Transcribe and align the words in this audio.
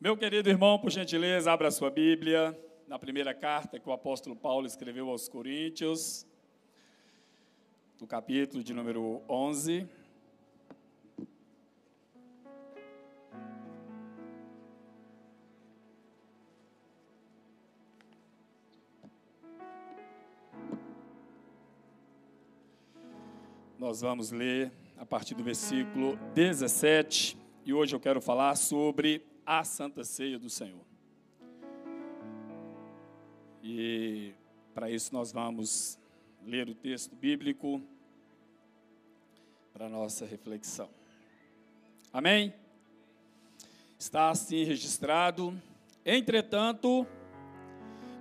Meu 0.00 0.16
querido 0.16 0.48
irmão, 0.48 0.78
por 0.78 0.92
gentileza, 0.92 1.50
abra 1.50 1.72
sua 1.72 1.90
Bíblia 1.90 2.56
na 2.86 3.00
primeira 3.00 3.34
carta 3.34 3.80
que 3.80 3.88
o 3.88 3.92
apóstolo 3.92 4.36
Paulo 4.36 4.64
escreveu 4.64 5.10
aos 5.10 5.28
Coríntios, 5.28 6.24
no 8.00 8.06
capítulo 8.06 8.62
de 8.62 8.72
número 8.72 9.20
11. 9.28 9.88
Nós 23.76 24.00
vamos 24.00 24.30
ler 24.30 24.70
a 24.96 25.04
partir 25.04 25.34
do 25.34 25.42
versículo 25.42 26.16
17 26.36 27.36
e 27.66 27.74
hoje 27.74 27.96
eu 27.96 28.00
quero 28.00 28.20
falar 28.20 28.54
sobre 28.54 29.27
a 29.50 29.64
Santa 29.64 30.04
Ceia 30.04 30.38
do 30.38 30.50
Senhor. 30.50 30.84
E 33.62 34.34
para 34.74 34.90
isso 34.90 35.14
nós 35.14 35.32
vamos 35.32 35.98
ler 36.44 36.68
o 36.68 36.74
texto 36.74 37.16
bíblico 37.16 37.82
para 39.72 39.88
nossa 39.88 40.26
reflexão. 40.26 40.90
Amém? 42.12 42.52
Está 43.98 44.28
assim 44.28 44.64
registrado. 44.64 45.58
Entretanto, 46.04 47.06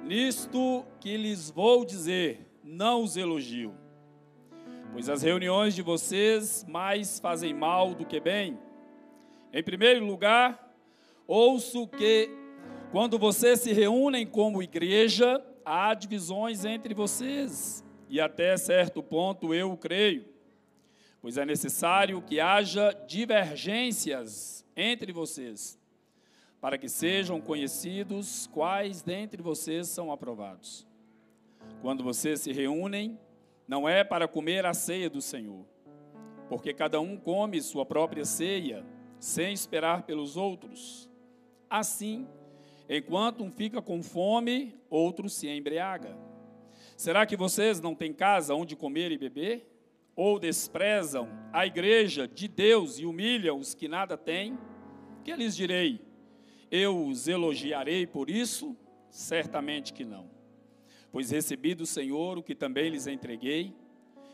nisto 0.06 0.86
que 1.02 1.18
lhes 1.18 1.50
vou 1.50 1.84
dizer, 1.84 2.40
não 2.64 3.04
os 3.04 3.18
elogio, 3.18 3.76
pois 4.94 5.10
as 5.10 5.24
reuniões 5.24 5.76
de 5.76 5.82
vocês 5.82 6.64
mais 6.70 7.20
fazem 7.20 7.54
mal 7.54 7.94
do 7.94 8.06
que 8.06 8.18
bem. 8.18 8.58
Em 9.52 9.62
primeiro 9.62 10.06
lugar, 10.06 10.67
Ouço 11.28 11.86
que 11.90 12.30
quando 12.90 13.20
vocês 13.20 13.60
se 13.60 13.74
reúnem 13.74 14.26
como 14.26 14.64
igreja, 14.64 15.46
há 15.66 15.94
divisões 15.94 16.64
entre 16.64 16.94
vocês, 16.94 17.84
e 18.08 18.22
até 18.22 18.56
certo 18.56 19.04
ponto 19.04 19.54
eu 19.54 19.76
creio, 19.76 20.26
pois 21.22 21.38
é 21.38 21.44
necessário 21.44 22.22
que 22.22 22.40
haja 22.40 22.94
divergências 23.06 24.66
entre 24.74 25.12
vocês, 25.12 25.78
para 26.62 26.78
que 26.78 26.88
sejam 26.88 27.42
conhecidos 27.42 28.48
quais 28.54 29.02
dentre 29.02 29.44
vocês 29.44 29.90
são 29.90 30.14
aprovados. 30.14 30.88
Quando 31.82 32.06
vocês 32.06 32.40
se 32.40 32.54
reúnem, 32.54 33.20
não 33.68 33.88
é 33.88 34.02
para 34.02 34.30
comer 34.30 34.66
a 34.66 34.74
ceia 34.74 35.10
do 35.10 35.22
Senhor, 35.22 35.66
porque 36.48 36.74
cada 36.74 37.02
um 37.02 37.18
come 37.18 37.62
sua 37.62 37.86
própria 37.86 38.24
ceia, 38.24 38.86
sem 39.20 39.52
esperar 39.52 40.04
pelos 40.04 40.38
outros. 40.38 41.07
Assim, 41.70 42.28
enquanto 42.90 43.44
um 43.44 43.52
fica 43.52 43.82
com 43.82 44.02
fome, 44.02 44.76
outro 44.90 45.30
se 45.30 45.48
embriaga. 45.48 46.18
Será 46.96 47.26
que 47.26 47.38
vocês 47.38 47.80
não 47.80 47.94
têm 47.94 48.14
casa 48.14 48.56
onde 48.56 48.76
comer 48.76 49.12
e 49.12 49.18
beber? 49.18 49.68
Ou 50.16 50.40
desprezam 50.40 51.30
a 51.54 51.66
igreja 51.66 52.28
de 52.28 52.48
Deus 52.48 52.98
e 52.98 53.06
humilham 53.06 53.60
os 53.60 53.76
que 53.76 53.88
nada 53.88 54.18
têm? 54.18 54.58
Que 55.24 55.36
lhes 55.36 55.56
direi? 55.56 56.02
Eu 56.72 57.06
os 57.06 57.28
elogiarei 57.28 58.08
por 58.08 58.30
isso? 58.30 58.76
Certamente 59.10 59.94
que 59.94 60.04
não. 60.04 60.30
Pois 61.12 61.30
recebi 61.32 61.76
do 61.76 61.86
Senhor 61.86 62.38
o 62.38 62.44
que 62.44 62.56
também 62.56 62.90
lhes 62.90 63.08
entreguei, 63.08 63.74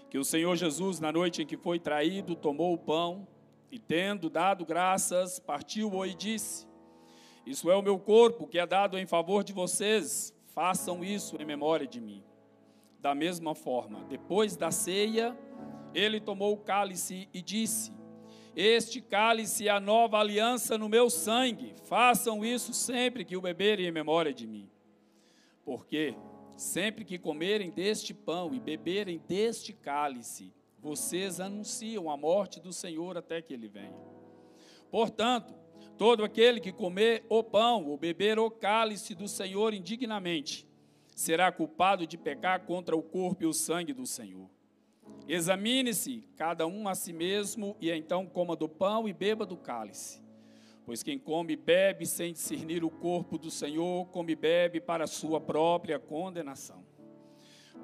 que 0.10 0.18
o 0.18 0.24
Senhor 0.24 0.56
Jesus, 0.56 1.00
na 1.00 1.12
noite 1.12 1.42
em 1.42 1.46
que 1.46 1.58
foi 1.58 1.80
traído, 1.80 2.36
tomou 2.36 2.74
o 2.74 2.78
pão 2.78 3.28
e, 3.72 3.80
tendo 3.80 4.30
dado 4.30 4.66
graças, 4.66 5.40
partiu-o 5.40 6.06
e 6.06 6.14
disse: 6.14 6.68
isso 7.46 7.70
é 7.70 7.76
o 7.76 7.82
meu 7.82 8.00
corpo 8.00 8.48
que 8.48 8.58
é 8.58 8.66
dado 8.66 8.98
em 8.98 9.06
favor 9.06 9.44
de 9.44 9.52
vocês. 9.52 10.34
Façam 10.48 11.04
isso 11.04 11.36
em 11.42 11.46
memória 11.46 11.86
de 11.86 12.00
mim. 12.00 12.24
Da 13.00 13.14
mesma 13.14 13.54
forma, 13.54 14.06
depois 14.06 14.56
da 14.56 14.72
ceia, 14.72 15.38
ele 15.94 16.22
tomou 16.22 16.54
o 16.54 16.58
cálice 16.58 17.28
e 17.34 17.42
disse: 17.42 17.92
Este 18.56 19.02
cálice 19.02 19.68
é 19.68 19.72
a 19.72 19.80
nova 19.80 20.20
aliança 20.20 20.78
no 20.78 20.88
meu 20.88 21.10
sangue. 21.10 21.74
Façam 21.84 22.46
isso 22.46 22.74
sempre 22.74 23.26
que 23.26 23.36
o 23.36 23.42
beberem 23.42 23.88
em 23.88 23.92
memória 23.92 24.34
de 24.34 24.48
mim. 24.48 24.70
Porque 25.66 26.16
sempre 26.56 27.04
que 27.04 27.18
comerem 27.20 27.72
deste 27.72 28.14
pão 28.14 28.54
e 28.54 28.60
beberem 28.60 29.22
deste 29.28 29.74
cálice, 29.74 30.54
vocês 30.80 31.40
anunciam 31.40 32.10
a 32.10 32.16
morte 32.16 32.60
do 32.60 32.72
Senhor 32.72 33.18
até 33.18 33.42
que 33.42 33.54
ele 33.54 33.68
venha. 33.68 33.98
Portanto, 34.90 35.54
Todo 35.98 36.24
aquele 36.24 36.60
que 36.60 36.72
comer 36.72 37.26
o 37.30 37.44
pão 37.44 37.86
ou 37.86 37.98
beber 37.98 38.40
o 38.40 38.50
cálice 38.50 39.14
do 39.14 39.28
Senhor 39.28 39.74
indignamente 39.74 40.68
será 41.16 41.52
culpado 41.52 42.08
de 42.08 42.18
pecar 42.18 42.62
contra 42.66 42.96
o 42.96 43.04
corpo 43.04 43.44
e 43.44 43.46
o 43.46 43.54
sangue 43.54 43.94
do 43.94 44.06
Senhor. 44.06 44.50
Examine-se 45.28 46.28
cada 46.36 46.68
um 46.68 46.88
a 46.88 46.96
si 46.96 47.14
mesmo 47.14 47.78
e 47.80 47.90
então 47.92 48.26
coma 48.26 48.56
do 48.56 48.68
pão 48.68 49.08
e 49.08 49.14
beba 49.14 49.46
do 49.46 49.56
cálice. 49.56 50.22
Pois 50.86 51.02
quem 51.02 51.18
come 51.18 51.54
e 51.54 51.56
bebe 51.56 52.06
sem 52.06 52.34
discernir 52.34 52.84
o 52.84 52.90
corpo 52.90 53.38
do 53.38 53.50
Senhor, 53.50 54.06
come 54.08 54.34
e 54.34 54.36
bebe 54.36 54.82
para 54.82 55.08
sua 55.08 55.40
própria 55.40 55.98
condenação. 55.98 56.84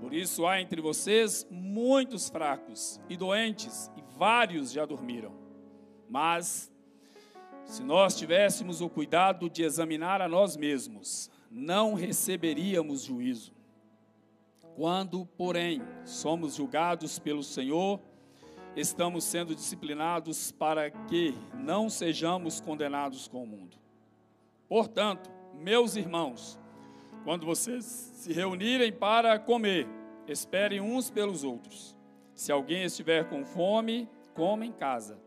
Por 0.02 0.14
isso 0.14 0.46
há 0.46 0.60
entre 0.60 0.82
vocês 0.82 1.48
muitos 1.50 2.30
fracos 2.30 3.00
e 3.10 3.16
doentes, 3.16 3.90
e 3.96 4.02
vários 4.18 4.72
já 4.72 4.86
dormiram. 4.86 5.34
Mas 6.10 6.69
se 7.70 7.84
nós 7.84 8.16
tivéssemos 8.16 8.82
o 8.82 8.90
cuidado 8.90 9.48
de 9.48 9.62
examinar 9.62 10.24
a 10.24 10.28
nós 10.28 10.58
mesmos, 10.58 11.30
não 11.52 11.94
receberíamos 11.94 13.04
juízo. 13.04 13.54
Quando, 14.76 15.24
porém, 15.38 15.80
somos 16.04 16.56
julgados 16.56 17.20
pelo 17.20 17.44
Senhor, 17.44 18.00
estamos 18.76 19.24
sendo 19.24 19.54
disciplinados 19.54 20.52
para 20.52 20.90
que 20.90 21.36
não 21.54 21.92
sejamos 21.92 22.60
condenados 22.60 23.28
com 23.28 23.44
o 23.44 23.48
mundo. 23.48 23.78
Portanto, 24.68 25.30
meus 25.54 25.96
irmãos, 25.96 26.60
quando 27.24 27.46
vocês 27.46 27.86
se 27.86 28.34
reunirem 28.34 28.92
para 28.92 29.38
comer, 29.38 29.88
esperem 30.28 30.82
uns 30.82 31.12
pelos 31.12 31.44
outros. 31.44 31.96
Se 32.34 32.52
alguém 32.52 32.86
estiver 32.86 33.30
com 33.30 33.46
fome, 33.46 34.10
coma 34.34 34.66
em 34.66 34.72
casa, 34.72 35.20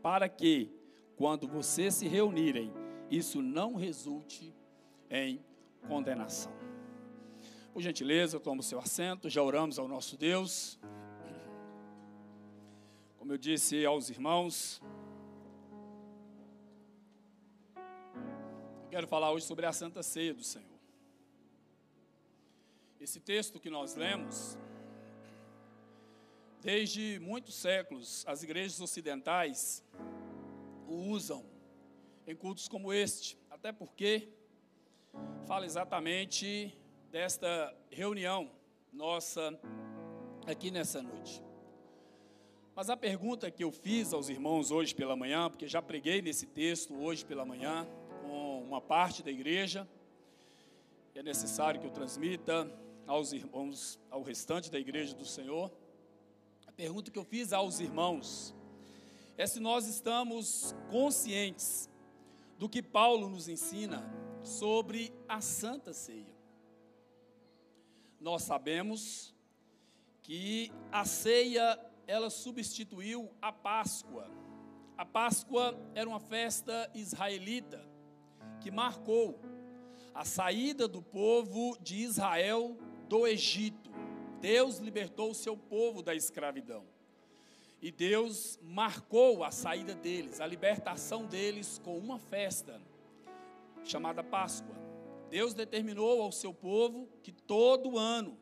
para 0.00 0.28
que, 0.28 0.77
quando 1.18 1.48
vocês 1.48 1.94
se 1.94 2.06
reunirem, 2.06 2.72
isso 3.10 3.42
não 3.42 3.74
resulte 3.74 4.54
em 5.10 5.44
condenação. 5.88 6.52
Por 7.72 7.82
gentileza, 7.82 8.38
toma 8.38 8.60
o 8.60 8.62
seu 8.62 8.78
assento, 8.78 9.28
já 9.28 9.42
oramos 9.42 9.80
ao 9.80 9.88
nosso 9.88 10.16
Deus. 10.16 10.78
Como 13.18 13.32
eu 13.32 13.36
disse 13.36 13.84
aos 13.84 14.10
irmãos, 14.10 14.80
eu 18.84 18.88
quero 18.88 19.08
falar 19.08 19.32
hoje 19.32 19.44
sobre 19.44 19.66
a 19.66 19.72
Santa 19.72 20.04
Ceia 20.04 20.32
do 20.32 20.44
Senhor. 20.44 20.78
Esse 23.00 23.18
texto 23.18 23.58
que 23.58 23.68
nós 23.68 23.96
lemos, 23.96 24.56
desde 26.62 27.18
muitos 27.18 27.56
séculos, 27.56 28.24
as 28.24 28.44
igrejas 28.44 28.80
ocidentais 28.80 29.84
o 30.88 31.10
usam 31.10 31.44
em 32.26 32.34
cultos 32.34 32.68
como 32.68 32.92
este, 32.92 33.38
até 33.50 33.72
porque 33.72 34.28
fala 35.46 35.64
exatamente 35.64 36.76
desta 37.10 37.74
reunião 37.90 38.50
nossa 38.92 39.58
aqui 40.46 40.70
nessa 40.70 41.02
noite. 41.02 41.42
Mas 42.74 42.88
a 42.88 42.96
pergunta 42.96 43.50
que 43.50 43.64
eu 43.64 43.72
fiz 43.72 44.12
aos 44.12 44.28
irmãos 44.28 44.70
hoje 44.70 44.94
pela 44.94 45.16
manhã, 45.16 45.50
porque 45.50 45.66
já 45.66 45.82
preguei 45.82 46.22
nesse 46.22 46.46
texto 46.46 46.94
hoje 46.94 47.24
pela 47.24 47.44
manhã 47.44 47.86
com 48.22 48.62
uma 48.62 48.80
parte 48.80 49.22
da 49.22 49.30
igreja, 49.30 49.88
é 51.14 51.22
necessário 51.22 51.80
que 51.80 51.86
eu 51.86 51.90
transmita 51.90 52.70
aos 53.06 53.32
irmãos, 53.32 53.98
ao 54.10 54.22
restante 54.22 54.70
da 54.70 54.78
igreja 54.78 55.14
do 55.14 55.24
Senhor. 55.24 55.72
A 56.66 56.72
pergunta 56.72 57.10
que 57.10 57.18
eu 57.18 57.24
fiz 57.24 57.52
aos 57.52 57.80
irmãos 57.80 58.54
é 59.38 59.46
se 59.46 59.60
nós 59.60 59.86
estamos 59.86 60.74
conscientes 60.90 61.88
do 62.58 62.68
que 62.68 62.82
Paulo 62.82 63.28
nos 63.28 63.48
ensina 63.48 64.04
sobre 64.42 65.14
a 65.28 65.40
Santa 65.40 65.92
Ceia. 65.92 66.36
Nós 68.20 68.42
sabemos 68.42 69.32
que 70.22 70.72
a 70.90 71.04
ceia 71.04 71.78
ela 72.04 72.30
substituiu 72.30 73.30
a 73.40 73.52
Páscoa. 73.52 74.28
A 74.96 75.06
Páscoa 75.06 75.78
era 75.94 76.08
uma 76.08 76.18
festa 76.18 76.90
israelita 76.92 77.88
que 78.60 78.72
marcou 78.72 79.40
a 80.12 80.24
saída 80.24 80.88
do 80.88 81.00
povo 81.00 81.78
de 81.80 81.98
Israel 81.98 82.76
do 83.08 83.24
Egito. 83.24 83.88
Deus 84.40 84.78
libertou 84.78 85.30
o 85.30 85.34
seu 85.34 85.56
povo 85.56 86.02
da 86.02 86.12
escravidão. 86.12 86.97
E 87.80 87.92
Deus 87.92 88.58
marcou 88.62 89.44
a 89.44 89.50
saída 89.50 89.94
deles, 89.94 90.40
a 90.40 90.46
libertação 90.46 91.26
deles 91.26 91.80
com 91.84 91.96
uma 91.96 92.18
festa 92.18 92.80
chamada 93.84 94.22
Páscoa. 94.22 94.74
Deus 95.30 95.54
determinou 95.54 96.22
ao 96.22 96.32
seu 96.32 96.52
povo 96.52 97.08
que 97.22 97.30
todo 97.30 97.96
ano, 97.98 98.36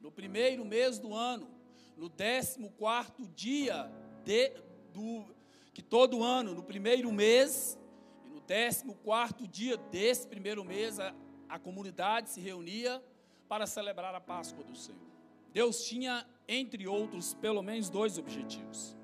no 0.00 0.10
primeiro 0.10 0.64
mês 0.64 0.98
do 0.98 1.14
ano, 1.14 1.48
no 1.96 2.08
décimo 2.08 2.70
quarto 2.72 3.28
dia 3.28 3.90
de, 4.24 4.50
do 4.92 5.24
que 5.72 5.82
todo 5.82 6.22
ano, 6.22 6.54
no 6.54 6.62
primeiro 6.62 7.12
mês 7.12 7.78
e 8.24 8.28
no 8.28 8.40
décimo 8.40 8.94
quarto 8.96 9.46
dia 9.46 9.76
desse 9.76 10.26
primeiro 10.26 10.64
mês, 10.64 10.98
a, 10.98 11.14
a 11.48 11.58
comunidade 11.58 12.30
se 12.30 12.40
reunia 12.40 13.02
para 13.48 13.66
celebrar 13.66 14.14
a 14.14 14.20
Páscoa 14.20 14.64
do 14.64 14.74
Senhor. 14.74 15.10
Deus 15.52 15.84
tinha, 15.84 16.26
entre 16.52 16.88
outros, 16.88 17.32
pelo 17.32 17.62
menos 17.62 17.88
dois 17.88 18.18
objetivos. 18.18 18.96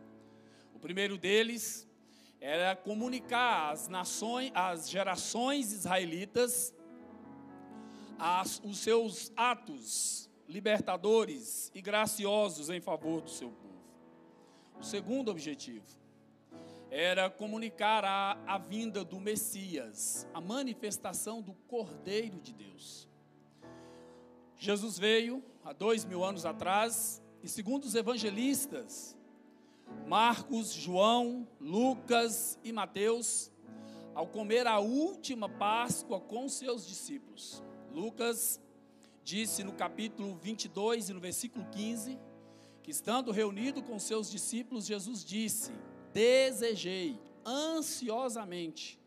O 0.75 0.81
primeiro 0.81 1.17
deles 1.17 1.89
era 2.41 2.75
comunicar 2.75 3.73
às 3.73 3.87
nações, 3.87 4.51
às 4.53 4.91
gerações 4.91 5.73
israelitas, 5.73 6.75
as, 8.19 8.61
os 8.65 8.79
seus 8.79 9.33
atos 9.37 10.29
libertadores 10.49 11.71
e 11.73 11.81
graciosos 11.81 12.69
em 12.69 12.81
favor 12.81 13.21
do 13.21 13.31
seu 13.31 13.51
povo. 13.51 13.67
O 14.81 14.85
segundo 14.85 15.31
objetivo 15.31 15.87
era 16.91 17.31
comunicar 17.31 18.05
a, 18.05 18.39
a 18.47 18.59
vinda 18.59 19.05
do 19.05 19.21
Messias, 19.21 20.27
a 20.35 20.41
manifestação 20.41 21.41
do 21.41 21.55
Cordeiro 21.69 22.41
de 22.41 22.53
Deus. 22.53 23.09
Jesus 24.57 24.99
veio 24.99 25.45
há 25.65 25.73
dois 25.73 26.05
mil 26.05 26.25
anos 26.25 26.47
atrás, 26.47 27.23
e 27.47 27.49
segundo 27.49 27.85
os 27.85 27.95
evangelistas, 27.95 29.17
Marcos, 30.05 30.73
João, 30.73 31.47
Lucas 31.61 32.59
e 32.65 32.73
Mateus, 32.73 33.53
ao 34.17 34.27
comer 34.27 34.67
a 34.67 34.81
última 34.81 35.49
Páscoa 35.49 36.19
com 36.19 36.49
seus 36.49 36.85
discípulos. 36.85 37.63
Lucas 37.93 38.61
disse 39.23 39.63
no 39.63 39.73
capítulo 39.73 40.35
22 40.35 41.09
e 41.09 41.13
no 41.13 41.21
versículo 41.21 41.65
15 41.67 42.19
que, 42.83 42.91
estando 42.91 43.31
reunido 43.31 43.81
com 43.81 43.97
seus 43.97 44.29
discípulos, 44.29 44.85
Jesus 44.85 45.25
disse: 45.25 45.71
Desejei 46.13 47.17
ansiosamente 47.47 48.99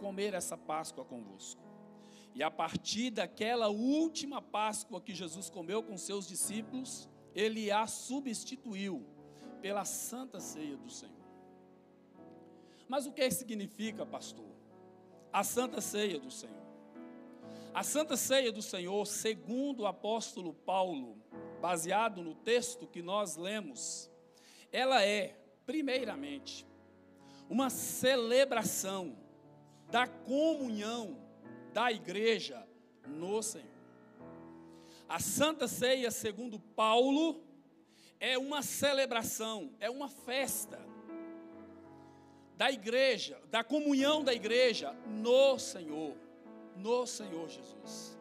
comer 0.00 0.34
essa 0.34 0.56
Páscoa 0.56 1.04
convosco. 1.04 1.62
E 2.34 2.42
a 2.42 2.50
partir 2.50 3.10
daquela 3.10 3.68
última 3.68 4.42
Páscoa 4.42 5.00
que 5.00 5.14
Jesus 5.14 5.48
comeu 5.48 5.80
com 5.80 5.96
seus 5.96 6.26
discípulos, 6.26 7.08
ele 7.34 7.70
a 7.70 7.86
substituiu 7.86 9.04
pela 9.60 9.84
santa 9.84 10.38
ceia 10.40 10.76
do 10.76 10.90
Senhor. 10.90 11.14
Mas 12.88 13.06
o 13.06 13.12
que 13.12 13.30
significa, 13.30 14.04
pastor? 14.04 14.46
A 15.32 15.42
santa 15.42 15.80
ceia 15.80 16.18
do 16.18 16.30
Senhor. 16.30 16.64
A 17.72 17.82
santa 17.82 18.16
ceia 18.16 18.52
do 18.52 18.62
Senhor, 18.62 19.04
segundo 19.04 19.80
o 19.80 19.86
apóstolo 19.86 20.54
Paulo, 20.54 21.18
baseado 21.60 22.22
no 22.22 22.34
texto 22.34 22.86
que 22.86 23.02
nós 23.02 23.36
lemos, 23.36 24.08
ela 24.70 25.02
é, 25.02 25.36
primeiramente, 25.66 26.64
uma 27.48 27.70
celebração 27.70 29.16
da 29.90 30.06
comunhão 30.06 31.18
da 31.72 31.90
igreja 31.90 32.64
no 33.08 33.42
Senhor. 33.42 33.73
A 35.08 35.18
Santa 35.18 35.68
Ceia, 35.68 36.10
segundo 36.10 36.58
Paulo, 36.58 37.42
é 38.18 38.38
uma 38.38 38.62
celebração, 38.62 39.72
é 39.80 39.90
uma 39.90 40.08
festa 40.08 40.80
da 42.56 42.70
igreja, 42.70 43.40
da 43.50 43.62
comunhão 43.64 44.22
da 44.22 44.32
igreja 44.32 44.92
no 45.06 45.58
Senhor 45.58 46.16
no 46.76 47.06
Senhor 47.06 47.48
Jesus. 47.48 48.18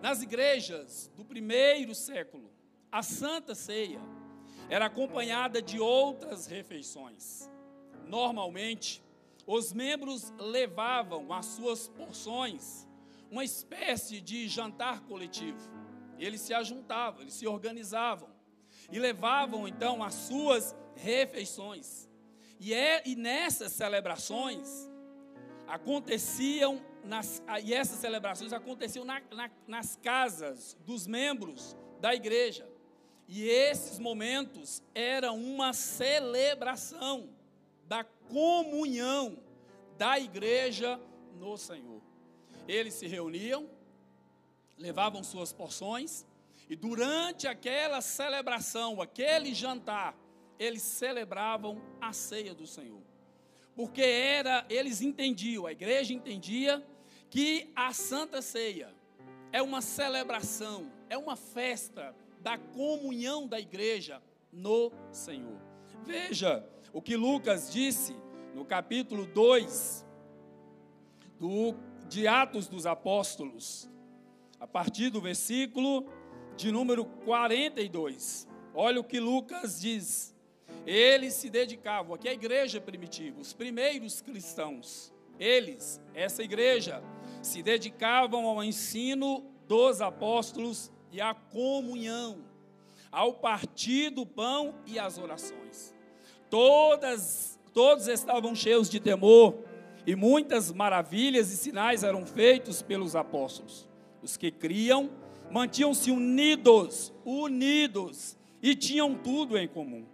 Nas 0.00 0.22
igrejas 0.22 1.10
do 1.16 1.24
primeiro 1.24 1.94
século, 1.94 2.50
a 2.90 3.02
Santa 3.02 3.54
Ceia 3.54 4.00
era 4.68 4.86
acompanhada 4.86 5.60
de 5.60 5.78
outras 5.78 6.46
refeições. 6.46 7.50
Normalmente, 8.06 9.02
os 9.46 9.72
membros 9.72 10.32
levavam 10.38 11.32
as 11.32 11.46
suas 11.46 11.88
porções, 11.88 12.86
uma 13.30 13.44
espécie 13.44 14.20
de 14.20 14.48
jantar 14.48 15.00
coletivo. 15.02 15.79
Eles 16.24 16.40
se 16.42 16.54
ajuntavam, 16.54 17.22
eles 17.22 17.34
se 17.34 17.46
organizavam 17.46 18.28
e 18.92 18.98
levavam 18.98 19.66
então 19.66 20.02
as 20.02 20.14
suas 20.14 20.74
refeições. 20.94 22.08
E, 22.58 22.74
é, 22.74 23.02
e 23.06 23.16
nessas 23.16 23.72
celebrações 23.72 24.90
aconteciam 25.66 26.80
nas, 27.04 27.42
e 27.64 27.72
essas 27.72 27.98
celebrações 27.98 28.52
aconteciam 28.52 29.04
na, 29.04 29.22
na, 29.30 29.50
nas 29.66 29.96
casas 29.96 30.76
dos 30.84 31.06
membros 31.06 31.76
da 32.00 32.14
igreja. 32.14 32.68
E 33.26 33.48
esses 33.48 33.98
momentos 33.98 34.82
eram 34.94 35.38
uma 35.38 35.72
celebração 35.72 37.30
da 37.86 38.04
comunhão 38.04 39.38
da 39.96 40.18
igreja 40.18 41.00
no 41.38 41.56
Senhor. 41.56 42.02
Eles 42.66 42.94
se 42.94 43.06
reuniam, 43.06 43.68
levavam 44.80 45.22
suas 45.22 45.52
porções, 45.52 46.26
e 46.68 46.74
durante 46.74 47.46
aquela 47.46 48.00
celebração, 48.00 49.00
aquele 49.00 49.54
jantar, 49.54 50.16
eles 50.58 50.82
celebravam 50.82 51.80
a 52.00 52.12
ceia 52.12 52.54
do 52.54 52.66
Senhor. 52.66 53.02
Porque 53.74 54.02
era, 54.02 54.64
eles 54.68 55.00
entendiam, 55.00 55.66
a 55.66 55.72
igreja 55.72 56.12
entendia 56.12 56.84
que 57.28 57.70
a 57.74 57.92
Santa 57.92 58.42
Ceia 58.42 58.92
é 59.52 59.62
uma 59.62 59.80
celebração, 59.80 60.90
é 61.08 61.16
uma 61.16 61.36
festa 61.36 62.14
da 62.40 62.56
comunhão 62.56 63.46
da 63.46 63.60
igreja 63.60 64.22
no 64.52 64.92
Senhor. 65.12 65.60
Veja 66.04 66.64
o 66.92 67.00
que 67.00 67.16
Lucas 67.16 67.72
disse 67.72 68.16
no 68.54 68.64
capítulo 68.64 69.26
2 69.26 70.06
do, 71.38 71.74
de 72.08 72.26
Atos 72.26 72.66
dos 72.68 72.86
Apóstolos, 72.86 73.88
a 74.60 74.66
partir 74.66 75.08
do 75.08 75.20
versículo 75.20 76.04
de 76.54 76.70
número 76.70 77.06
42. 77.06 78.46
Olha 78.74 79.00
o 79.00 79.04
que 79.04 79.18
Lucas 79.18 79.80
diz. 79.80 80.36
Eles 80.86 81.34
se 81.34 81.48
dedicavam, 81.50 82.14
aqui 82.14 82.28
é 82.28 82.30
a 82.30 82.34
igreja 82.34 82.80
primitiva, 82.80 83.40
os 83.40 83.52
primeiros 83.52 84.20
cristãos, 84.20 85.12
eles, 85.38 86.00
essa 86.14 86.42
igreja, 86.42 87.02
se 87.42 87.62
dedicavam 87.62 88.46
ao 88.46 88.62
ensino 88.62 89.44
dos 89.66 90.00
apóstolos 90.00 90.90
e 91.10 91.20
à 91.20 91.34
comunhão, 91.34 92.38
ao 93.10 93.34
partir 93.34 94.10
do 94.10 94.24
pão 94.24 94.74
e 94.86 94.98
às 94.98 95.18
orações. 95.18 95.94
Todas, 96.48 97.58
todos 97.72 98.06
estavam 98.06 98.54
cheios 98.54 98.88
de 98.88 99.00
temor 99.00 99.64
e 100.06 100.14
muitas 100.14 100.72
maravilhas 100.72 101.52
e 101.52 101.56
sinais 101.56 102.02
eram 102.02 102.24
feitos 102.24 102.80
pelos 102.80 103.14
apóstolos. 103.14 103.89
Os 104.22 104.36
que 104.36 104.50
criam 104.50 105.10
mantinham-se 105.50 106.10
unidos, 106.10 107.12
unidos 107.24 108.36
e 108.62 108.74
tinham 108.74 109.14
tudo 109.14 109.58
em 109.58 109.66
comum, 109.66 110.04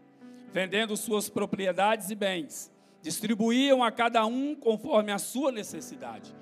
vendendo 0.53 0.97
suas 0.97 1.29
propriedades 1.29 2.11
e 2.11 2.15
bens, 2.15 2.73
distribuíam 3.03 3.85
a 3.85 3.93
cada 3.93 4.25
um 4.25 4.55
conforme 4.55 5.13
a 5.13 5.19
sua 5.19 5.53
necessidade 5.53 6.35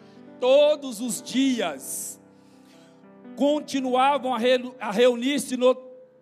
todos 0.45 1.01
os 1.01 1.23
dias 1.23 2.21
continuavam 3.35 4.35
a 4.35 4.91
reunir-se 4.91 5.57
no 5.57 5.75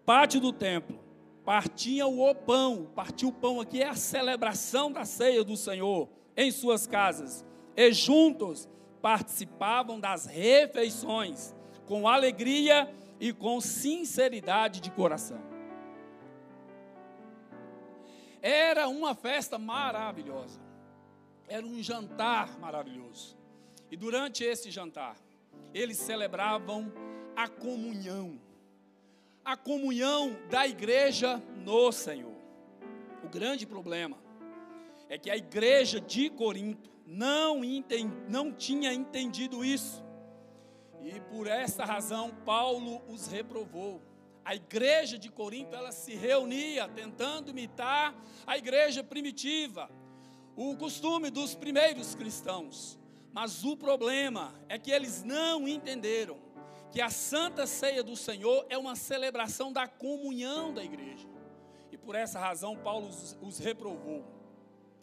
pátio 0.07 0.41
do 0.41 0.53
templo. 0.53 1.01
Partiam 1.45 2.21
o 2.21 2.33
pão, 2.33 2.87
partir 2.95 3.27
o 3.27 3.33
pão 3.33 3.61
aqui 3.61 3.83
é 3.83 3.89
a 3.89 3.97
celebração 3.97 4.93
da 4.93 5.05
ceia 5.05 5.43
do 5.43 5.57
Senhor 5.57 6.09
em 6.37 6.53
suas 6.53 6.87
casas. 6.87 7.45
E 7.77 7.93
juntos 7.93 8.69
participavam 9.03 9.99
das 9.99 10.25
refeições 10.25 11.55
com 11.85 12.09
alegria 12.09 12.89
e 13.21 13.33
com 13.33 13.61
sinceridade 13.61 14.81
de 14.81 14.91
coração. 14.91 15.43
Era 18.41 18.89
uma 18.89 19.15
festa 19.15 19.59
maravilhosa. 19.59 20.61
Era 21.49 21.67
um 21.67 21.83
jantar 21.83 22.59
maravilhoso. 22.59 23.37
E 23.91 23.97
durante 23.97 24.43
esse 24.43 24.71
jantar, 24.71 25.17
eles 25.75 25.99
celebravam 25.99 26.93
a 27.37 27.49
comunhão. 27.49 28.41
A 29.45 29.57
comunhão 29.57 30.37
da 30.49 30.67
igreja 30.67 31.43
no 31.65 31.91
Senhor. 31.93 32.37
O 33.25 33.29
grande 33.29 33.67
problema 33.67 34.17
é 35.09 35.19
que 35.19 35.31
a 35.31 35.37
igreja 35.37 36.01
de 36.01 36.31
Corinto 36.31 36.92
não, 37.07 37.65
entend, 37.65 38.13
não 38.29 38.53
tinha 38.53 38.93
entendido 38.93 39.65
isso. 39.65 40.05
E 41.01 41.21
por 41.21 41.47
essa 41.47 41.85
razão 41.85 42.31
Paulo 42.45 43.03
os 43.09 43.27
reprovou. 43.27 44.01
A 44.45 44.55
igreja 44.55 45.19
de 45.19 45.31
Corinto 45.31 45.75
ela 45.75 45.93
se 45.93 46.15
reunia 46.15 46.89
tentando 46.89 47.51
imitar 47.51 48.15
a 48.47 48.59
igreja 48.59 49.03
primitiva, 49.05 49.89
o 50.57 50.77
costume 50.77 51.31
dos 51.31 51.55
primeiros 51.55 52.15
cristãos 52.15 52.99
Mas 53.33 53.65
o 53.65 53.77
problema 53.77 54.55
é 54.69 54.79
que 54.79 54.91
eles 54.91 55.23
não 55.23 55.67
entenderam 55.67 56.39
que 56.91 57.01
a 57.01 57.09
Santa 57.09 57.67
Ceia 57.67 58.03
do 58.03 58.15
Senhor 58.15 58.67
é 58.69 58.77
uma 58.77 58.95
celebração 58.95 59.73
da 59.73 59.89
comunhão 59.89 60.75
da 60.75 60.85
igreja. 60.85 61.27
E 61.91 61.97
por 61.97 62.15
essa 62.15 62.39
razão 62.39 62.77
Paulo 62.77 63.09
os, 63.09 63.39
os 63.41 63.59
reprovou. 63.59 64.23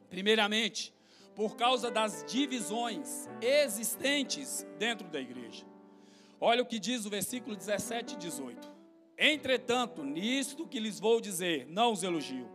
Primeiramente, 0.08 0.94
por 1.39 1.55
causa 1.55 1.89
das 1.89 2.25
divisões 2.27 3.29
existentes 3.39 4.67
dentro 4.77 5.08
da 5.08 5.22
igreja. 5.22 5.65
Olha 6.38 6.62
o 6.62 6.65
que 6.65 6.77
diz 6.77 7.05
o 7.05 7.10
versículo 7.10 7.55
17 7.55 8.15
e 8.15 8.17
18. 8.17 8.69
Entretanto, 9.17 10.03
nisto 10.03 10.67
que 10.67 10.81
lhes 10.81 11.00
vou 11.00 11.22
dizer, 11.22 11.65
não 11.69 11.93
os 11.93 12.03
elogio, 12.03 12.46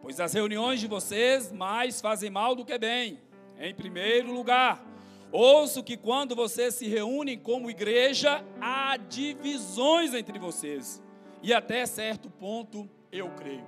pois 0.00 0.20
as 0.20 0.32
reuniões 0.32 0.78
de 0.78 0.86
vocês 0.86 1.50
mais 1.50 2.00
fazem 2.00 2.30
mal 2.30 2.54
do 2.54 2.64
que 2.64 2.78
bem. 2.78 3.20
Em 3.58 3.74
primeiro 3.74 4.32
lugar, 4.32 4.86
ouço 5.32 5.82
que 5.82 5.96
quando 5.96 6.36
vocês 6.36 6.76
se 6.76 6.86
reúnem 6.86 7.36
como 7.36 7.68
igreja, 7.70 8.44
há 8.60 8.96
divisões 8.98 10.14
entre 10.14 10.38
vocês, 10.38 11.02
e 11.42 11.52
até 11.52 11.84
certo 11.86 12.30
ponto 12.30 12.88
eu 13.10 13.30
creio. 13.30 13.66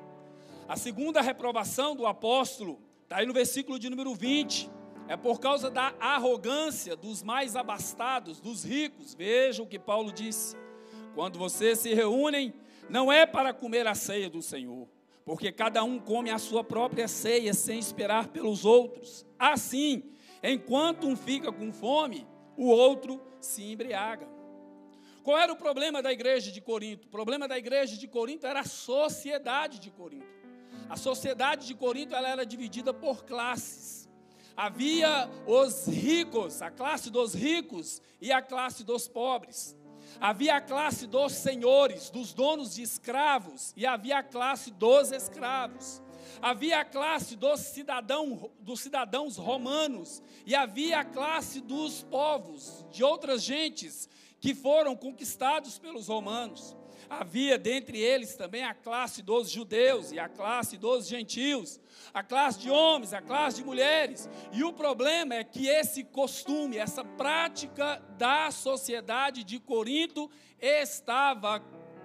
A 0.69 0.77
segunda 0.77 1.21
reprovação 1.21 1.97
do 1.97 2.07
apóstolo 2.07 2.85
está 3.15 3.21
aí 3.21 3.27
no 3.27 3.33
versículo 3.33 3.79
de 3.79 3.89
número 3.89 4.13
20. 4.13 4.69
É 5.07 5.17
por 5.17 5.39
causa 5.39 5.71
da 5.71 5.95
arrogância 6.01 6.97
dos 6.97 7.23
mais 7.23 7.55
abastados, 7.55 8.41
dos 8.41 8.65
ricos. 8.65 9.15
Veja 9.15 9.63
o 9.63 9.69
que 9.69 9.79
Paulo 9.79 10.11
disse. 10.11 10.57
Quando 11.15 11.39
vocês 11.39 11.79
se 11.79 11.95
reúnem, 11.95 12.53
não 12.91 13.13
é 13.13 13.25
para 13.25 13.55
comer 13.55 13.87
a 13.87 13.95
ceia 13.95 14.29
do 14.29 14.43
Senhor, 14.43 14.89
porque 15.25 15.53
cada 15.53 15.85
um 15.85 16.01
come 16.01 16.29
a 16.29 16.39
sua 16.39 16.65
própria 16.65 17.07
ceia 17.07 17.55
sem 17.55 17.79
esperar 17.79 18.27
pelos 18.29 18.65
outros. 18.65 19.25
Assim, 19.39 20.03
enquanto 20.43 21.07
um 21.07 21.15
fica 21.15 21.53
com 21.53 21.73
fome, 21.73 22.27
o 22.57 22.67
outro 22.67 23.23
se 23.41 23.63
embriaga. 23.63 24.29
Qual 25.23 25.39
era 25.39 25.53
o 25.53 25.57
problema 25.57 26.03
da 26.03 26.13
igreja 26.13 26.51
de 26.51 26.61
Corinto? 26.61 27.07
O 27.07 27.11
problema 27.11 27.47
da 27.47 27.57
igreja 27.57 27.97
de 27.97 28.09
Corinto 28.09 28.45
era 28.45 28.61
a 28.61 28.65
sociedade 28.65 29.79
de 29.79 29.93
Corinto. 29.93 30.44
A 30.89 30.97
sociedade 30.97 31.67
de 31.67 31.75
Corinto 31.75 32.15
ela 32.15 32.29
era 32.29 32.45
dividida 32.47 32.93
por 32.93 33.25
classes. 33.25 34.09
Havia 34.57 35.29
os 35.47 35.87
ricos, 35.87 36.63
a 36.63 36.71
classe 36.71 37.11
dos 37.11 37.35
ricos 37.35 38.01
e 38.21 38.31
a 38.31 38.41
classe 38.41 38.85
dos 38.85 39.09
pobres. 39.09 39.77
Havia 40.21 40.57
a 40.57 40.61
classe 40.61 41.07
dos 41.07 41.33
senhores, 41.33 42.09
dos 42.11 42.33
donos 42.33 42.75
de 42.75 42.83
escravos, 42.83 43.73
e 43.77 43.85
havia 43.85 44.19
a 44.19 44.23
classe 44.23 44.71
dos 44.71 45.11
escravos. 45.11 46.01
Havia 46.41 46.81
a 46.81 46.85
classe 46.85 47.37
dos, 47.37 47.61
cidadão, 47.61 48.51
dos 48.61 48.81
cidadãos 48.81 49.37
romanos, 49.37 50.23
e 50.47 50.55
havia 50.55 51.01
a 51.01 51.05
classe 51.05 51.61
dos 51.61 52.03
povos, 52.05 52.85
de 52.93 53.03
outras 53.03 53.43
gentes 53.43 54.09
que 54.41 54.55
foram 54.55 54.95
conquistados 54.95 55.79
pelos 55.79 56.09
romanos. 56.09 56.77
Havia 57.09 57.59
dentre 57.59 57.99
eles 57.99 58.35
também 58.37 58.65
a 58.65 58.75
classe 58.75 59.23
dos 59.23 59.51
judeus 59.51 60.13
e 60.13 60.19
a 60.19 60.29
classe 60.29 60.77
dos 60.77 61.07
gentios, 61.07 61.81
a 62.13 62.23
classe 62.23 62.59
de 62.61 62.71
homens, 62.71 63.13
a 63.13 63.21
classe 63.21 63.59
de 63.59 63.65
mulheres. 63.65 64.29
E 64.53 64.65
o 64.65 64.73
problema 64.73 65.35
é 65.35 65.45
que 65.45 65.67
esse 65.67 66.05
costume, 66.05 66.79
essa 66.79 67.05
prática 67.05 68.03
da 68.19 68.51
sociedade 68.51 69.45
de 69.45 69.59
Corinto 69.59 70.31
estava 70.61 71.63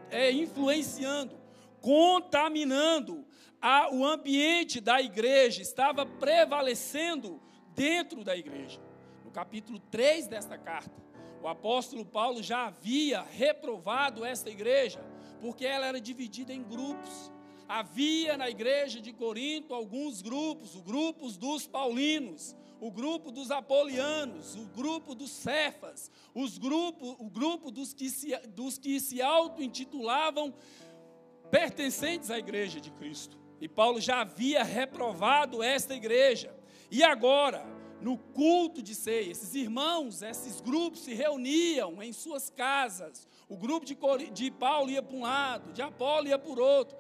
é, 0.10 0.32
influenciando, 0.32 1.38
contaminando 1.82 3.26
a, 3.62 3.94
o 3.94 4.06
ambiente 4.06 4.80
da 4.80 5.02
igreja, 5.02 5.62
estava 5.62 6.06
prevalecendo 6.06 7.42
dentro 7.74 8.24
da 8.24 8.36
igreja. 8.36 8.80
No 9.24 9.32
capítulo 9.32 9.80
3 9.92 10.28
desta 10.28 10.58
carta, 10.58 11.09
o 11.42 11.48
apóstolo 11.48 12.06
Paulo 12.06 12.44
já 12.44 12.68
havia 12.68 13.22
reprovado 13.22 14.26
esta 14.26 14.50
igreja, 14.50 15.00
porque 15.40 15.66
ela 15.66 15.86
era 15.86 16.02
dividida 16.02 16.54
em 16.54 16.64
grupos. 16.64 17.32
Havia 17.68 18.36
na 18.36 18.50
igreja 18.50 19.00
de 19.00 19.14
Corinto 19.14 19.74
alguns 19.74 20.22
grupos, 20.22 20.76
o 20.76 20.82
grupo 20.82 21.30
dos 21.32 21.68
paulinos, 21.68 22.56
o 22.82 22.92
grupo 22.92 23.32
dos 23.32 23.52
apolianos, 23.52 24.56
o 24.56 24.66
grupo 24.66 25.14
dos 25.14 25.30
cefas, 25.32 26.12
os 26.34 26.58
grupo, 26.58 27.16
o 27.20 27.30
grupo 27.30 27.70
dos 27.70 27.94
que 27.94 28.10
se, 28.10 28.36
dos 28.48 28.78
que 28.78 29.00
se 29.00 29.22
auto-intitulavam 29.22 30.54
pertencentes 31.52 32.32
à 32.32 32.40
igreja 32.40 32.80
de 32.80 32.92
Cristo. 32.92 33.38
E 33.62 33.68
Paulo 33.68 34.00
já 34.00 34.22
havia 34.22 34.64
reprovado 34.64 35.62
esta 35.62 35.94
igreja. 35.94 36.56
E 36.90 37.04
agora, 37.04 37.66
no 38.02 38.18
culto 38.18 38.82
de 38.82 38.96
ceia. 38.96 39.32
Esses 39.32 39.56
irmãos, 39.56 40.22
esses 40.22 40.62
grupos 40.62 41.02
se 41.02 41.14
reuniam 41.14 42.02
em 42.02 42.14
suas 42.14 42.50
casas. 42.50 43.28
O 43.48 43.58
grupo 43.58 43.86
de, 43.86 43.98
de 44.32 44.52
Paulo 44.52 44.90
ia 44.90 45.02
para 45.02 45.16
um 45.16 45.22
lado, 45.22 45.74
de 45.74 45.82
Apolo 45.82 46.28
ia 46.28 46.38
por 46.38 46.60
outro, 46.60 46.98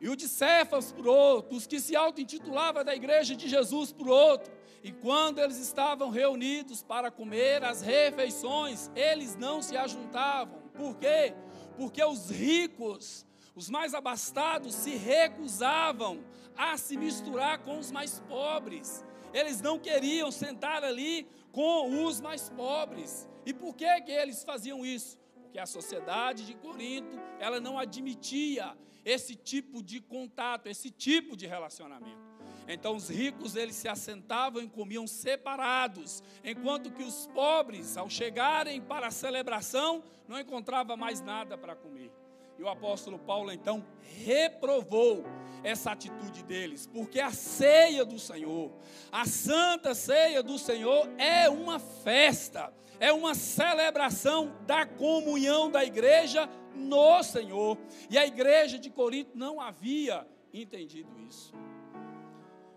e 0.00 0.08
o 0.08 0.16
de 0.16 0.28
Cefas 0.28 0.92
por 0.92 1.06
outro, 1.06 1.56
os 1.56 1.66
que 1.66 1.80
se 1.80 1.96
auto-intitulavam 1.96 2.84
da 2.84 2.94
igreja 2.94 3.34
de 3.34 3.48
Jesus 3.48 3.92
por 3.92 4.08
outro. 4.08 4.52
E 4.82 4.92
quando 4.92 5.40
eles 5.40 5.58
estavam 5.58 6.10
reunidos 6.10 6.82
para 6.82 7.10
comer 7.10 7.64
as 7.64 7.80
refeições, 7.80 8.90
eles 8.94 9.34
não 9.34 9.62
se 9.62 9.76
ajuntavam. 9.76 10.60
Por 10.74 10.96
quê? 10.96 11.34
Porque 11.76 12.04
os 12.04 12.30
ricos, 12.30 13.26
os 13.54 13.70
mais 13.70 13.94
abastados, 13.94 14.74
se 14.74 14.90
recusavam 14.90 16.22
a 16.56 16.76
se 16.76 16.96
misturar 16.96 17.58
com 17.60 17.78
os 17.78 17.90
mais 17.90 18.20
pobres. 18.28 19.04
Eles 19.36 19.60
não 19.60 19.78
queriam 19.78 20.30
sentar 20.30 20.82
ali 20.82 21.28
com 21.52 22.06
os 22.06 22.22
mais 22.22 22.48
pobres. 22.48 23.28
E 23.44 23.52
por 23.52 23.76
que, 23.76 24.00
que 24.00 24.10
eles 24.10 24.42
faziam 24.42 24.82
isso? 24.82 25.18
Porque 25.42 25.58
a 25.58 25.66
sociedade 25.66 26.46
de 26.46 26.54
Corinto, 26.54 27.20
ela 27.38 27.60
não 27.60 27.78
admitia 27.78 28.74
esse 29.04 29.36
tipo 29.36 29.82
de 29.82 30.00
contato, 30.00 30.68
esse 30.68 30.90
tipo 30.90 31.36
de 31.36 31.46
relacionamento. 31.46 32.24
Então 32.66 32.96
os 32.96 33.10
ricos 33.10 33.56
eles 33.56 33.76
se 33.76 33.88
assentavam 33.88 34.62
e 34.62 34.68
comiam 34.68 35.06
separados, 35.06 36.22
enquanto 36.42 36.90
que 36.90 37.02
os 37.02 37.26
pobres, 37.26 37.98
ao 37.98 38.08
chegarem 38.08 38.80
para 38.80 39.08
a 39.08 39.10
celebração, 39.10 40.02
não 40.26 40.40
encontravam 40.40 40.96
mais 40.96 41.20
nada 41.20 41.58
para 41.58 41.76
comer. 41.76 42.10
E 42.58 42.62
o 42.62 42.68
apóstolo 42.68 43.18
Paulo 43.18 43.52
então 43.52 43.84
reprovou 44.00 45.24
essa 45.62 45.92
atitude 45.92 46.42
deles, 46.42 46.86
porque 46.86 47.20
a 47.20 47.30
ceia 47.30 48.04
do 48.04 48.18
Senhor, 48.18 48.72
a 49.12 49.26
santa 49.26 49.94
ceia 49.94 50.42
do 50.42 50.58
Senhor 50.58 51.08
é 51.18 51.50
uma 51.50 51.78
festa, 51.78 52.72
é 52.98 53.12
uma 53.12 53.34
celebração 53.34 54.56
da 54.66 54.86
comunhão 54.86 55.70
da 55.70 55.84
igreja 55.84 56.48
no 56.74 57.22
Senhor. 57.22 57.76
E 58.08 58.16
a 58.16 58.26
igreja 58.26 58.78
de 58.78 58.88
Corinto 58.88 59.36
não 59.36 59.60
havia 59.60 60.26
entendido 60.52 61.10
isso. 61.20 61.52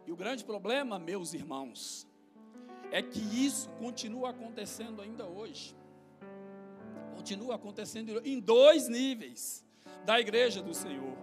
E 0.06 0.12
o 0.12 0.16
grande 0.16 0.44
problema, 0.44 1.00
meus 1.00 1.34
irmãos, 1.34 2.06
é 2.92 3.02
que 3.02 3.20
isso 3.20 3.70
continua 3.78 4.32
acontecendo 4.32 5.02
ainda 5.02 5.26
hoje. 5.26 5.76
Continua 7.16 7.56
acontecendo 7.56 8.20
em 8.26 8.40
dois 8.40 8.90
níveis 8.90 9.64
da 10.06 10.20
igreja 10.20 10.62
do 10.62 10.74
Senhor. 10.74 11.18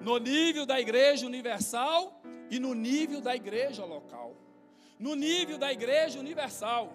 No 0.00 0.18
nível 0.18 0.64
da 0.64 0.80
igreja 0.80 1.26
universal 1.26 2.22
e 2.50 2.58
no 2.58 2.74
nível 2.74 3.20
da 3.20 3.34
igreja 3.34 3.84
local. 3.84 4.36
No 4.98 5.14
nível 5.14 5.56
da 5.56 5.72
igreja 5.72 6.18
universal, 6.18 6.92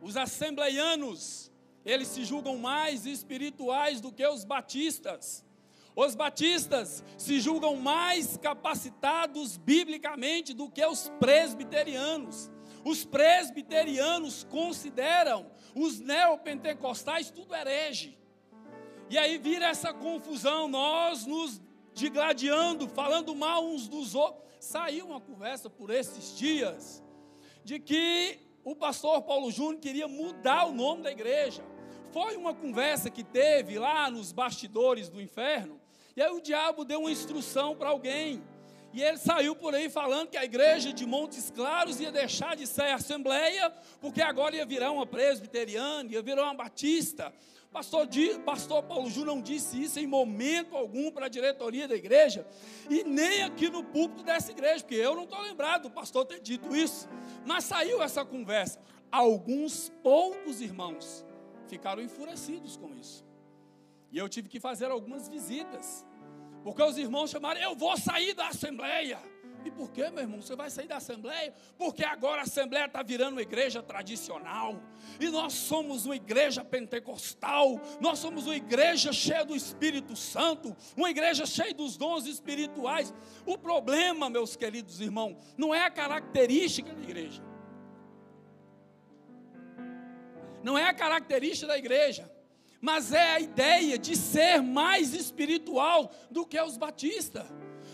os 0.00 0.16
assembleianos, 0.16 1.52
eles 1.84 2.08
se 2.08 2.24
julgam 2.24 2.56
mais 2.56 3.06
espirituais 3.06 4.00
do 4.00 4.12
que 4.12 4.26
os 4.26 4.44
batistas. 4.44 5.44
Os 5.94 6.14
batistas 6.14 7.02
se 7.16 7.40
julgam 7.40 7.76
mais 7.76 8.36
capacitados 8.36 9.56
biblicamente 9.56 10.54
do 10.54 10.70
que 10.70 10.84
os 10.84 11.10
presbiterianos. 11.18 12.50
Os 12.84 13.04
presbiterianos 13.04 14.44
consideram 14.44 15.50
os 15.74 15.98
neopentecostais 15.98 17.30
tudo 17.30 17.54
herege. 17.54 18.16
E 19.10 19.16
aí 19.16 19.38
vira 19.38 19.66
essa 19.66 19.92
confusão, 19.92 20.68
nós 20.68 21.24
nos 21.24 21.60
digladiando, 21.94 22.88
falando 22.88 23.34
mal 23.34 23.64
uns 23.64 23.88
dos 23.88 24.14
outros. 24.14 24.44
Saiu 24.60 25.06
uma 25.06 25.20
conversa 25.20 25.70
por 25.70 25.90
esses 25.90 26.36
dias 26.36 27.02
de 27.64 27.78
que 27.78 28.38
o 28.64 28.76
pastor 28.76 29.22
Paulo 29.22 29.50
Júnior 29.50 29.80
queria 29.80 30.06
mudar 30.06 30.66
o 30.66 30.72
nome 30.72 31.02
da 31.02 31.10
igreja. 31.10 31.64
Foi 32.12 32.36
uma 32.36 32.54
conversa 32.54 33.08
que 33.08 33.24
teve 33.24 33.78
lá 33.78 34.10
nos 34.10 34.30
bastidores 34.30 35.08
do 35.08 35.22
inferno, 35.22 35.80
e 36.14 36.22
aí 36.22 36.30
o 36.30 36.40
diabo 36.40 36.84
deu 36.84 37.00
uma 37.00 37.10
instrução 37.10 37.76
para 37.76 37.88
alguém. 37.88 38.42
E 38.92 39.02
ele 39.02 39.18
saiu 39.18 39.54
por 39.54 39.74
aí 39.74 39.88
falando 39.90 40.28
que 40.28 40.36
a 40.36 40.44
igreja 40.44 40.92
de 40.92 41.04
Montes 41.06 41.50
Claros 41.50 42.00
ia 42.00 42.10
deixar 42.10 42.56
de 42.56 42.66
ser 42.66 42.90
assembleia, 42.90 43.70
porque 44.00 44.20
agora 44.20 44.56
ia 44.56 44.64
virar 44.64 44.90
uma 44.90 45.06
presbiteriana, 45.06 46.10
ia 46.10 46.22
virar 46.22 46.44
uma 46.44 46.54
batista. 46.54 47.32
Pastor, 47.70 48.08
Pastor 48.44 48.82
Paulo 48.82 49.10
Júnior 49.10 49.36
não 49.36 49.42
disse 49.42 49.80
isso 49.82 50.00
em 50.00 50.06
momento 50.06 50.74
algum 50.74 51.10
para 51.10 51.26
a 51.26 51.28
diretoria 51.28 51.86
da 51.86 51.94
igreja, 51.94 52.46
e 52.88 53.04
nem 53.04 53.42
aqui 53.42 53.68
no 53.68 53.84
púlpito 53.84 54.22
dessa 54.22 54.50
igreja, 54.50 54.80
porque 54.80 54.94
eu 54.94 55.14
não 55.14 55.24
estou 55.24 55.40
lembrado 55.42 55.82
do 55.82 55.90
pastor 55.90 56.24
ter 56.24 56.40
dito 56.40 56.74
isso, 56.74 57.08
mas 57.44 57.64
saiu 57.64 58.02
essa 58.02 58.24
conversa. 58.24 58.80
alguns 59.10 59.90
poucos 60.02 60.60
irmãos 60.60 61.24
ficaram 61.66 62.02
enfurecidos 62.02 62.76
com 62.76 62.94
isso. 62.94 63.24
E 64.10 64.18
eu 64.18 64.28
tive 64.28 64.48
que 64.48 64.58
fazer 64.58 64.90
algumas 64.90 65.28
visitas, 65.28 66.06
porque 66.64 66.82
os 66.82 66.96
irmãos 66.96 67.30
chamaram: 67.30 67.60
Eu 67.60 67.76
vou 67.76 67.96
sair 67.96 68.34
da 68.34 68.48
assembleia. 68.48 69.18
E 69.68 69.70
por 69.70 69.90
que, 69.90 70.08
meu 70.08 70.22
irmão? 70.22 70.40
Você 70.40 70.56
vai 70.56 70.70
sair 70.70 70.88
da 70.88 70.96
Assembleia? 70.96 71.52
Porque 71.76 72.02
agora 72.02 72.40
a 72.40 72.44
Assembleia 72.44 72.86
está 72.86 73.02
virando 73.02 73.32
uma 73.32 73.42
igreja 73.42 73.82
tradicional. 73.82 74.80
E 75.20 75.28
nós 75.28 75.52
somos 75.52 76.06
uma 76.06 76.16
igreja 76.16 76.64
pentecostal. 76.64 77.78
Nós 78.00 78.18
somos 78.18 78.46
uma 78.46 78.56
igreja 78.56 79.12
cheia 79.12 79.44
do 79.44 79.54
Espírito 79.54 80.16
Santo. 80.16 80.74
Uma 80.96 81.10
igreja 81.10 81.44
cheia 81.44 81.74
dos 81.74 81.98
dons 81.98 82.24
espirituais. 82.26 83.12
O 83.44 83.58
problema, 83.58 84.30
meus 84.30 84.56
queridos 84.56 85.02
irmãos, 85.02 85.36
não 85.54 85.74
é 85.74 85.84
a 85.84 85.90
característica 85.90 86.94
da 86.94 87.02
igreja. 87.02 87.42
Não 90.64 90.78
é 90.78 90.84
a 90.84 90.94
característica 90.94 91.66
da 91.66 91.76
igreja. 91.76 92.32
Mas 92.80 93.12
é 93.12 93.32
a 93.32 93.40
ideia 93.40 93.98
de 93.98 94.16
ser 94.16 94.62
mais 94.62 95.12
espiritual 95.12 96.10
do 96.30 96.46
que 96.46 96.58
os 96.58 96.78
batistas 96.78 97.44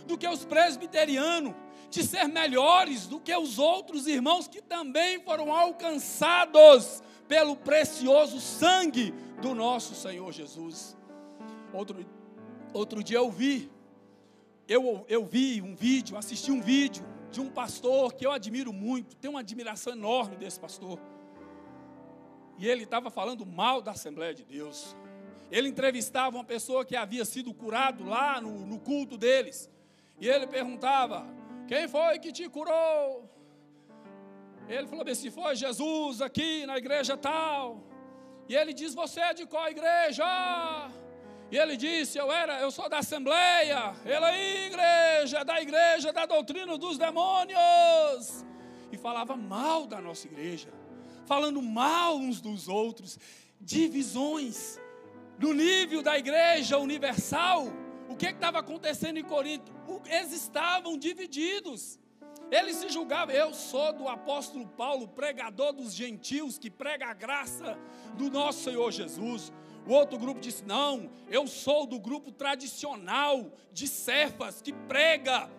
do 0.06 0.18
que 0.18 0.28
os 0.28 0.44
presbiterianos, 0.44 1.54
de 1.94 2.02
ser 2.02 2.26
melhores 2.26 3.06
do 3.06 3.20
que 3.20 3.34
os 3.34 3.56
outros 3.56 4.08
irmãos 4.08 4.48
que 4.48 4.60
também 4.60 5.20
foram 5.20 5.54
alcançados 5.54 7.00
pelo 7.28 7.54
precioso 7.54 8.40
sangue 8.40 9.14
do 9.40 9.54
nosso 9.54 9.94
Senhor 9.94 10.32
Jesus. 10.32 10.96
Outro, 11.72 12.04
outro 12.72 13.02
dia 13.02 13.18
eu 13.18 13.30
vi, 13.30 13.70
eu, 14.66 15.06
eu 15.08 15.24
vi 15.24 15.62
um 15.62 15.76
vídeo, 15.76 16.16
assisti 16.16 16.50
um 16.50 16.60
vídeo 16.60 17.06
de 17.30 17.40
um 17.40 17.48
pastor 17.48 18.12
que 18.12 18.26
eu 18.26 18.32
admiro 18.32 18.72
muito, 18.72 19.14
tenho 19.14 19.34
uma 19.34 19.40
admiração 19.40 19.92
enorme 19.92 20.36
desse 20.36 20.58
pastor. 20.58 20.98
E 22.58 22.66
ele 22.66 22.82
estava 22.82 23.08
falando 23.08 23.46
mal 23.46 23.80
da 23.80 23.92
Assembleia 23.92 24.34
de 24.34 24.44
Deus. 24.44 24.96
Ele 25.48 25.68
entrevistava 25.68 26.36
uma 26.36 26.44
pessoa 26.44 26.84
que 26.84 26.96
havia 26.96 27.24
sido 27.24 27.54
curado 27.54 28.04
lá 28.04 28.40
no, 28.40 28.66
no 28.66 28.80
culto 28.80 29.16
deles. 29.16 29.70
E 30.20 30.28
ele 30.28 30.46
perguntava: 30.46 31.26
Quem 31.74 31.88
foi 31.88 32.20
que 32.20 32.30
te 32.30 32.48
curou? 32.48 33.28
Ele 34.68 34.86
falou 34.86 35.04
Se 35.12 35.28
foi 35.28 35.56
Jesus 35.56 36.22
aqui 36.22 36.64
na 36.66 36.78
igreja 36.78 37.16
tal. 37.16 37.82
E 38.48 38.54
ele 38.54 38.72
diz: 38.72 38.94
Você 38.94 39.20
é 39.20 39.34
de 39.34 39.44
qual 39.44 39.68
igreja? 39.68 40.24
E 41.50 41.58
ele 41.58 41.76
disse: 41.76 42.16
Eu 42.16 42.30
era, 42.30 42.60
eu 42.60 42.70
sou 42.70 42.88
da 42.88 42.98
Assembleia. 42.98 43.92
Ele 44.04 44.24
aí, 44.24 44.66
igreja, 44.66 45.44
da 45.44 45.60
igreja 45.60 46.12
da 46.12 46.26
doutrina 46.26 46.78
dos 46.78 46.96
demônios. 46.96 48.46
E 48.92 48.96
falava 48.96 49.34
mal 49.36 49.84
da 49.84 50.00
nossa 50.00 50.28
igreja, 50.28 50.72
falando 51.26 51.60
mal 51.60 52.16
uns 52.16 52.40
dos 52.40 52.68
outros, 52.68 53.18
divisões 53.60 54.80
no 55.40 55.52
nível 55.52 56.02
da 56.02 56.16
igreja 56.16 56.78
universal. 56.78 57.66
O 58.14 58.16
que 58.16 58.26
estava 58.26 58.60
acontecendo 58.60 59.16
em 59.18 59.24
Corinto? 59.24 59.72
Eles 60.06 60.30
estavam 60.32 60.96
divididos. 60.96 61.98
Eles 62.48 62.76
se 62.76 62.88
julgavam. 62.88 63.34
Eu 63.34 63.52
sou 63.52 63.92
do 63.92 64.06
apóstolo 64.06 64.68
Paulo, 64.68 65.08
pregador 65.08 65.72
dos 65.72 65.92
gentios, 65.92 66.56
que 66.56 66.70
prega 66.70 67.08
a 67.08 67.12
graça 67.12 67.76
do 68.16 68.30
nosso 68.30 68.62
Senhor 68.62 68.92
Jesus. 68.92 69.52
O 69.84 69.92
outro 69.92 70.16
grupo 70.16 70.40
disse: 70.40 70.64
Não, 70.64 71.10
eu 71.28 71.48
sou 71.48 71.88
do 71.88 71.98
grupo 71.98 72.30
tradicional 72.30 73.50
de 73.72 73.88
Cefas, 73.88 74.62
que 74.62 74.72
prega 74.72 75.50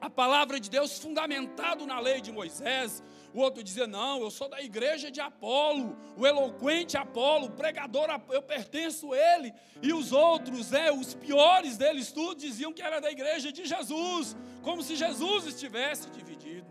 a 0.00 0.08
palavra 0.08 0.60
de 0.60 0.70
Deus 0.70 0.96
fundamentado 1.00 1.84
na 1.84 1.98
lei 1.98 2.20
de 2.20 2.30
Moisés. 2.30 3.02
O 3.36 3.40
outro 3.40 3.62
dizia: 3.62 3.86
Não, 3.86 4.22
eu 4.22 4.30
sou 4.30 4.48
da 4.48 4.62
igreja 4.62 5.10
de 5.10 5.20
Apolo, 5.20 5.94
o 6.16 6.26
eloquente 6.26 6.96
Apolo, 6.96 7.48
o 7.48 7.50
pregador, 7.50 8.08
eu 8.30 8.40
pertenço 8.40 9.12
a 9.12 9.18
ele. 9.18 9.52
E 9.82 9.92
os 9.92 10.10
outros, 10.10 10.72
é, 10.72 10.90
os 10.90 11.12
piores 11.12 11.76
deles 11.76 12.10
tudo, 12.10 12.40
diziam 12.40 12.72
que 12.72 12.80
era 12.80 12.98
da 12.98 13.10
igreja 13.10 13.52
de 13.52 13.66
Jesus, 13.66 14.34
como 14.62 14.82
se 14.82 14.96
Jesus 14.96 15.44
estivesse 15.44 16.08
dividido. 16.08 16.66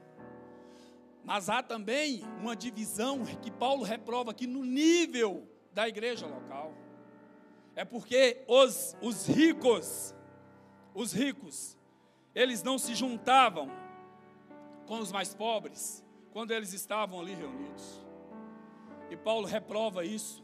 Mas 1.24 1.50
há 1.50 1.62
também 1.62 2.24
uma 2.40 2.56
divisão 2.56 3.24
que 3.44 3.52
Paulo 3.52 3.84
reprova 3.84 4.32
aqui 4.32 4.48
no 4.48 4.66
nível 4.66 5.48
da 5.72 5.88
igreja 5.88 6.26
local. 6.26 6.74
É 7.76 7.86
porque 7.86 8.44
os, 8.48 8.98
os 9.02 9.28
ricos, 9.28 10.16
os 10.96 11.14
ricos, 11.14 11.78
eles 12.34 12.64
não 12.64 12.80
se 12.80 12.96
juntavam 12.96 13.70
com 14.88 14.98
os 14.98 15.12
mais 15.12 15.36
pobres, 15.36 16.04
quando 16.36 16.52
eles 16.52 16.74
estavam 16.74 17.22
ali 17.22 17.34
reunidos. 17.34 18.04
E 19.10 19.16
Paulo 19.16 19.48
reprova 19.48 20.04
isso 20.04 20.44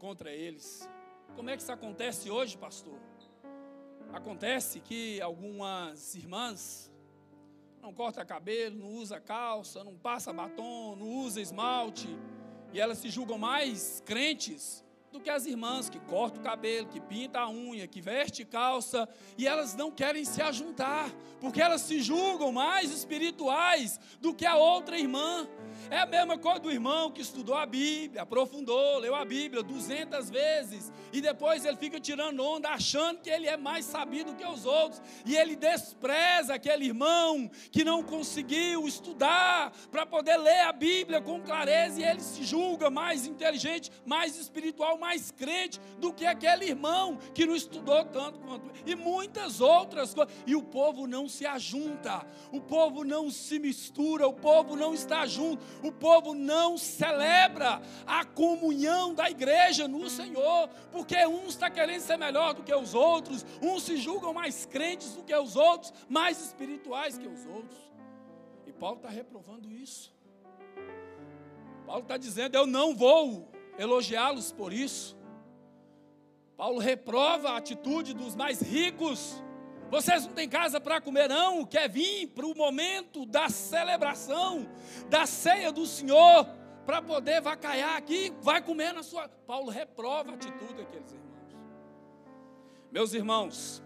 contra 0.00 0.32
eles. 0.32 0.90
Como 1.36 1.48
é 1.48 1.56
que 1.56 1.62
isso 1.62 1.70
acontece 1.70 2.28
hoje, 2.28 2.58
pastor? 2.58 2.98
Acontece 4.12 4.80
que 4.80 5.20
algumas 5.20 6.16
irmãs 6.16 6.92
não 7.80 7.94
corta 7.94 8.24
cabelo, 8.24 8.80
não 8.80 8.94
usa 8.94 9.20
calça, 9.20 9.84
não 9.84 9.96
passa 9.96 10.32
batom, 10.32 10.96
não 10.96 11.06
usa 11.06 11.40
esmalte, 11.40 12.08
e 12.72 12.80
elas 12.80 12.98
se 12.98 13.10
julgam 13.10 13.38
mais 13.38 14.02
crentes 14.04 14.84
do 15.10 15.20
que 15.20 15.28
as 15.28 15.44
irmãs 15.44 15.88
que 15.88 15.98
cortam 15.98 16.40
o 16.40 16.44
cabelo, 16.44 16.86
que 16.86 17.00
pintam 17.00 17.42
a 17.42 17.50
unha, 17.50 17.86
que 17.86 18.00
veste 18.00 18.44
calça, 18.44 19.08
e 19.36 19.46
elas 19.46 19.74
não 19.74 19.90
querem 19.90 20.24
se 20.24 20.40
ajuntar, 20.40 21.10
porque 21.40 21.60
elas 21.60 21.80
se 21.80 22.00
julgam 22.00 22.52
mais 22.52 22.90
espirituais 22.92 23.98
do 24.20 24.32
que 24.32 24.46
a 24.46 24.56
outra 24.56 24.98
irmã. 24.98 25.48
É 25.88 25.98
a 25.98 26.06
mesma 26.06 26.36
coisa 26.36 26.60
do 26.60 26.70
irmão 26.70 27.10
que 27.10 27.20
estudou 27.20 27.54
a 27.54 27.64
Bíblia, 27.64 28.22
aprofundou, 28.22 28.98
leu 28.98 29.14
a 29.14 29.24
Bíblia 29.24 29.62
duzentas 29.62 30.28
vezes, 30.28 30.92
e 31.12 31.20
depois 31.20 31.64
ele 31.64 31.76
fica 31.76 31.98
tirando 31.98 32.40
onda, 32.44 32.68
achando 32.68 33.20
que 33.20 33.30
ele 33.30 33.46
é 33.46 33.56
mais 33.56 33.84
sabido 33.84 34.34
que 34.34 34.44
os 34.44 34.66
outros, 34.66 35.00
e 35.24 35.36
ele 35.36 35.56
despreza 35.56 36.54
aquele 36.54 36.86
irmão 36.86 37.50
que 37.70 37.84
não 37.84 38.02
conseguiu 38.02 38.86
estudar 38.86 39.72
para 39.90 40.04
poder 40.04 40.36
ler 40.36 40.60
a 40.60 40.72
Bíblia 40.72 41.20
com 41.20 41.40
clareza, 41.40 42.00
e 42.00 42.04
ele 42.04 42.20
se 42.20 42.44
julga 42.44 42.90
mais 42.90 43.26
inteligente, 43.26 43.90
mais 44.04 44.36
espiritual, 44.36 44.98
mais 44.98 45.30
crente 45.30 45.80
do 45.98 46.12
que 46.12 46.26
aquele 46.26 46.66
irmão 46.66 47.18
que 47.34 47.46
não 47.46 47.54
estudou 47.54 48.04
tanto 48.04 48.38
quanto 48.40 48.70
e 48.86 48.94
muitas 48.94 49.60
outras 49.60 50.14
coisas. 50.14 50.34
E 50.46 50.54
o 50.54 50.62
povo 50.62 51.06
não 51.06 51.28
se 51.28 51.46
ajunta, 51.46 52.26
o 52.52 52.60
povo 52.60 53.04
não 53.04 53.30
se 53.30 53.58
mistura, 53.58 54.26
o 54.26 54.32
povo 54.32 54.76
não 54.76 54.94
está 54.94 55.26
junto 55.26 55.64
o 55.82 55.92
povo 55.92 56.34
não 56.34 56.76
celebra 56.76 57.80
a 58.06 58.24
comunhão 58.24 59.14
da 59.14 59.30
igreja 59.30 59.86
no 59.86 60.08
Senhor, 60.08 60.68
porque 60.90 61.26
uns 61.26 61.50
está 61.50 61.70
querendo 61.70 62.00
ser 62.00 62.16
melhor 62.16 62.54
do 62.54 62.62
que 62.62 62.74
os 62.74 62.94
outros, 62.94 63.44
uns 63.62 63.82
se 63.82 63.96
julgam 63.96 64.32
mais 64.32 64.66
crentes 64.66 65.14
do 65.14 65.22
que 65.22 65.34
os 65.34 65.56
outros, 65.56 65.92
mais 66.08 66.40
espirituais 66.40 67.18
que 67.18 67.28
os 67.28 67.46
outros. 67.46 67.78
E 68.66 68.72
Paulo 68.72 68.96
está 68.96 69.08
reprovando 69.08 69.70
isso. 69.70 70.12
Paulo 71.86 72.02
está 72.02 72.16
dizendo: 72.16 72.54
Eu 72.54 72.66
não 72.66 72.94
vou 72.94 73.50
elogiá-los 73.78 74.52
por 74.52 74.72
isso. 74.72 75.16
Paulo 76.56 76.78
reprova 76.78 77.50
a 77.50 77.56
atitude 77.56 78.12
dos 78.12 78.36
mais 78.36 78.60
ricos 78.60 79.42
vocês 79.90 80.24
não 80.24 80.32
têm 80.32 80.48
casa 80.48 80.80
para 80.80 81.00
comer, 81.00 81.28
não? 81.28 81.66
Quer 81.66 81.88
vir 81.88 82.28
para 82.28 82.46
o 82.46 82.54
momento 82.54 83.26
da 83.26 83.48
celebração, 83.48 84.68
da 85.08 85.26
ceia 85.26 85.72
do 85.72 85.84
Senhor, 85.84 86.46
para 86.86 87.02
poder 87.02 87.40
vacaiar 87.40 87.96
aqui? 87.96 88.32
Vai 88.40 88.62
comer 88.62 88.92
na 88.92 89.02
sua. 89.02 89.28
Paulo 89.28 89.68
reprova 89.68 90.30
a 90.30 90.34
atitude 90.34 90.74
daqueles 90.74 91.12
irmãos. 91.12 91.56
Meus 92.92 93.14
irmãos, 93.14 93.82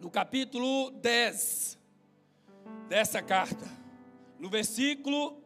no 0.00 0.10
capítulo 0.10 0.90
10 0.92 1.78
dessa 2.88 3.20
carta, 3.20 3.66
no 4.38 4.48
versículo, 4.48 5.42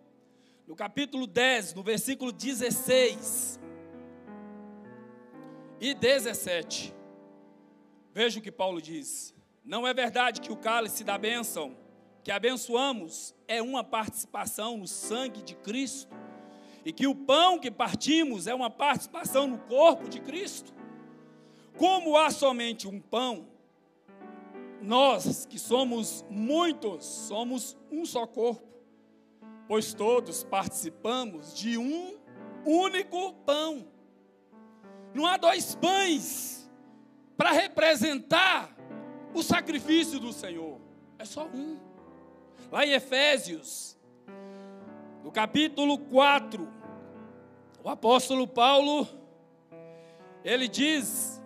no 0.66 0.74
capítulo 0.74 1.26
10, 1.26 1.74
no 1.74 1.82
versículo 1.82 2.30
16 2.30 3.60
e 5.80 5.94
17, 5.94 6.94
veja 8.12 8.38
o 8.38 8.42
que 8.42 8.52
Paulo 8.52 8.80
diz. 8.80 9.35
Não 9.66 9.84
é 9.84 9.92
verdade 9.92 10.40
que 10.40 10.52
o 10.52 10.56
cálice 10.56 11.02
da 11.02 11.18
bênção 11.18 11.76
que 12.22 12.30
abençoamos 12.30 13.34
é 13.48 13.60
uma 13.60 13.82
participação 13.82 14.76
no 14.76 14.86
sangue 14.86 15.42
de 15.42 15.56
Cristo 15.56 16.14
e 16.84 16.92
que 16.92 17.08
o 17.08 17.16
pão 17.16 17.58
que 17.58 17.68
partimos 17.68 18.46
é 18.46 18.54
uma 18.54 18.70
participação 18.70 19.48
no 19.48 19.58
corpo 19.58 20.08
de 20.08 20.20
Cristo? 20.20 20.72
Como 21.76 22.16
há 22.16 22.30
somente 22.30 22.86
um 22.86 23.00
pão, 23.00 23.48
nós 24.80 25.44
que 25.46 25.58
somos 25.58 26.24
muitos, 26.30 27.04
somos 27.04 27.76
um 27.90 28.06
só 28.06 28.24
corpo, 28.24 28.68
pois 29.66 29.92
todos 29.92 30.44
participamos 30.44 31.56
de 31.56 31.76
um 31.76 32.16
único 32.64 33.32
pão. 33.44 33.84
Não 35.12 35.26
há 35.26 35.36
dois 35.36 35.74
pães 35.74 36.70
para 37.36 37.50
representar 37.50 38.75
o 39.36 39.42
sacrifício 39.42 40.18
do 40.18 40.32
Senhor. 40.32 40.80
É 41.18 41.24
só 41.24 41.44
um. 41.46 41.76
Lá 42.72 42.86
em 42.86 42.92
Efésios, 42.92 43.96
no 45.22 45.30
capítulo 45.30 45.98
4, 45.98 46.66
o 47.84 47.88
apóstolo 47.88 48.48
Paulo, 48.48 49.06
ele 50.42 50.66
diz, 50.66 51.40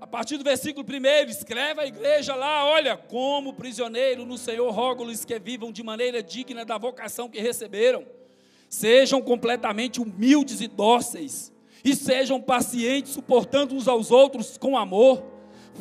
a 0.00 0.06
partir 0.06 0.36
do 0.36 0.44
versículo 0.44 0.84
1, 0.84 1.30
escreve 1.30 1.80
a 1.80 1.86
igreja 1.86 2.34
lá: 2.34 2.66
olha, 2.66 2.96
como 2.96 3.54
prisioneiro 3.54 4.26
no 4.26 4.36
Senhor, 4.36 4.70
rogo-lhes 4.70 5.24
que 5.24 5.38
vivam 5.38 5.70
de 5.70 5.82
maneira 5.82 6.22
digna 6.22 6.64
da 6.64 6.76
vocação 6.76 7.28
que 7.28 7.40
receberam, 7.40 8.04
sejam 8.68 9.22
completamente 9.22 10.00
humildes 10.00 10.60
e 10.60 10.66
dóceis, 10.66 11.52
e 11.84 11.94
sejam 11.94 12.40
pacientes, 12.40 13.12
suportando 13.12 13.74
uns 13.76 13.86
aos 13.86 14.10
outros 14.10 14.58
com 14.58 14.76
amor, 14.76 15.29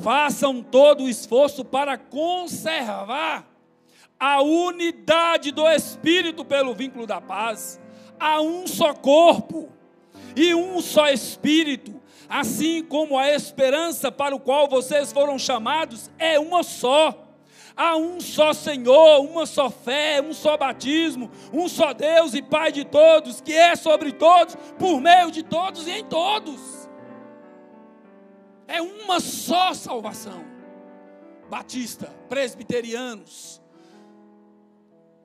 façam 0.01 0.61
todo 0.61 1.03
o 1.03 1.09
esforço 1.09 1.65
para 1.65 1.97
conservar 1.97 3.47
a 4.19 4.41
unidade 4.41 5.51
do 5.51 5.67
Espírito 5.67 6.43
pelo 6.43 6.73
vínculo 6.73 7.07
da 7.07 7.21
paz. 7.21 7.79
Há 8.19 8.41
um 8.41 8.67
só 8.67 8.93
corpo 8.93 9.69
e 10.35 10.53
um 10.53 10.81
só 10.81 11.07
Espírito, 11.07 12.01
assim 12.27 12.83
como 12.83 13.17
a 13.17 13.29
esperança 13.29 14.11
para 14.11 14.35
o 14.35 14.39
qual 14.39 14.67
vocês 14.67 15.11
foram 15.11 15.39
chamados 15.39 16.11
é 16.19 16.39
uma 16.39 16.63
só. 16.63 17.25
Há 17.77 17.95
um 17.95 18.19
só 18.19 18.51
Senhor, 18.51 19.21
uma 19.21 19.45
só 19.45 19.69
fé, 19.69 20.21
um 20.21 20.33
só 20.33 20.57
batismo, 20.57 21.31
um 21.53 21.69
só 21.69 21.93
Deus 21.93 22.33
e 22.33 22.41
Pai 22.41 22.73
de 22.73 22.83
todos, 22.83 23.39
que 23.39 23.53
é 23.53 23.73
sobre 23.73 24.11
todos, 24.11 24.57
por 24.77 24.99
meio 24.99 25.31
de 25.31 25.43
todos 25.43 25.87
e 25.87 25.91
em 25.91 26.03
todos. 26.03 26.78
É 28.69 28.79
uma 28.83 29.19
só 29.19 29.73
salvação. 29.73 30.45
Batista, 31.49 32.05
presbiterianos, 32.29 33.59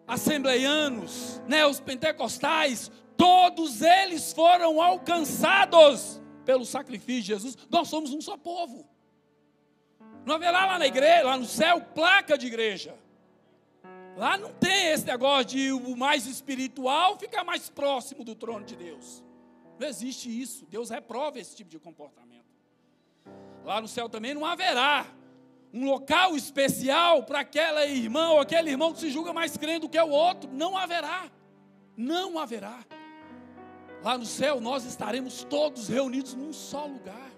assembleianos, 0.06 1.42
né, 1.46 1.66
os 1.66 1.78
pentecostais, 1.78 2.90
todos 3.18 3.82
eles 3.82 4.32
foram 4.32 4.80
alcançados 4.80 6.22
pelo 6.46 6.64
sacrifício 6.64 7.20
de 7.20 7.28
Jesus. 7.28 7.58
Nós 7.68 7.88
somos 7.88 8.14
um 8.14 8.20
só 8.22 8.38
povo. 8.38 8.88
Não 10.24 10.36
haverá 10.36 10.64
lá 10.64 10.78
na 10.78 10.86
igreja, 10.86 11.24
lá 11.24 11.36
no 11.36 11.44
céu, 11.44 11.82
placa 11.94 12.38
de 12.38 12.46
igreja. 12.46 12.96
Lá 14.16 14.38
não 14.38 14.54
tem 14.54 14.86
esse 14.86 15.04
negócio 15.04 15.44
de 15.44 15.70
o 15.70 15.94
mais 15.94 16.26
espiritual 16.26 17.18
ficar 17.18 17.44
mais 17.44 17.68
próximo 17.68 18.24
do 18.24 18.34
trono 18.34 18.64
de 18.64 18.74
Deus. 18.74 19.22
Não 19.78 19.86
existe 19.86 20.30
isso. 20.30 20.64
Deus 20.64 20.88
reprova 20.88 21.38
esse 21.38 21.54
tipo 21.54 21.68
de 21.68 21.78
comportamento. 21.78 22.43
Lá 23.64 23.80
no 23.80 23.88
céu 23.88 24.08
também 24.08 24.34
não 24.34 24.44
haverá 24.44 25.06
um 25.72 25.86
local 25.86 26.36
especial 26.36 27.24
para 27.24 27.40
aquela 27.40 27.84
irmã 27.86 28.30
ou 28.30 28.40
aquele 28.40 28.70
irmão 28.70 28.92
que 28.92 29.00
se 29.00 29.10
julga 29.10 29.32
mais 29.32 29.56
crente 29.56 29.80
do 29.80 29.88
que 29.88 29.98
o 29.98 30.08
outro. 30.08 30.48
Não 30.52 30.76
haverá. 30.76 31.30
Não 31.96 32.38
haverá. 32.38 32.84
Lá 34.02 34.18
no 34.18 34.26
céu 34.26 34.60
nós 34.60 34.84
estaremos 34.84 35.42
todos 35.44 35.88
reunidos 35.88 36.34
num 36.34 36.52
só 36.52 36.86
lugar. 36.86 37.32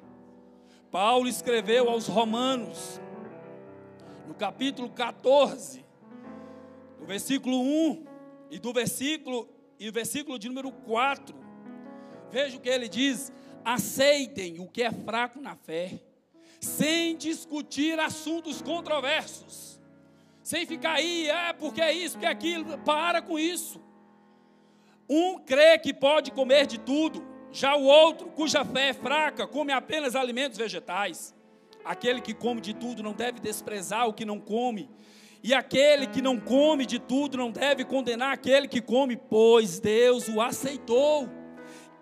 Paulo 0.90 1.28
escreveu 1.28 1.88
aos 1.88 2.08
Romanos, 2.08 3.00
no 4.26 4.34
capítulo 4.34 4.90
14, 4.90 5.84
no 6.98 7.06
versículo 7.06 7.60
1 7.60 8.04
e 8.50 8.58
do 8.58 8.72
versículo 8.72 9.48
e 9.78 9.90
versículo 9.90 10.38
de 10.38 10.48
número 10.48 10.72
4. 10.72 11.34
Veja 12.30 12.56
o 12.56 12.60
que 12.60 12.68
ele 12.68 12.88
diz: 12.88 13.32
aceitem 13.64 14.58
o 14.58 14.68
que 14.68 14.82
é 14.82 14.90
fraco 14.90 15.40
na 15.40 15.54
fé 15.54 16.00
sem 16.60 17.16
discutir 17.16 17.98
assuntos 17.98 18.62
controversos, 18.62 19.80
sem 20.42 20.64
ficar 20.66 20.94
aí, 20.94 21.28
é 21.28 21.52
porque 21.52 21.80
é 21.80 21.92
isso, 21.92 22.14
porque 22.14 22.26
é 22.26 22.30
aquilo, 22.30 22.78
para 22.78 23.20
com 23.20 23.38
isso. 23.38 23.80
Um 25.08 25.38
crê 25.38 25.78
que 25.78 25.94
pode 25.94 26.30
comer 26.32 26.66
de 26.66 26.78
tudo, 26.78 27.24
já 27.52 27.76
o 27.76 27.84
outro, 27.84 28.28
cuja 28.28 28.64
fé 28.64 28.88
é 28.88 28.92
fraca, 28.92 29.46
come 29.46 29.72
apenas 29.72 30.16
alimentos 30.16 30.58
vegetais. 30.58 31.34
Aquele 31.84 32.20
que 32.20 32.34
come 32.34 32.60
de 32.60 32.74
tudo 32.74 33.02
não 33.02 33.12
deve 33.12 33.38
desprezar 33.38 34.08
o 34.08 34.12
que 34.12 34.24
não 34.24 34.40
come, 34.40 34.90
e 35.42 35.54
aquele 35.54 36.08
que 36.08 36.20
não 36.20 36.40
come 36.40 36.84
de 36.84 36.98
tudo 36.98 37.36
não 37.36 37.52
deve 37.52 37.84
condenar 37.84 38.32
aquele 38.32 38.66
que 38.66 38.80
come, 38.80 39.16
pois 39.16 39.78
Deus 39.78 40.28
o 40.28 40.40
aceitou. 40.40 41.28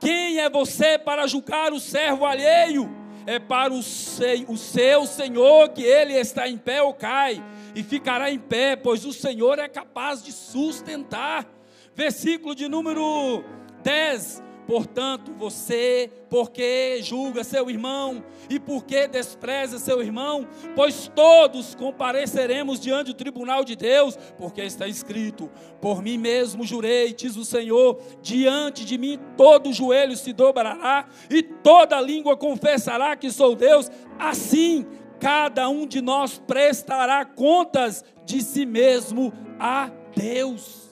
Quem 0.01 0.39
é 0.39 0.49
você 0.49 0.99
para 0.99 1.27
julgar 1.27 1.73
o 1.73 1.79
servo 1.79 2.25
alheio? 2.25 3.04
É 3.27 3.39
para 3.39 3.73
o 3.73 3.83
seu, 3.83 4.45
o 4.49 4.57
seu 4.57 5.07
Senhor 5.07 5.71
que 5.71 5.83
ele 5.83 6.15
está 6.15 6.49
em 6.49 6.57
pé 6.57 6.83
ou 6.83 6.95
cai, 6.95 7.43
e 7.75 7.83
ficará 7.83 8.31
em 8.31 8.39
pé, 8.39 8.77
pois 8.77 9.05
o 9.05 9.13
Senhor 9.13 9.59
é 9.59 9.69
capaz 9.69 10.23
de 10.23 10.33
sustentar. 10.33 11.47
Versículo 11.95 12.55
de 12.55 12.69
número 12.69 13.45
10. 13.83 14.43
Portanto, 14.67 15.33
você, 15.33 16.11
porque 16.31 16.99
julga 17.03 17.45
seu 17.45 17.69
irmão 17.69 18.25
e 18.49 18.59
porque 18.59 19.07
despreza 19.07 19.79
seu 19.79 20.03
irmão, 20.03 20.47
pois 20.75 21.11
todos 21.15 21.75
compareceremos 21.75 22.81
diante 22.81 23.09
do 23.09 23.15
tribunal 23.15 23.65
de 23.65 23.77
Deus, 23.77 24.17
porque 24.39 24.63
está 24.63 24.89
escrito: 24.89 25.51
Por 25.81 26.03
mim 26.03 26.17
mesmo 26.17 26.65
jurei, 26.65 27.13
diz 27.13 27.37
o 27.37 27.45
Senhor, 27.45 28.01
diante 28.23 28.85
de 28.85 28.97
mim 28.97 29.19
todo 29.37 29.73
joelho 29.73 30.17
se 30.17 30.33
dobrará 30.33 31.07
e 31.29 31.43
toda 31.43 32.01
língua 32.01 32.37
confessará 32.37 33.17
que 33.17 33.31
sou 33.31 33.55
Deus. 33.55 33.91
Assim, 34.19 34.87
cada 35.21 35.69
um 35.69 35.87
de 35.87 36.01
nós 36.01 36.39
prestará 36.39 37.25
contas 37.25 38.05
de 38.25 38.43
si 38.43 38.65
mesmo 38.65 39.33
a 39.59 39.91
Deus. 40.15 40.84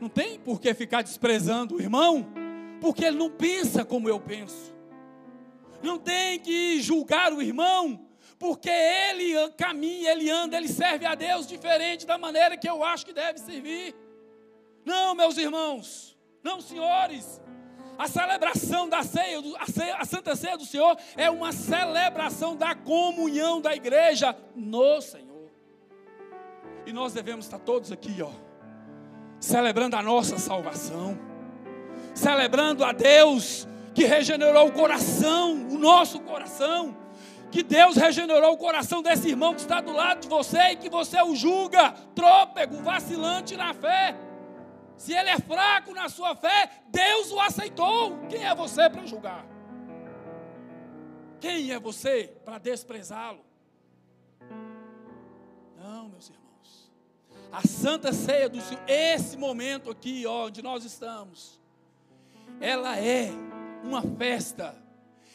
Não 0.00 0.08
tem 0.08 0.40
por 0.40 0.58
que 0.58 0.72
ficar 0.72 1.02
desprezando 1.02 1.76
o 1.76 1.80
irmão, 1.80 2.26
porque 2.80 3.04
ele 3.04 3.18
não 3.18 3.30
pensa 3.30 3.84
como 3.84 4.08
eu 4.08 4.18
penso. 4.18 4.74
Não 5.82 5.98
tem 5.98 6.38
que 6.40 6.80
julgar 6.80 7.32
o 7.32 7.42
irmão, 7.42 8.08
porque 8.38 8.70
ele 8.70 9.34
caminha, 9.58 10.12
ele 10.12 10.30
anda, 10.30 10.56
ele 10.56 10.68
serve 10.68 11.04
a 11.04 11.14
Deus 11.14 11.46
diferente 11.46 12.06
da 12.06 12.16
maneira 12.16 12.56
que 12.56 12.68
eu 12.68 12.82
acho 12.82 13.04
que 13.04 13.12
deve 13.12 13.38
servir. 13.38 13.94
Não, 14.86 15.14
meus 15.14 15.36
irmãos, 15.36 16.16
não, 16.42 16.62
senhores. 16.62 17.40
A 17.98 18.08
celebração 18.08 18.88
da 18.88 19.02
ceia, 19.02 19.42
a, 19.58 19.66
ceia, 19.66 19.96
a 19.96 20.04
Santa 20.06 20.34
Ceia 20.34 20.56
do 20.56 20.64
Senhor 20.64 20.96
é 21.14 21.30
uma 21.30 21.52
celebração 21.52 22.56
da 22.56 22.74
comunhão 22.74 23.60
da 23.60 23.76
igreja 23.76 24.34
no 24.56 25.02
Senhor. 25.02 25.50
E 26.86 26.92
nós 26.94 27.12
devemos 27.12 27.44
estar 27.44 27.58
todos 27.58 27.92
aqui, 27.92 28.22
ó 28.22 28.49
celebrando 29.40 29.96
a 29.96 30.02
nossa 30.02 30.38
salvação, 30.38 31.18
celebrando 32.14 32.84
a 32.84 32.92
Deus 32.92 33.66
que 33.94 34.04
regenerou 34.04 34.68
o 34.68 34.72
coração, 34.72 35.54
o 35.68 35.78
nosso 35.78 36.20
coração, 36.20 36.96
que 37.50 37.62
Deus 37.62 37.96
regenerou 37.96 38.52
o 38.52 38.58
coração 38.58 39.02
desse 39.02 39.28
irmão 39.28 39.54
que 39.54 39.60
está 39.60 39.80
do 39.80 39.92
lado 39.92 40.20
de 40.20 40.28
você 40.28 40.72
e 40.72 40.76
que 40.76 40.88
você 40.88 41.20
o 41.22 41.34
julga 41.34 41.92
trôpego, 42.14 42.76
vacilante 42.82 43.56
na 43.56 43.74
fé. 43.74 44.14
Se 44.96 45.14
ele 45.14 45.30
é 45.30 45.38
fraco 45.38 45.92
na 45.94 46.08
sua 46.08 46.36
fé, 46.36 46.70
Deus 46.88 47.32
o 47.32 47.40
aceitou. 47.40 48.18
Quem 48.28 48.44
é 48.44 48.54
você 48.54 48.88
para 48.88 49.06
julgar? 49.06 49.44
Quem 51.40 51.72
é 51.72 51.80
você 51.80 52.32
para 52.44 52.58
desprezá-lo? 52.58 53.40
A 57.52 57.66
santa 57.66 58.12
ceia 58.12 58.48
do 58.48 58.60
Senhor, 58.60 58.82
esse 58.86 59.36
momento 59.36 59.90
aqui, 59.90 60.24
ó, 60.26 60.46
onde 60.46 60.62
nós 60.62 60.84
estamos, 60.84 61.60
ela 62.60 62.98
é 62.98 63.30
uma 63.82 64.02
festa, 64.02 64.76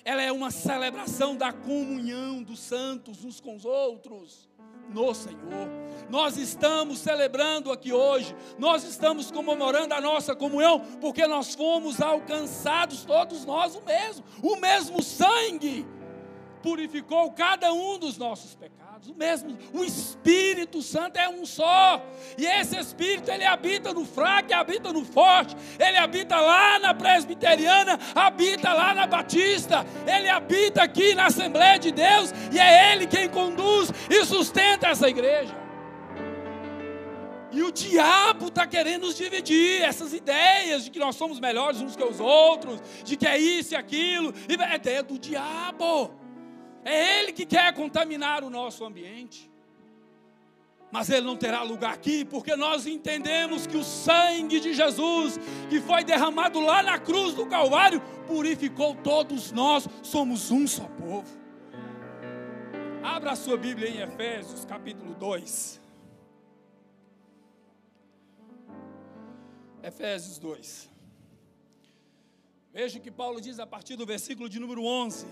ela 0.04 0.22
é 0.22 0.32
uma 0.32 0.52
celebração 0.52 1.36
da 1.36 1.52
comunhão 1.52 2.42
dos 2.42 2.60
santos 2.60 3.26
uns 3.26 3.40
com 3.40 3.56
os 3.56 3.66
outros 3.66 4.48
no 4.90 5.14
Senhor. 5.14 5.68
Nós 6.10 6.38
estamos 6.38 7.00
celebrando 7.00 7.72
aqui 7.72 7.92
hoje, 7.92 8.36
nós 8.58 8.84
estamos 8.84 9.32
comemorando 9.32 9.94
a 9.94 10.00
nossa 10.00 10.36
comunhão, 10.36 10.80
porque 11.02 11.26
nós 11.28 11.56
fomos 11.56 12.00
alcançados, 12.00 13.04
todos 13.04 13.44
nós, 13.46 13.76
o 13.76 13.82
mesmo, 13.82 14.24
o 14.44 14.56
mesmo 14.56 15.02
sangue 15.02 15.86
purificou 16.62 17.32
cada 17.32 17.74
um 17.74 17.98
dos 17.98 18.18
nossos 18.18 18.56
pecados 18.56 18.85
o 19.10 19.14
mesmo, 19.14 19.58
o 19.74 19.84
Espírito 19.84 20.82
Santo 20.82 21.18
é 21.18 21.28
um 21.28 21.46
só. 21.46 22.02
E 22.38 22.46
esse 22.46 22.78
Espírito 22.78 23.30
ele 23.30 23.44
habita 23.44 23.94
no 23.94 24.06
fraco, 24.06 24.54
habita 24.54 24.94
no 24.94 25.04
forte, 25.04 25.56
ele 25.78 25.98
habita 25.98 26.40
lá 26.40 26.80
na 26.80 26.94
presbiteriana, 26.94 28.00
habita 28.16 28.72
lá 28.72 28.94
na 28.94 29.06
batista, 29.06 29.86
ele 30.08 30.30
habita 30.30 30.84
aqui 30.84 31.14
na 31.14 31.26
Assembleia 31.26 31.78
de 31.78 31.92
Deus 31.92 32.34
e 32.54 32.58
é 32.58 32.94
ele 32.94 33.06
quem 33.06 33.28
conduz 33.28 33.92
e 34.10 34.24
sustenta 34.24 34.88
essa 34.88 35.10
igreja. 35.10 35.54
E 37.52 37.62
o 37.64 37.72
diabo 37.72 38.48
está 38.48 38.66
querendo 38.66 39.08
nos 39.08 39.16
dividir 39.16 39.82
essas 39.82 40.14
ideias 40.14 40.86
de 40.86 40.92
que 40.92 41.00
nós 41.00 41.18
somos 41.18 41.40
melhores 41.40 41.82
uns 41.82 41.98
que 41.98 42.04
os 42.04 42.22
outros, 42.22 42.82
de 43.04 43.18
que 43.18 43.28
é 43.28 43.38
isso 43.38 43.74
e 43.74 43.76
aquilo, 43.76 44.34
é 44.48 44.76
ideia 44.76 45.04
do 45.04 45.20
diabo. 45.20 46.25
É 46.86 47.20
Ele 47.20 47.34
que 47.34 47.46
quer 47.46 47.74
contaminar 47.74 48.44
o 48.44 48.50
nosso 48.50 48.86
ambiente. 48.86 49.52
mas 50.92 51.10
ele 51.10 51.26
não 51.26 51.36
terá 51.36 51.62
lugar 51.62 51.94
aqui, 51.94 52.24
porque 52.24 52.56
nós 52.56 52.86
entendemos 52.88 53.68
que 53.68 53.76
o 53.76 53.84
sangue 53.84 54.62
de 54.62 54.74
Jesus, 54.74 55.38
que 55.70 55.82
foi 55.82 56.06
derramado 56.06 56.62
lá 56.62 56.82
na 56.82 56.98
cruz 56.98 57.34
do 57.34 57.46
Calvário, 57.48 58.00
purificou 58.26 58.96
todos 58.96 59.52
nós, 59.52 59.90
somos 60.02 60.52
um 60.52 60.66
só 60.66 60.86
povo. 60.86 61.28
Abra 63.04 63.32
a 63.32 63.36
sua 63.36 63.58
Bíblia 63.58 63.90
em 63.90 64.00
Efésios, 64.00 64.64
capítulo 64.64 65.14
2. 65.16 65.82
Efésios 69.84 70.40
2. 70.40 70.90
Veja 72.74 73.00
o 73.00 73.02
que 73.02 73.12
Paulo 73.12 73.42
diz 73.42 73.60
a 73.60 73.68
partir 73.68 73.96
do 73.96 74.06
versículo 74.06 74.48
de 74.48 74.60
número 74.60 74.84
11, 74.84 75.26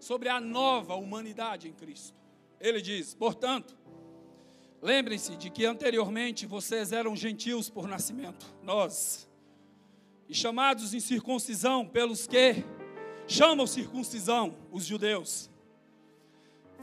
sobre 0.00 0.28
a 0.28 0.40
nova 0.40 0.96
humanidade 0.96 1.68
em 1.68 1.72
Cristo. 1.72 2.18
Ele 2.58 2.80
diz: 2.80 3.14
Portanto, 3.14 3.76
lembrem-se 4.82 5.36
de 5.36 5.50
que 5.50 5.64
anteriormente 5.64 6.46
vocês 6.46 6.90
eram 6.90 7.14
gentios 7.14 7.70
por 7.70 7.86
nascimento, 7.86 8.46
nós, 8.62 9.28
e 10.28 10.34
chamados 10.34 10.94
em 10.94 11.00
circuncisão 11.00 11.86
pelos 11.86 12.26
que 12.26 12.64
chamam 13.28 13.66
circuncisão 13.66 14.56
os 14.72 14.84
judeus, 14.84 15.48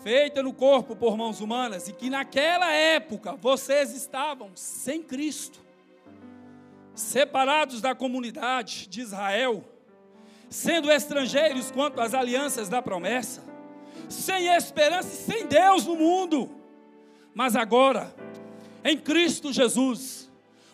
feita 0.01 0.41
no 0.41 0.53
corpo 0.53 0.95
por 0.95 1.17
mãos 1.17 1.41
humanas, 1.41 1.89
e 1.89 1.93
que 1.93 2.10
naquela 2.10 2.71
época 2.71 3.36
vocês 3.36 3.93
estavam 3.93 4.51
sem 4.56 5.03
Cristo 5.03 5.67
separados 6.97 7.80
da 7.80 7.93
comunidade 7.93 8.88
de 8.88 9.01
Israel, 9.01 9.63
sendo 10.49 10.91
estrangeiros 10.91 11.71
quanto 11.71 11.99
às 11.99 12.13
alianças 12.13 12.69
da 12.69 12.81
promessa, 12.81 13.43
sem 14.10 14.47
esperança 14.47 15.10
e 15.10 15.33
sem 15.33 15.45
Deus 15.45 15.86
no 15.86 15.95
mundo. 15.95 16.49
Mas 17.33 17.55
agora, 17.55 18.13
em 18.83 18.97
Cristo 18.97 19.51
Jesus, 19.51 20.29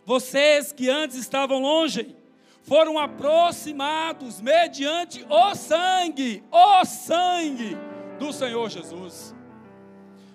vocês 0.05 0.71
que 0.71 0.89
antes 0.89 1.17
estavam 1.17 1.59
longe, 1.59 2.15
foram 2.63 2.97
aproximados 2.97 4.39
mediante 4.39 5.25
o 5.29 5.55
sangue, 5.55 6.43
o 6.51 6.85
sangue 6.85 7.77
do 8.17 8.31
Senhor 8.31 8.69
Jesus. 8.69 9.35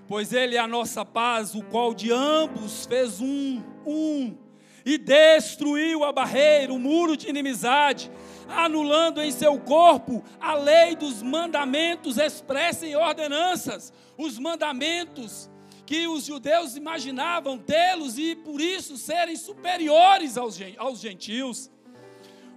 Pois 0.07 0.33
Ele 0.33 0.57
é 0.57 0.59
a 0.59 0.67
nossa 0.67 1.05
paz, 1.05 1.55
o 1.55 1.63
qual 1.63 1.95
de 1.95 2.13
ambos 2.13 2.87
fez 2.87 3.21
um, 3.21 3.63
um 3.87 4.37
e 4.85 4.99
destruiu 4.99 6.05
a 6.05 6.13
barreira, 6.13 6.73
o 6.73 6.79
muro 6.79 7.17
de 7.17 7.29
inimizade, 7.29 8.11
anulando 8.49 9.21
em 9.21 9.31
seu 9.31 9.59
corpo 9.59 10.25
a 10.41 10.55
lei 10.55 10.97
dos 10.97 11.23
mandamentos 11.23 12.17
expressa 12.17 12.87
em 12.87 12.97
ordenanças, 12.97 13.93
os 14.17 14.39
mandamentos 14.39 15.51
que 15.85 16.07
os 16.07 16.25
judeus 16.25 16.77
imaginavam 16.77 17.57
tê-los 17.57 18.19
e 18.19 18.37
por 18.37 18.61
isso 18.61 18.99
serem 18.99 19.37
superiores 19.37 20.37
aos, 20.37 20.57
gentios. 21.01 21.71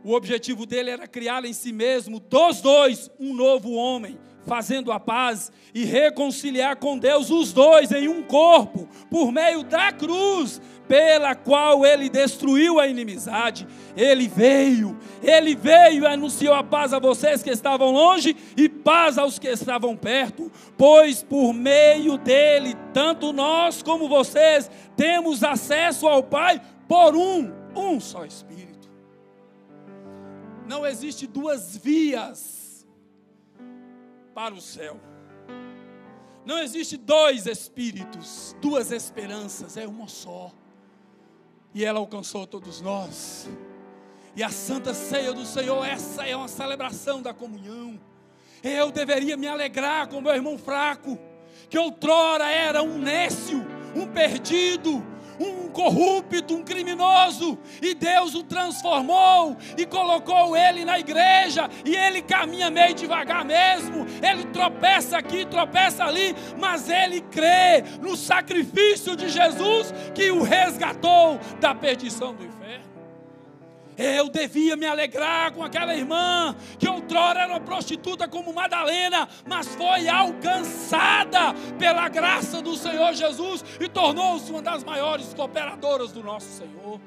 O 0.04 0.14
objetivo 0.14 0.66
dele 0.66 0.90
era 0.90 1.08
criar 1.08 1.46
em 1.46 1.54
si 1.54 1.72
mesmo, 1.72 2.20
dos 2.20 2.60
dois, 2.60 3.10
um 3.20 3.34
novo 3.34 3.72
homem, 3.72 4.20
fazendo 4.46 4.92
a 4.92 5.00
paz 5.00 5.52
e 5.74 5.86
reconciliar 5.86 6.76
com 6.76 6.98
Deus 6.98 7.30
os 7.30 7.54
dois 7.54 7.92
em 7.92 8.08
um 8.08 8.22
corpo, 8.24 8.88
por 9.10 9.32
meio 9.32 9.64
da 9.64 9.92
cruz, 9.92 10.62
pela 10.88 11.36
qual 11.36 11.86
ele 11.86 12.10
destruiu 12.10 12.80
a 12.80 12.88
inimizade. 12.88 13.68
Ele 13.96 14.28
veio, 14.28 14.98
ele 15.24 15.56
veio 15.56 16.04
e 16.04 16.08
anunciou 16.08 16.54
a 16.54 16.64
paz 16.64 16.94
a 16.94 17.00
vocês 17.00 17.42
que 17.42 17.50
estavam 17.50 17.92
longe 17.92 18.36
e 18.58 18.68
paz 18.68 19.18
aos 19.18 19.40
que 19.40 19.48
estavam 19.48 19.96
perto, 19.96 20.52
pois 20.78 21.24
por 21.24 21.54
meio 21.54 22.18
dele, 22.18 22.76
tanto 22.94 23.32
nós 23.32 23.82
como 23.82 24.10
vocês 24.10 24.70
temos 24.98 25.44
acesso 25.44 26.08
ao 26.08 26.24
Pai 26.24 26.62
por 26.88 27.16
um, 27.16 27.52
um 27.76 28.00
só 28.00 28.26
Espírito. 28.26 28.90
Não 30.68 30.86
existe 30.86 31.26
duas 31.26 31.78
vias 31.78 32.61
para 34.34 34.54
o 34.54 34.62
céu. 34.62 35.00
Não 36.46 36.60
existe 36.60 36.98
dois 36.98 37.46
espíritos, 37.46 38.56
duas 38.62 38.92
esperanças, 38.92 39.78
é 39.78 39.88
uma 39.88 40.08
só 40.08 40.52
e 41.74 41.86
ela 41.86 42.00
alcançou 42.00 42.46
todos 42.46 42.82
nós. 42.82 43.50
E 44.36 44.44
a 44.44 44.50
santa 44.50 44.94
ceia 44.94 45.34
do 45.34 45.46
Senhor, 45.46 45.86
essa 45.86 46.26
é 46.26 46.36
uma 46.36 46.48
celebração 46.48 47.22
da 47.22 47.34
comunhão. 47.34 48.00
Eu 48.64 48.92
deveria 48.92 49.36
me 49.36 49.48
alegrar 49.48 50.08
com 50.08 50.22
meu 50.22 50.34
irmão 50.34 50.58
fraco, 50.58 51.18
que 51.70 51.78
outrora 51.78 52.50
era 52.50 52.82
um 52.82 52.98
nécio, 52.98 53.66
um 53.96 54.08
perdido, 54.08 55.06
um 55.42 55.70
corrupto, 55.70 56.56
um 56.56 56.64
criminoso, 56.64 57.58
e 57.82 57.94
Deus 57.94 58.36
o 58.36 58.44
transformou 58.44 59.58
e 59.78 59.86
colocou 59.86 60.56
ele 60.56 60.86
na 60.86 61.00
igreja, 61.00 61.70
e 61.84 61.96
ele 61.96 62.22
caminha 62.22 62.70
meio 62.70 62.94
devagar 62.94 63.44
mesmo, 63.44 64.06
ele 64.22 64.46
tropeça 64.46 65.18
aqui, 65.18 65.46
tropeça 65.46 66.04
ali, 66.04 66.36
mas 66.60 66.90
ele 66.90 67.22
crê 67.22 67.84
no 68.02 68.16
sacrifício 68.16 69.16
de 69.16 69.30
Jesus 69.30 69.94
que 70.14 70.30
o 70.32 70.44
resgatou 70.44 71.40
da 71.60 71.74
perdição 71.74 72.34
do. 72.34 72.51
Eu 74.02 74.30
devia 74.30 74.76
me 74.76 74.88
alegrar 74.88 75.54
com 75.54 75.64
aquela 75.64 75.96
irmã 75.96 76.56
que 76.80 76.90
outrora 76.90 77.42
era 77.42 77.52
uma 77.52 77.60
prostituta 77.60 78.28
como 78.28 78.52
Madalena, 78.52 79.30
mas 79.48 79.76
foi 79.76 80.08
alcançada 80.10 81.54
pela 81.78 82.10
graça 82.10 82.64
do 82.64 82.76
Senhor 82.76 83.14
Jesus 83.14 83.64
e 83.80 83.88
tornou-se 83.88 84.52
uma 84.52 84.62
das 84.62 84.84
maiores 84.84 85.36
cooperadoras 85.36 86.12
do 86.12 86.24
nosso 86.24 86.48
Senhor. 86.48 87.00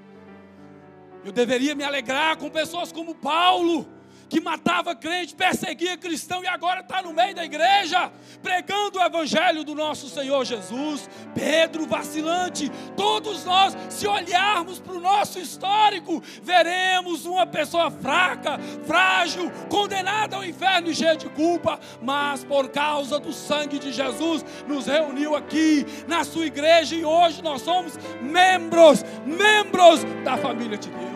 Eu 1.24 1.32
deveria 1.32 1.74
me 1.74 1.82
alegrar 1.82 2.36
com 2.36 2.48
pessoas 2.48 2.92
como 2.92 3.12
Paulo, 3.12 3.88
que 4.28 4.40
matava 4.40 4.94
crente, 4.94 5.34
perseguia 5.34 5.96
cristão 5.96 6.42
e 6.42 6.46
agora 6.46 6.80
está 6.80 7.02
no 7.02 7.12
meio 7.12 7.34
da 7.34 7.44
igreja, 7.44 8.10
pregando 8.42 8.98
o 8.98 9.02
evangelho 9.02 9.64
do 9.64 9.74
nosso 9.74 10.08
Senhor 10.08 10.44
Jesus. 10.44 11.08
Pedro, 11.34 11.86
vacilante, 11.86 12.70
todos 12.96 13.44
nós, 13.44 13.76
se 13.88 14.06
olharmos 14.06 14.80
para 14.80 14.94
o 14.94 15.00
nosso 15.00 15.38
histórico, 15.38 16.22
veremos 16.42 17.26
uma 17.26 17.46
pessoa 17.46 17.90
fraca, 17.90 18.58
frágil, 18.86 19.50
condenada 19.68 20.36
ao 20.36 20.44
inferno 20.44 20.90
e 20.90 20.94
cheia 20.94 21.16
de 21.16 21.28
culpa, 21.28 21.78
mas 22.02 22.44
por 22.44 22.68
causa 22.68 23.18
do 23.18 23.32
sangue 23.32 23.78
de 23.78 23.92
Jesus, 23.92 24.44
nos 24.66 24.86
reuniu 24.86 25.34
aqui 25.34 25.86
na 26.06 26.24
sua 26.24 26.46
igreja 26.46 26.94
e 26.94 27.04
hoje 27.04 27.42
nós 27.42 27.62
somos 27.62 27.98
membros, 28.20 29.04
membros 29.24 30.04
da 30.24 30.36
família 30.36 30.78
de 30.78 30.90
Deus. 30.90 31.13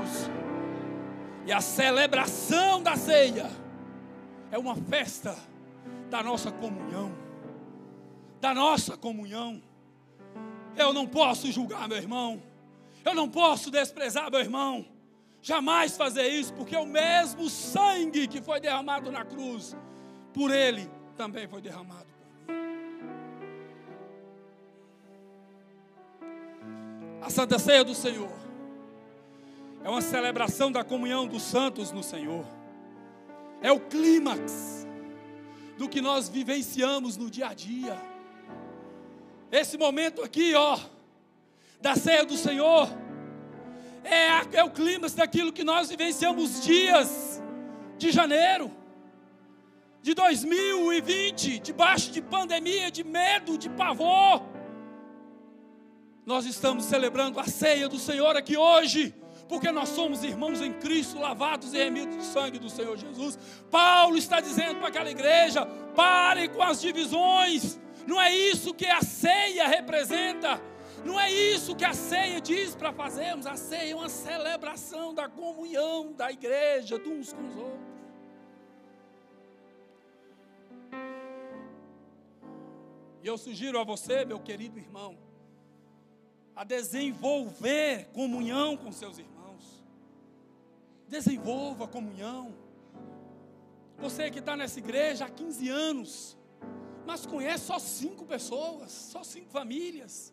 E 1.48 1.52
a 1.52 1.62
celebração 1.62 2.82
da 2.82 2.94
ceia 2.94 3.50
é 4.50 4.58
uma 4.58 4.76
festa 4.76 5.34
da 6.10 6.22
nossa 6.22 6.52
comunhão. 6.52 7.10
Da 8.38 8.52
nossa 8.52 8.98
comunhão. 8.98 9.62
Eu 10.76 10.92
não 10.92 11.06
posso 11.06 11.50
julgar 11.50 11.88
meu 11.88 11.96
irmão. 11.96 12.42
Eu 13.02 13.14
não 13.14 13.30
posso 13.30 13.70
desprezar 13.70 14.30
meu 14.30 14.40
irmão. 14.40 14.84
Jamais 15.40 15.96
fazer 15.96 16.28
isso, 16.28 16.52
porque 16.52 16.76
o 16.76 16.84
mesmo 16.84 17.48
sangue 17.48 18.28
que 18.28 18.42
foi 18.42 18.60
derramado 18.60 19.10
na 19.10 19.24
cruz, 19.24 19.74
por 20.34 20.50
ele 20.50 20.86
também 21.16 21.48
foi 21.48 21.62
derramado 21.62 22.04
por 22.04 22.54
mim. 22.54 22.60
A 27.22 27.30
Santa 27.30 27.58
Ceia 27.58 27.84
do 27.84 27.94
Senhor 27.94 28.47
é 29.84 29.88
uma 29.88 30.00
celebração 30.00 30.70
da 30.70 30.82
comunhão 30.82 31.26
dos 31.26 31.42
santos 31.42 31.92
no 31.92 32.02
Senhor. 32.02 32.44
É 33.60 33.72
o 33.72 33.80
clímax 33.80 34.86
do 35.76 35.88
que 35.88 36.00
nós 36.00 36.28
vivenciamos 36.28 37.16
no 37.16 37.30
dia 37.30 37.48
a 37.48 37.54
dia. 37.54 37.96
Esse 39.50 39.78
momento 39.78 40.22
aqui, 40.22 40.54
ó, 40.54 40.78
da 41.80 41.94
ceia 41.94 42.24
do 42.24 42.36
Senhor, 42.36 42.88
é, 44.04 44.30
a, 44.30 44.46
é 44.52 44.64
o 44.64 44.70
clímax 44.70 45.14
daquilo 45.14 45.52
que 45.52 45.64
nós 45.64 45.88
vivenciamos 45.88 46.62
dias 46.62 47.42
de 47.96 48.10
janeiro 48.10 48.70
de 50.02 50.14
2020, 50.14 51.58
debaixo 51.58 52.10
de 52.10 52.22
pandemia, 52.22 52.90
de 52.90 53.04
medo, 53.04 53.58
de 53.58 53.68
pavor. 53.68 54.42
Nós 56.24 56.44
estamos 56.46 56.84
celebrando 56.84 57.40
a 57.40 57.44
ceia 57.44 57.88
do 57.88 57.98
Senhor 57.98 58.36
aqui 58.36 58.56
hoje 58.56 59.14
porque 59.48 59.72
nós 59.72 59.88
somos 59.88 60.22
irmãos 60.22 60.60
em 60.60 60.72
Cristo, 60.74 61.18
lavados 61.18 61.72
e 61.72 61.78
remidos 61.78 62.16
do 62.16 62.22
sangue 62.22 62.58
do 62.58 62.68
Senhor 62.68 62.96
Jesus. 62.96 63.38
Paulo 63.70 64.16
está 64.16 64.40
dizendo 64.40 64.78
para 64.78 64.88
aquela 64.88 65.10
igreja: 65.10 65.66
pare 65.96 66.48
com 66.48 66.62
as 66.62 66.80
divisões. 66.80 67.80
Não 68.06 68.20
é 68.20 68.34
isso 68.34 68.74
que 68.74 68.86
a 68.86 69.00
ceia 69.02 69.66
representa. 69.66 70.60
Não 71.04 71.18
é 71.18 71.30
isso 71.30 71.76
que 71.76 71.84
a 71.84 71.94
ceia 71.94 72.40
diz 72.40 72.74
para 72.74 72.92
fazermos. 72.92 73.46
A 73.46 73.56
ceia 73.56 73.92
é 73.92 73.94
uma 73.94 74.08
celebração 74.08 75.14
da 75.14 75.28
comunhão 75.28 76.12
da 76.12 76.30
igreja, 76.30 76.98
de 76.98 77.08
uns 77.08 77.32
com 77.32 77.46
os 77.46 77.56
outros. 77.56 77.88
E 83.22 83.26
eu 83.26 83.38
sugiro 83.38 83.78
a 83.78 83.84
você, 83.84 84.24
meu 84.24 84.38
querido 84.38 84.78
irmão, 84.78 85.16
a 86.54 86.64
desenvolver 86.64 88.08
comunhão 88.12 88.76
com 88.76 88.92
seus 88.92 89.18
irmãos. 89.18 89.37
Desenvolva 91.08 91.88
comunhão. 91.88 92.54
Você 93.98 94.30
que 94.30 94.38
está 94.38 94.56
nessa 94.56 94.78
igreja 94.78 95.24
há 95.24 95.30
15 95.30 95.68
anos, 95.68 96.38
mas 97.06 97.26
conhece 97.26 97.64
só 97.64 97.78
cinco 97.78 98.24
pessoas, 98.24 98.92
só 98.92 99.24
cinco 99.24 99.50
famílias. 99.50 100.32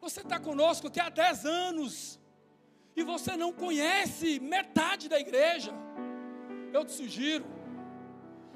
Você 0.00 0.20
está 0.20 0.38
conosco 0.38 0.88
aqui 0.88 1.00
há 1.00 1.08
10 1.08 1.44
anos 1.46 2.20
e 2.94 3.02
você 3.02 3.36
não 3.36 3.52
conhece 3.52 4.38
metade 4.38 5.08
da 5.08 5.18
igreja. 5.18 5.72
Eu 6.72 6.84
te 6.84 6.92
sugiro, 6.92 7.44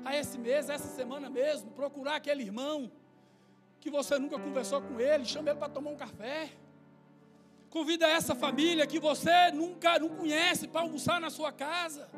a 0.06 0.16
esse 0.16 0.38
mês, 0.38 0.70
essa 0.70 0.86
semana 0.86 1.28
mesmo, 1.28 1.72
procurar 1.72 2.14
aquele 2.14 2.44
irmão 2.44 2.92
que 3.80 3.90
você 3.90 4.16
nunca 4.20 4.38
conversou 4.38 4.80
com 4.80 5.00
ele, 5.00 5.24
chama 5.24 5.50
ele 5.50 5.58
para 5.58 5.68
tomar 5.68 5.90
um 5.90 5.96
café. 5.96 6.52
Convida 7.76 8.08
essa 8.08 8.34
família 8.34 8.86
que 8.86 8.98
você 8.98 9.50
nunca 9.52 9.98
não 9.98 10.08
conhece 10.08 10.66
para 10.66 10.80
almoçar 10.80 11.20
na 11.20 11.28
sua 11.28 11.52
casa. 11.52 12.08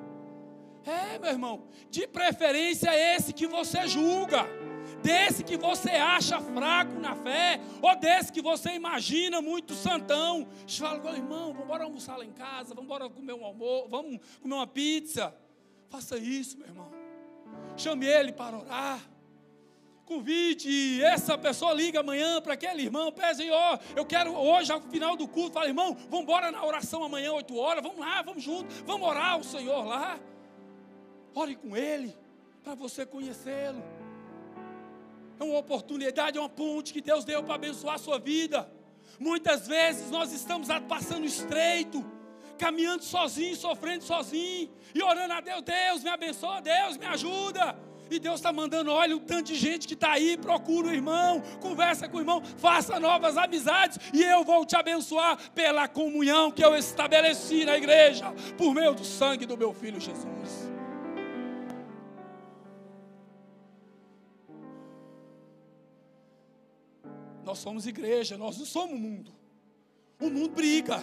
É, 0.85 1.19
meu 1.19 1.31
irmão, 1.33 1.65
de 1.91 2.07
preferência 2.07 2.95
esse 2.95 3.33
que 3.33 3.45
você 3.45 3.89
julga, 3.89 4.47
desse 5.03 5.43
que 5.43 5.57
você 5.57 5.91
acha 5.91 6.41
fraco 6.41 7.01
na 7.01 7.17
fé, 7.17 7.61
ou 7.83 7.97
desse 7.97 8.33
que 8.33 8.41
você 8.41 8.71
imagina 8.71 9.43
muito 9.43 9.75
santão. 9.75 10.47
Fala 10.79 11.01
com 11.01 11.09
irmão, 11.09 11.49
vamos 11.49 11.65
embora 11.65 11.83
almoçar 11.83 12.17
lá 12.17 12.25
em 12.25 12.31
casa, 12.31 12.69
vamos 12.69 12.85
embora 12.85 13.11
comer 13.11 13.33
um 13.33 13.45
almoço, 13.45 13.89
vamos 13.89 14.21
comer 14.41 14.55
uma 14.55 14.67
pizza. 14.69 15.35
Faça 15.89 16.17
isso, 16.19 16.57
meu 16.57 16.69
irmão. 16.69 16.89
Chame 17.77 18.07
ele 18.07 18.33
para 18.33 18.57
orar. 18.57 19.01
Convide 20.09 21.03
essa 21.05 21.37
pessoa, 21.37 21.75
liga 21.75 22.01
amanhã 22.01 22.41
para 22.41 22.55
aquele 22.55 22.83
irmão, 22.83 23.13
pede, 23.13 23.51
ó, 23.51 23.75
oh, 23.75 23.79
eu 23.95 24.07
quero 24.07 24.35
hoje, 24.35 24.73
ao 24.73 24.81
final 24.81 25.15
do 25.15 25.29
culto, 25.29 25.53
fala, 25.53 25.67
irmão, 25.67 25.95
vamos 26.09 26.23
embora 26.23 26.51
na 26.51 26.65
oração 26.65 27.05
amanhã, 27.05 27.31
8 27.35 27.55
horas, 27.55 27.83
vamos 27.83 27.99
lá, 27.99 28.23
vamos 28.23 28.43
juntos, 28.43 28.75
vamos 28.87 29.07
orar 29.07 29.35
ao 29.35 29.45
Senhor 29.45 29.85
lá. 29.85 30.19
Ore 31.35 31.57
com 31.57 31.77
Ele, 31.77 32.17
para 32.65 32.75
você 32.75 33.05
conhecê-lo. 33.05 33.85
É 35.39 35.45
uma 35.45 35.59
oportunidade, 35.59 36.39
é 36.39 36.41
uma 36.41 36.49
ponte 36.49 36.91
que 36.91 37.03
Deus 37.03 37.23
deu 37.23 37.43
para 37.43 37.57
abençoar 37.57 37.97
a 37.97 37.99
sua 37.99 38.19
vida. 38.19 38.67
Muitas 39.21 39.69
vezes 39.69 40.11
nós 40.11 40.33
estamos 40.33 40.69
passando 40.89 41.27
estreito, 41.27 42.03
caminhando 42.57 43.05
sozinho, 43.05 43.55
sofrendo 43.55 44.05
sozinho, 44.05 44.71
e 44.95 45.03
orando 45.03 45.35
a 45.35 45.43
Deus, 45.43 45.61
Deus 45.61 46.03
me 46.03 46.09
abençoa, 46.09 46.63
Deus 46.63 46.97
me 46.97 47.05
ajuda. 47.05 47.88
E 48.11 48.19
Deus 48.19 48.37
está 48.37 48.53
mandando, 48.53 48.91
olha 48.91 49.17
o 49.17 49.21
tanto 49.21 49.49
de 49.49 49.55
gente 49.55 49.87
que 49.87 49.95
está 49.95 50.13
aí, 50.13 50.37
procura 50.37 50.89
o 50.89 50.93
irmão, 50.93 51.43
conversa 51.61 52.09
com 52.09 52.17
o 52.17 52.21
irmão, 52.21 52.43
faça 52.57 52.99
novas 52.99 53.37
amizades, 53.37 53.99
e 54.13 54.23
eu 54.23 54.45
vou 54.45 54.65
te 54.65 54.77
abençoar 54.77 55.51
pela 55.53 55.87
comunhão 55.87 56.51
que 56.51 56.65
eu 56.65 56.75
estabeleci 56.75 57.65
na 57.65 57.77
igreja, 57.77 58.33
por 58.57 58.75
meio 58.75 58.95
do 58.95 59.05
sangue 59.05 59.45
do 59.45 59.57
meu 59.57 59.73
filho 59.75 60.01
Jesus. 60.01 60.69
Nós 67.45 67.59
somos 67.59 67.87
igreja, 67.87 68.37
nós 68.37 68.59
não 68.59 68.67
somos 68.67 69.01
mundo. 69.01 69.35
O 70.21 70.29
mundo 70.29 70.51
briga. 70.51 70.99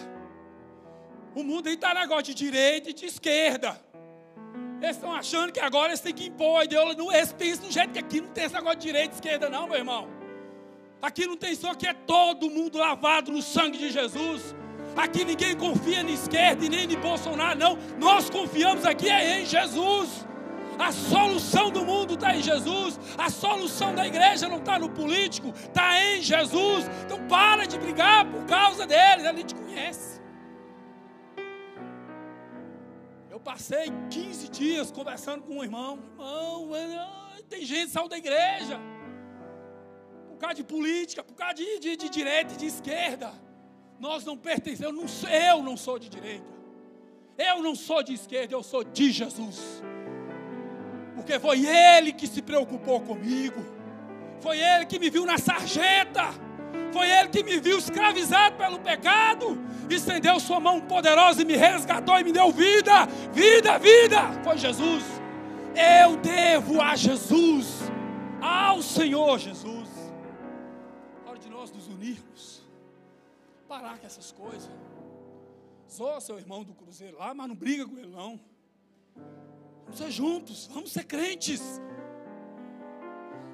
O 1.34 1.42
mundo 1.42 1.66
aí 1.66 1.74
está 1.74 1.92
negócio 1.92 2.24
de 2.24 2.34
direita 2.34 2.90
e 2.90 2.92
de 2.92 3.04
esquerda. 3.04 3.80
Eles 4.86 4.96
estão 4.96 5.12
achando 5.12 5.52
que 5.52 5.58
agora 5.58 5.88
eles 5.88 6.00
têm 6.00 6.14
que 6.14 6.26
impor 6.26 6.60
a 6.60 6.64
ideologia. 6.64 7.16
Eles 7.16 7.32
pensam 7.32 7.66
do 7.66 7.72
jeito 7.72 7.90
que 7.90 7.98
aqui 7.98 8.20
não 8.20 8.28
tem 8.28 8.44
esse 8.44 8.54
negócio 8.54 8.78
de 8.78 8.86
direita 8.86 9.14
e 9.14 9.16
esquerda, 9.16 9.50
não, 9.50 9.66
meu 9.66 9.76
irmão. 9.76 10.08
Aqui 11.02 11.26
não 11.26 11.36
tem 11.36 11.54
só 11.54 11.74
que 11.74 11.86
é 11.86 11.92
todo 11.92 12.48
mundo 12.48 12.78
lavado 12.78 13.32
no 13.32 13.42
sangue 13.42 13.78
de 13.78 13.90
Jesus. 13.90 14.54
Aqui 14.96 15.24
ninguém 15.24 15.56
confia 15.56 16.02
na 16.02 16.10
esquerda 16.10 16.64
e 16.64 16.68
nem 16.68 16.84
em 16.84 16.96
Bolsonaro, 16.96 17.58
não. 17.58 17.78
Nós 17.98 18.30
confiamos 18.30 18.84
aqui 18.84 19.10
é 19.10 19.40
em 19.40 19.46
Jesus. 19.46 20.26
A 20.78 20.92
solução 20.92 21.70
do 21.70 21.84
mundo 21.84 22.14
está 22.14 22.36
em 22.36 22.42
Jesus. 22.42 22.98
A 23.18 23.28
solução 23.28 23.94
da 23.94 24.06
igreja 24.06 24.48
não 24.48 24.58
está 24.58 24.78
no 24.78 24.88
político, 24.88 25.52
está 25.56 26.00
em 26.00 26.22
Jesus. 26.22 26.88
Então 27.04 27.26
para 27.26 27.66
de 27.66 27.78
brigar 27.78 28.24
por 28.24 28.44
causa 28.46 28.86
deles. 28.86 29.26
A 29.26 29.32
gente 29.32 29.54
conhece. 29.54 30.15
Passei 33.50 33.86
15 34.10 34.48
dias 34.48 34.90
conversando 34.90 35.42
com 35.44 35.54
um 35.58 35.64
irmão. 35.64 35.98
Irmão, 36.18 37.10
tem 37.48 37.64
gente 37.64 37.86
que 37.86 37.92
saiu 37.92 38.08
da 38.08 38.18
igreja. 38.18 38.80
Por 40.30 40.38
causa 40.38 40.56
de 40.56 40.64
política, 40.64 41.22
por 41.22 41.34
causa 41.34 41.54
de, 41.54 41.78
de, 41.78 41.96
de 41.96 42.08
direita 42.08 42.54
e 42.54 42.56
de 42.56 42.66
esquerda. 42.66 43.32
Nós 44.00 44.24
não 44.24 44.36
pertencemos, 44.36 44.82
eu 44.82 44.92
não, 44.92 45.30
eu 45.30 45.62
não 45.62 45.76
sou 45.76 45.98
de 45.98 46.08
direita. 46.08 46.52
Eu 47.38 47.62
não 47.62 47.74
sou 47.74 48.02
de 48.02 48.14
esquerda, 48.14 48.52
eu 48.54 48.62
sou 48.62 48.82
de 48.82 49.12
Jesus 49.12 49.82
porque 51.26 51.40
foi 51.40 51.66
Ele 51.66 52.12
que 52.12 52.26
se 52.26 52.40
preocupou 52.40 53.00
comigo, 53.00 53.60
foi 54.38 54.60
Ele 54.60 54.86
que 54.86 54.96
me 54.96 55.10
viu 55.10 55.26
na 55.26 55.38
sarjeta, 55.38 56.22
foi 56.96 57.10
Ele 57.10 57.28
que 57.28 57.42
me 57.42 57.60
viu 57.60 57.76
escravizado 57.76 58.56
pelo 58.56 58.78
pecado, 58.78 59.58
estendeu 59.90 60.40
Sua 60.40 60.58
mão 60.58 60.80
poderosa 60.80 61.42
e 61.42 61.44
me 61.44 61.54
resgatou 61.54 62.18
e 62.18 62.24
me 62.24 62.32
deu 62.32 62.50
vida, 62.50 63.04
vida, 63.34 63.78
vida. 63.78 64.42
Foi 64.42 64.56
Jesus. 64.56 65.04
Eu 65.74 66.16
devo 66.16 66.80
a 66.80 66.96
Jesus, 66.96 67.82
ao 68.40 68.80
Senhor 68.80 69.38
Jesus. 69.38 69.90
Hora 71.26 71.38
de 71.38 71.50
nós 71.50 71.70
nos 71.70 71.86
unirmos, 71.86 72.62
parar 73.68 73.98
com 73.98 74.06
essas 74.06 74.32
coisas. 74.32 74.70
Zoa 75.92 76.18
seu 76.22 76.38
irmão 76.38 76.64
do 76.64 76.72
cruzeiro 76.72 77.18
lá, 77.18 77.34
mas 77.34 77.46
não 77.46 77.54
briga 77.54 77.86
com 77.86 77.98
ele 77.98 78.08
não. 78.08 78.40
Vamos 79.84 79.98
ser 79.98 80.10
juntos, 80.10 80.66
vamos 80.72 80.92
ser 80.92 81.04
crentes. 81.04 81.60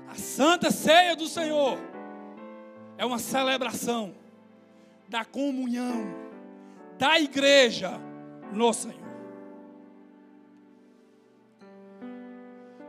A 0.07 0.15
santa 0.15 0.71
ceia 0.71 1.17
do 1.17 1.27
Senhor 1.27 1.92
é 2.97 3.05
uma 3.05 3.19
celebração 3.19 4.15
da 5.09 5.25
comunhão 5.25 6.05
da 6.99 7.19
igreja 7.19 7.99
no 8.53 8.73
Senhor. 8.73 9.01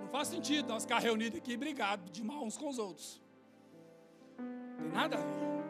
Não 0.01 0.07
faz 0.09 0.27
sentido 0.27 0.69
nós 0.69 0.83
ficar 0.83 0.99
reunidos 0.99 1.37
aqui 1.37 1.57
brigados 1.57 2.11
de 2.11 2.23
mal 2.23 2.43
uns 2.43 2.57
com 2.57 2.69
os 2.69 2.77
outros. 2.77 3.21
Não 4.37 4.77
tem 4.77 4.91
nada 4.91 5.15
a 5.17 5.19
ver. 5.19 5.63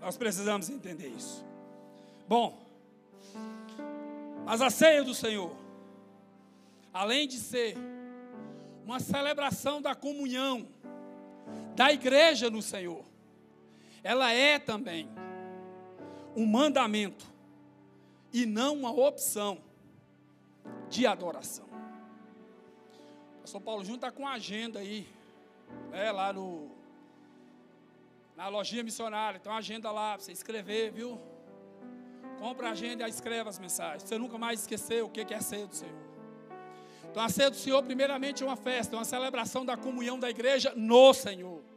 Nós 0.00 0.16
precisamos 0.16 0.68
entender 0.68 1.08
isso. 1.08 1.44
Bom, 2.28 2.58
mas 4.44 4.60
a 4.60 4.70
ceia 4.70 5.02
do 5.02 5.14
Senhor 5.14 5.66
além 6.96 7.28
de 7.28 7.36
ser 7.36 7.76
uma 8.82 8.98
celebração 8.98 9.82
da 9.82 9.94
comunhão 9.94 10.66
da 11.74 11.92
igreja 11.92 12.48
no 12.48 12.62
Senhor, 12.62 13.04
ela 14.06 14.32
é 14.32 14.56
também 14.56 15.08
um 16.36 16.46
mandamento 16.46 17.26
e 18.32 18.46
não 18.46 18.74
uma 18.74 18.92
opção 18.92 19.58
de 20.88 21.04
adoração. 21.04 21.66
O 23.38 23.40
pastor 23.40 23.60
Paulo 23.60 23.82
Júnior 23.82 23.96
está 23.96 24.12
com 24.12 24.24
a 24.24 24.34
agenda 24.34 24.78
aí, 24.78 25.08
né, 25.90 26.12
lá 26.12 26.32
no, 26.32 26.70
na 28.36 28.46
lojinha 28.46 28.84
missionária, 28.84 29.40
tem 29.40 29.50
uma 29.50 29.58
agenda 29.58 29.90
lá 29.90 30.12
para 30.12 30.22
você 30.22 30.30
escrever, 30.30 30.92
viu? 30.92 31.20
Compra 32.38 32.68
a 32.68 32.70
agenda 32.70 33.08
e 33.08 33.10
escreva 33.10 33.50
as 33.50 33.58
mensagens. 33.58 34.04
Você 34.04 34.16
nunca 34.16 34.38
mais 34.38 34.60
esquecer 34.60 35.02
o 35.02 35.08
que 35.08 35.34
é 35.34 35.40
ser 35.40 35.66
do 35.66 35.74
Senhor. 35.74 36.06
Então 37.10 37.24
a 37.24 37.28
ceia 37.28 37.50
do 37.50 37.56
Senhor, 37.56 37.82
primeiramente, 37.82 38.44
é 38.44 38.46
uma 38.46 38.54
festa, 38.54 38.94
é 38.94 38.98
uma 39.00 39.04
celebração 39.04 39.66
da 39.66 39.76
comunhão 39.76 40.16
da 40.16 40.30
igreja 40.30 40.72
no 40.76 41.12
Senhor. 41.12 41.75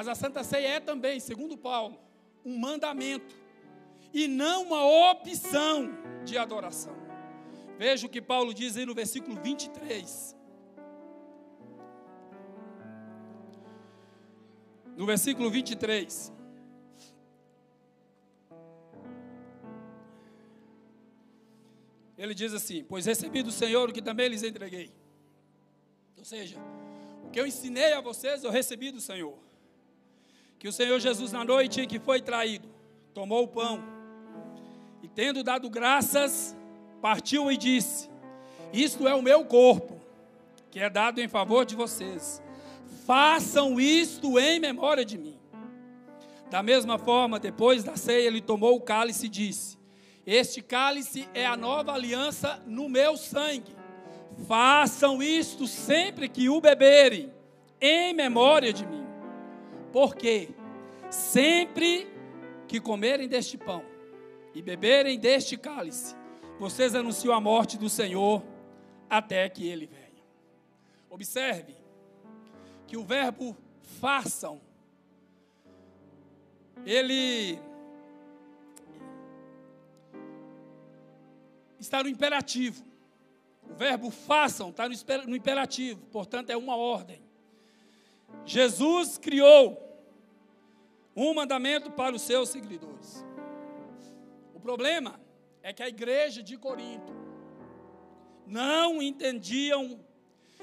Mas 0.00 0.08
a 0.08 0.14
Santa 0.14 0.42
Ceia 0.42 0.76
é 0.76 0.80
também, 0.80 1.20
segundo 1.20 1.58
Paulo, 1.58 2.00
um 2.42 2.58
mandamento 2.58 3.34
e 4.14 4.26
não 4.26 4.62
uma 4.62 5.10
opção 5.10 5.90
de 6.24 6.38
adoração. 6.38 6.96
Veja 7.76 8.06
o 8.06 8.08
que 8.08 8.22
Paulo 8.22 8.54
diz 8.54 8.78
aí 8.78 8.86
no 8.86 8.94
versículo 8.94 9.38
23. 9.42 10.34
No 14.96 15.04
versículo 15.04 15.50
23. 15.50 16.32
ele 22.16 22.34
diz 22.34 22.54
assim: 22.54 22.82
Pois 22.84 23.04
recebi 23.04 23.42
do 23.42 23.52
Senhor 23.52 23.90
o 23.90 23.92
que 23.92 24.00
também 24.00 24.28
lhes 24.28 24.42
entreguei. 24.42 24.90
Ou 26.16 26.24
seja, 26.24 26.56
o 27.22 27.28
que 27.28 27.38
eu 27.38 27.46
ensinei 27.46 27.92
a 27.92 28.00
vocês, 28.00 28.42
eu 28.42 28.50
recebi 28.50 28.90
do 28.90 28.98
Senhor. 28.98 29.49
Que 30.60 30.68
o 30.68 30.72
Senhor 30.72 31.00
Jesus, 31.00 31.32
na 31.32 31.42
noite 31.42 31.80
em 31.80 31.88
que 31.88 31.98
foi 31.98 32.20
traído, 32.20 32.68
tomou 33.14 33.44
o 33.44 33.48
pão 33.48 33.82
e, 35.02 35.08
tendo 35.08 35.42
dado 35.42 35.70
graças, 35.70 36.54
partiu 37.00 37.50
e 37.50 37.56
disse: 37.56 38.10
Isto 38.70 39.08
é 39.08 39.14
o 39.14 39.22
meu 39.22 39.42
corpo, 39.42 39.98
que 40.70 40.78
é 40.78 40.90
dado 40.90 41.18
em 41.18 41.28
favor 41.28 41.64
de 41.64 41.74
vocês. 41.74 42.42
Façam 43.06 43.80
isto 43.80 44.38
em 44.38 44.60
memória 44.60 45.02
de 45.02 45.16
mim. 45.16 45.38
Da 46.50 46.62
mesma 46.62 46.98
forma, 46.98 47.40
depois 47.40 47.82
da 47.82 47.96
ceia, 47.96 48.26
ele 48.26 48.42
tomou 48.42 48.76
o 48.76 48.82
cálice 48.82 49.24
e 49.26 49.30
disse: 49.30 49.78
Este 50.26 50.60
cálice 50.60 51.26
é 51.32 51.46
a 51.46 51.56
nova 51.56 51.94
aliança 51.94 52.62
no 52.66 52.86
meu 52.86 53.16
sangue. 53.16 53.74
Façam 54.46 55.22
isto 55.22 55.66
sempre 55.66 56.28
que 56.28 56.50
o 56.50 56.60
beberem, 56.60 57.32
em 57.80 58.12
memória 58.12 58.74
de 58.74 58.84
mim. 58.84 59.09
Porque 59.92 60.50
sempre 61.10 62.06
que 62.68 62.80
comerem 62.80 63.28
deste 63.28 63.58
pão 63.58 63.84
e 64.54 64.62
beberem 64.62 65.18
deste 65.18 65.56
cálice, 65.56 66.14
vocês 66.58 66.94
anunciam 66.94 67.34
a 67.34 67.40
morte 67.40 67.76
do 67.76 67.88
Senhor 67.88 68.44
até 69.08 69.48
que 69.48 69.66
ele 69.66 69.86
venha. 69.86 70.24
Observe 71.08 71.74
que 72.86 72.96
o 72.96 73.04
verbo 73.04 73.56
façam, 74.00 74.60
ele 76.84 77.58
está 81.78 82.02
no 82.02 82.08
imperativo. 82.08 82.84
O 83.68 83.74
verbo 83.74 84.10
façam 84.10 84.70
está 84.70 84.88
no 85.26 85.36
imperativo, 85.36 86.00
portanto 86.06 86.50
é 86.50 86.56
uma 86.56 86.76
ordem. 86.76 87.22
Jesus 88.44 89.18
criou 89.18 89.78
um 91.14 91.34
mandamento 91.34 91.90
para 91.90 92.14
os 92.14 92.22
seus 92.22 92.48
seguidores. 92.48 93.24
O 94.54 94.60
problema 94.60 95.20
é 95.62 95.72
que 95.72 95.82
a 95.82 95.88
igreja 95.88 96.42
de 96.42 96.56
Corinto 96.56 97.12
não 98.46 99.00
entendiam 99.00 100.00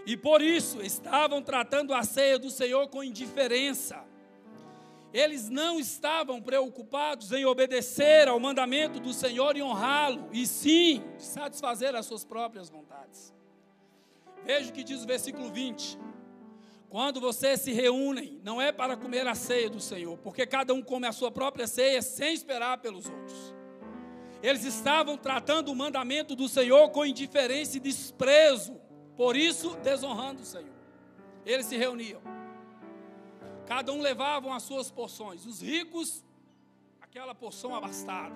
e 0.05 0.15
por 0.15 0.41
isso 0.41 0.82
estavam 0.82 1.41
tratando 1.41 1.93
a 1.93 2.03
ceia 2.03 2.39
do 2.39 2.49
Senhor 2.49 2.88
com 2.88 3.03
indiferença. 3.03 4.05
Eles 5.13 5.49
não 5.49 5.80
estavam 5.80 6.41
preocupados 6.41 7.32
em 7.32 7.45
obedecer 7.45 8.28
ao 8.28 8.39
mandamento 8.39 8.99
do 8.99 9.13
Senhor 9.13 9.55
e 9.57 9.61
honrá-lo, 9.61 10.30
e 10.32 10.45
sim 10.45 11.03
satisfazer 11.17 11.95
as 11.95 12.05
suas 12.05 12.23
próprias 12.23 12.69
vontades. 12.69 13.34
Veja 14.43 14.69
o 14.69 14.73
que 14.73 14.84
diz 14.84 15.03
o 15.03 15.07
versículo 15.07 15.49
20. 15.49 15.97
Quando 16.89 17.19
vocês 17.19 17.59
se 17.61 17.73
reúnem, 17.73 18.39
não 18.43 18.61
é 18.61 18.71
para 18.71 18.95
comer 18.95 19.27
a 19.27 19.35
ceia 19.35 19.69
do 19.69 19.79
Senhor, 19.79 20.17
porque 20.19 20.47
cada 20.47 20.73
um 20.73 20.81
come 20.81 21.05
a 21.05 21.11
sua 21.11 21.29
própria 21.29 21.67
ceia 21.67 22.01
sem 22.01 22.33
esperar 22.33 22.77
pelos 22.77 23.05
outros. 23.07 23.53
Eles 24.41 24.63
estavam 24.63 25.17
tratando 25.17 25.69
o 25.69 25.75
mandamento 25.75 26.35
do 26.35 26.47
Senhor 26.47 26.89
com 26.91 27.05
indiferença 27.05 27.75
e 27.75 27.81
desprezo, 27.81 28.79
por 29.17 29.35
isso 29.35 29.75
desonrando 29.83 30.43
o 30.43 30.45
Senhor. 30.45 30.77
Eles 31.45 31.65
se 31.65 31.75
reuniam, 31.75 32.21
cada 33.65 33.91
um 33.91 33.99
levavam 33.99 34.53
as 34.53 34.63
suas 34.63 34.89
porções, 34.89 35.45
os 35.45 35.61
ricos, 35.61 36.23
aquela 37.01 37.35
porção 37.35 37.75
abastada, 37.75 38.35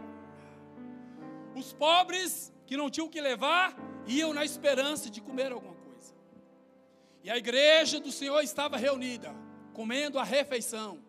os 1.56 1.72
pobres, 1.72 2.54
que 2.66 2.76
não 2.76 2.90
tinham 2.90 3.08
o 3.08 3.10
que 3.10 3.22
levar, 3.22 3.76
iam 4.08 4.34
na 4.34 4.44
esperança 4.44 5.10
de 5.10 5.22
comer 5.22 5.52
alguma. 5.52 5.71
E 7.24 7.30
a 7.30 7.38
igreja 7.38 8.00
do 8.00 8.12
Senhor 8.12 8.42
estava 8.42 8.78
reunida, 8.78 9.36
comendo 9.74 10.18
a 10.18 10.24
refeição. 10.24 11.00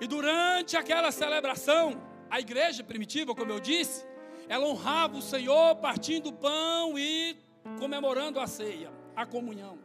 E 0.00 0.06
durante 0.06 0.76
aquela 0.76 1.12
celebração, 1.12 2.02
a 2.28 2.40
igreja 2.40 2.82
primitiva, 2.82 3.34
como 3.34 3.52
eu 3.52 3.60
disse, 3.60 4.04
ela 4.48 4.66
honrava 4.66 5.16
o 5.16 5.22
Senhor 5.22 5.76
partindo 5.76 6.30
o 6.30 6.32
pão 6.32 6.98
e 6.98 7.36
comemorando 7.78 8.40
a 8.40 8.46
ceia, 8.46 8.92
a 9.14 9.24
comunhão. 9.24 9.78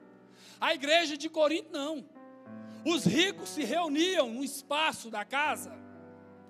A 0.60 0.74
igreja 0.74 1.16
de 1.16 1.30
Corinto 1.30 1.72
não. 1.72 2.04
Os 2.84 3.06
ricos 3.06 3.50
se 3.50 3.64
reuniam 3.64 4.30
no 4.30 4.44
espaço 4.44 5.10
da 5.10 5.24
casa. 5.24 5.78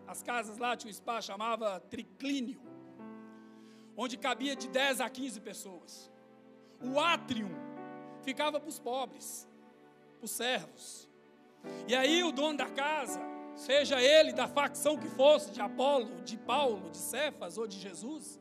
As 0.08 0.24
casas 0.24 0.58
lá 0.58 0.76
tinham 0.76 0.90
um 0.90 0.92
espaço 0.92 1.28
chamava 1.28 1.80
triclínio, 1.82 2.62
onde 3.96 4.18
cabia 4.18 4.56
de 4.56 4.68
10 4.68 5.02
a 5.02 5.10
15 5.10 5.42
pessoas. 5.42 6.12
O 6.82 7.00
átrio 7.00 7.50
ficava 8.24 8.60
para 8.60 8.70
os 8.70 8.80
pobres, 8.80 9.48
para 10.18 10.26
os 10.26 10.32
servos. 10.32 11.10
E 11.88 11.96
aí 11.96 12.24
o 12.24 12.32
dono 12.32 12.58
da 12.58 12.68
casa, 12.68 13.20
seja 13.56 14.02
ele 14.02 14.32
da 14.32 14.48
facção 14.48 14.98
que 14.98 15.08
fosse, 15.10 15.52
de 15.52 15.62
Apolo, 15.62 16.22
de 16.22 16.38
Paulo, 16.38 16.90
de 16.90 16.98
Cefas 16.98 17.58
ou 17.58 17.68
de 17.68 17.78
Jesus, 17.80 18.40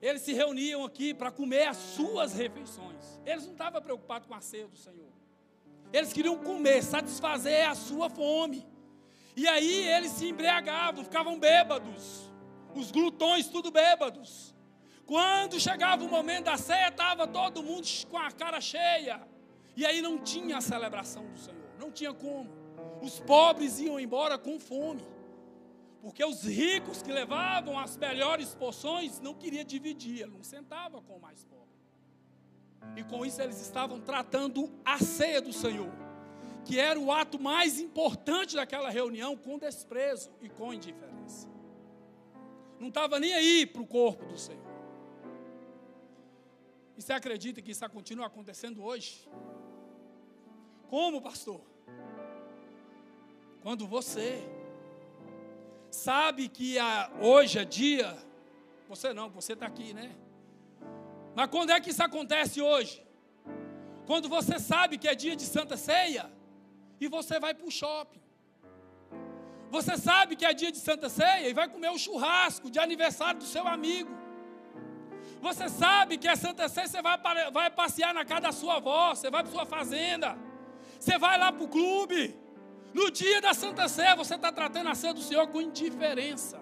eles 0.00 0.22
se 0.22 0.32
reuniam 0.32 0.84
aqui 0.84 1.12
para 1.12 1.30
comer 1.30 1.66
as 1.66 1.76
suas 1.76 2.32
refeições. 2.32 3.20
Eles 3.26 3.44
não 3.44 3.52
estavam 3.52 3.82
preocupados 3.82 4.28
com 4.28 4.34
a 4.34 4.40
ceia 4.40 4.68
do 4.68 4.76
Senhor. 4.76 5.12
Eles 5.92 6.12
queriam 6.12 6.36
comer, 6.38 6.82
satisfazer 6.82 7.68
a 7.68 7.74
sua 7.74 8.08
fome. 8.08 8.66
E 9.36 9.46
aí 9.48 9.88
eles 9.88 10.12
se 10.12 10.28
embriagavam, 10.28 11.04
ficavam 11.04 11.38
bêbados. 11.38 12.30
Os 12.74 12.90
glutões 12.90 13.48
tudo 13.48 13.70
bêbados. 13.70 14.54
Quando 15.08 15.58
chegava 15.58 16.04
o 16.04 16.08
momento 16.08 16.44
da 16.44 16.58
ceia, 16.58 16.88
estava 16.88 17.26
todo 17.26 17.62
mundo 17.62 17.88
com 18.10 18.18
a 18.18 18.30
cara 18.30 18.60
cheia. 18.60 19.26
E 19.74 19.86
aí 19.86 20.02
não 20.02 20.18
tinha 20.18 20.58
a 20.58 20.60
celebração 20.60 21.24
do 21.24 21.38
Senhor, 21.38 21.70
não 21.80 21.90
tinha 21.90 22.12
como. 22.12 22.50
Os 23.00 23.18
pobres 23.18 23.80
iam 23.80 23.98
embora 23.98 24.36
com 24.36 24.60
fome. 24.60 25.02
Porque 26.02 26.22
os 26.22 26.42
ricos 26.44 27.00
que 27.00 27.10
levavam 27.10 27.78
as 27.78 27.96
melhores 27.96 28.54
porções 28.54 29.18
não 29.18 29.32
queria 29.32 29.64
dividir, 29.64 30.20
ele 30.20 30.32
não 30.32 30.44
sentava 30.44 31.00
com 31.00 31.16
o 31.16 31.20
mais 31.22 31.42
pobre. 31.42 31.66
E 32.94 33.02
com 33.02 33.24
isso 33.24 33.40
eles 33.40 33.62
estavam 33.62 33.98
tratando 33.98 34.70
a 34.84 34.98
ceia 34.98 35.40
do 35.40 35.54
Senhor, 35.54 35.90
que 36.66 36.78
era 36.78 37.00
o 37.00 37.10
ato 37.10 37.40
mais 37.40 37.80
importante 37.80 38.56
daquela 38.56 38.90
reunião, 38.90 39.38
com 39.38 39.58
desprezo 39.58 40.30
e 40.42 40.50
com 40.50 40.74
indiferença. 40.74 41.48
Não 42.78 42.88
estava 42.88 43.18
nem 43.18 43.32
aí 43.32 43.64
para 43.64 43.80
o 43.80 43.86
corpo 43.86 44.26
do 44.26 44.36
Senhor. 44.36 44.67
E 46.98 47.02
você 47.02 47.12
acredita 47.12 47.62
que 47.62 47.70
isso 47.70 47.88
continua 47.90 48.26
acontecendo 48.26 48.82
hoje? 48.82 49.10
Como, 50.90 51.22
pastor? 51.22 51.60
Quando 53.62 53.86
você 53.86 54.42
sabe 55.92 56.48
que 56.48 56.76
a, 56.76 57.08
hoje 57.20 57.60
é 57.60 57.64
dia, 57.64 58.18
você 58.88 59.14
não, 59.14 59.30
você 59.30 59.52
está 59.52 59.66
aqui, 59.66 59.94
né? 59.94 60.10
Mas 61.36 61.48
quando 61.48 61.70
é 61.70 61.80
que 61.80 61.90
isso 61.90 62.02
acontece 62.02 62.60
hoje? 62.60 63.00
Quando 64.04 64.28
você 64.28 64.58
sabe 64.58 64.98
que 64.98 65.06
é 65.06 65.14
dia 65.14 65.36
de 65.36 65.44
Santa 65.44 65.76
Ceia 65.76 66.28
e 67.00 67.06
você 67.06 67.38
vai 67.38 67.54
para 67.54 67.68
o 67.68 67.70
shopping. 67.70 68.20
Você 69.70 69.96
sabe 69.96 70.34
que 70.34 70.44
é 70.44 70.52
dia 70.52 70.72
de 70.72 70.78
Santa 70.78 71.08
Ceia 71.08 71.48
e 71.48 71.54
vai 71.54 71.68
comer 71.68 71.90
o 71.90 71.98
churrasco 71.98 72.68
de 72.68 72.80
aniversário 72.80 73.38
do 73.38 73.46
seu 73.46 73.68
amigo. 73.68 74.17
Você 75.40 75.68
sabe 75.68 76.18
que 76.18 76.26
a 76.26 76.36
Santa 76.36 76.68
Ceia 76.68 76.88
você 76.88 77.00
vai, 77.00 77.18
vai 77.50 77.70
passear 77.70 78.12
na 78.12 78.24
casa 78.24 78.40
da 78.42 78.52
sua 78.52 78.76
avó, 78.76 79.14
você 79.14 79.30
vai 79.30 79.42
para 79.42 79.52
sua 79.52 79.66
fazenda, 79.66 80.36
você 80.98 81.16
vai 81.18 81.38
lá 81.38 81.52
para 81.52 81.64
o 81.64 81.68
clube. 81.68 82.36
No 82.92 83.10
dia 83.10 83.40
da 83.40 83.54
Santa 83.54 83.86
Ceia, 83.88 84.16
você 84.16 84.34
está 84.34 84.50
tratando 84.50 84.88
a 84.88 84.94
ceia 84.94 85.14
do 85.14 85.20
Senhor 85.20 85.46
com 85.48 85.60
indiferença. 85.60 86.58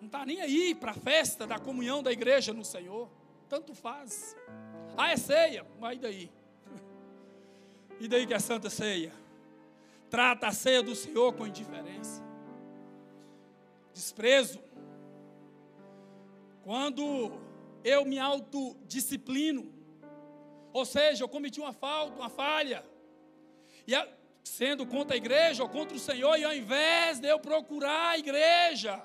Não 0.00 0.06
está 0.06 0.24
nem 0.24 0.40
aí 0.40 0.74
para 0.74 0.92
a 0.92 0.94
festa 0.94 1.46
da 1.46 1.58
comunhão 1.58 2.02
da 2.02 2.10
igreja 2.10 2.52
no 2.52 2.64
Senhor. 2.64 3.08
Tanto 3.48 3.74
faz. 3.74 4.36
Ah, 4.96 5.10
é 5.10 5.16
ceia, 5.16 5.64
mas 5.78 5.96
e 5.96 6.00
daí? 6.00 6.30
E 7.98 8.08
daí 8.08 8.26
que 8.26 8.34
é 8.34 8.38
Santa 8.38 8.68
Ceia? 8.68 9.12
Trata 10.10 10.48
a 10.48 10.52
ceia 10.52 10.82
do 10.82 10.94
Senhor 10.94 11.32
com 11.32 11.46
indiferença. 11.46 12.22
Desprezo 13.94 14.60
quando 16.66 17.30
eu 17.84 18.04
me 18.04 18.18
autodisciplino, 18.18 19.72
ou 20.72 20.84
seja, 20.84 21.22
eu 21.22 21.28
cometi 21.28 21.60
uma 21.60 21.72
falta, 21.72 22.16
uma 22.16 22.28
falha, 22.28 22.84
e 23.86 23.94
a, 23.94 24.04
sendo 24.42 24.84
contra 24.84 25.14
a 25.14 25.16
igreja 25.16 25.62
ou 25.62 25.68
contra 25.68 25.96
o 25.96 26.00
Senhor, 26.00 26.36
e 26.36 26.42
ao 26.42 26.52
invés 26.52 27.20
de 27.20 27.28
eu 27.28 27.38
procurar 27.38 28.08
a 28.08 28.18
igreja, 28.18 29.00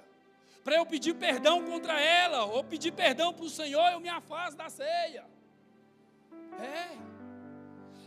para 0.63 0.77
eu 0.77 0.87
pedir 0.87 1.13
perdão 1.13 1.63
contra 1.63 2.01
ela, 2.01 2.45
ou 2.45 2.63
pedir 2.63 2.93
perdão 2.93 3.31
para 3.31 3.45
o 3.45 3.49
Senhor, 3.49 3.91
eu 3.91 3.99
me 3.99 4.09
afasto 4.09 4.57
da 4.57 4.67
ceia. 4.67 5.23
É. 6.59 6.97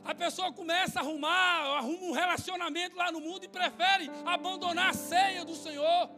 A 0.04 0.16
pessoa 0.16 0.52
começa 0.52 0.98
a 0.98 1.02
arrumar, 1.02 1.78
arruma 1.78 2.06
um 2.06 2.12
relacionamento 2.12 2.96
lá 2.96 3.12
no 3.12 3.20
mundo 3.20 3.44
e 3.44 3.48
prefere 3.48 4.10
abandonar 4.26 4.90
a 4.90 4.94
ceia 4.94 5.44
do 5.44 5.54
Senhor. 5.54 6.10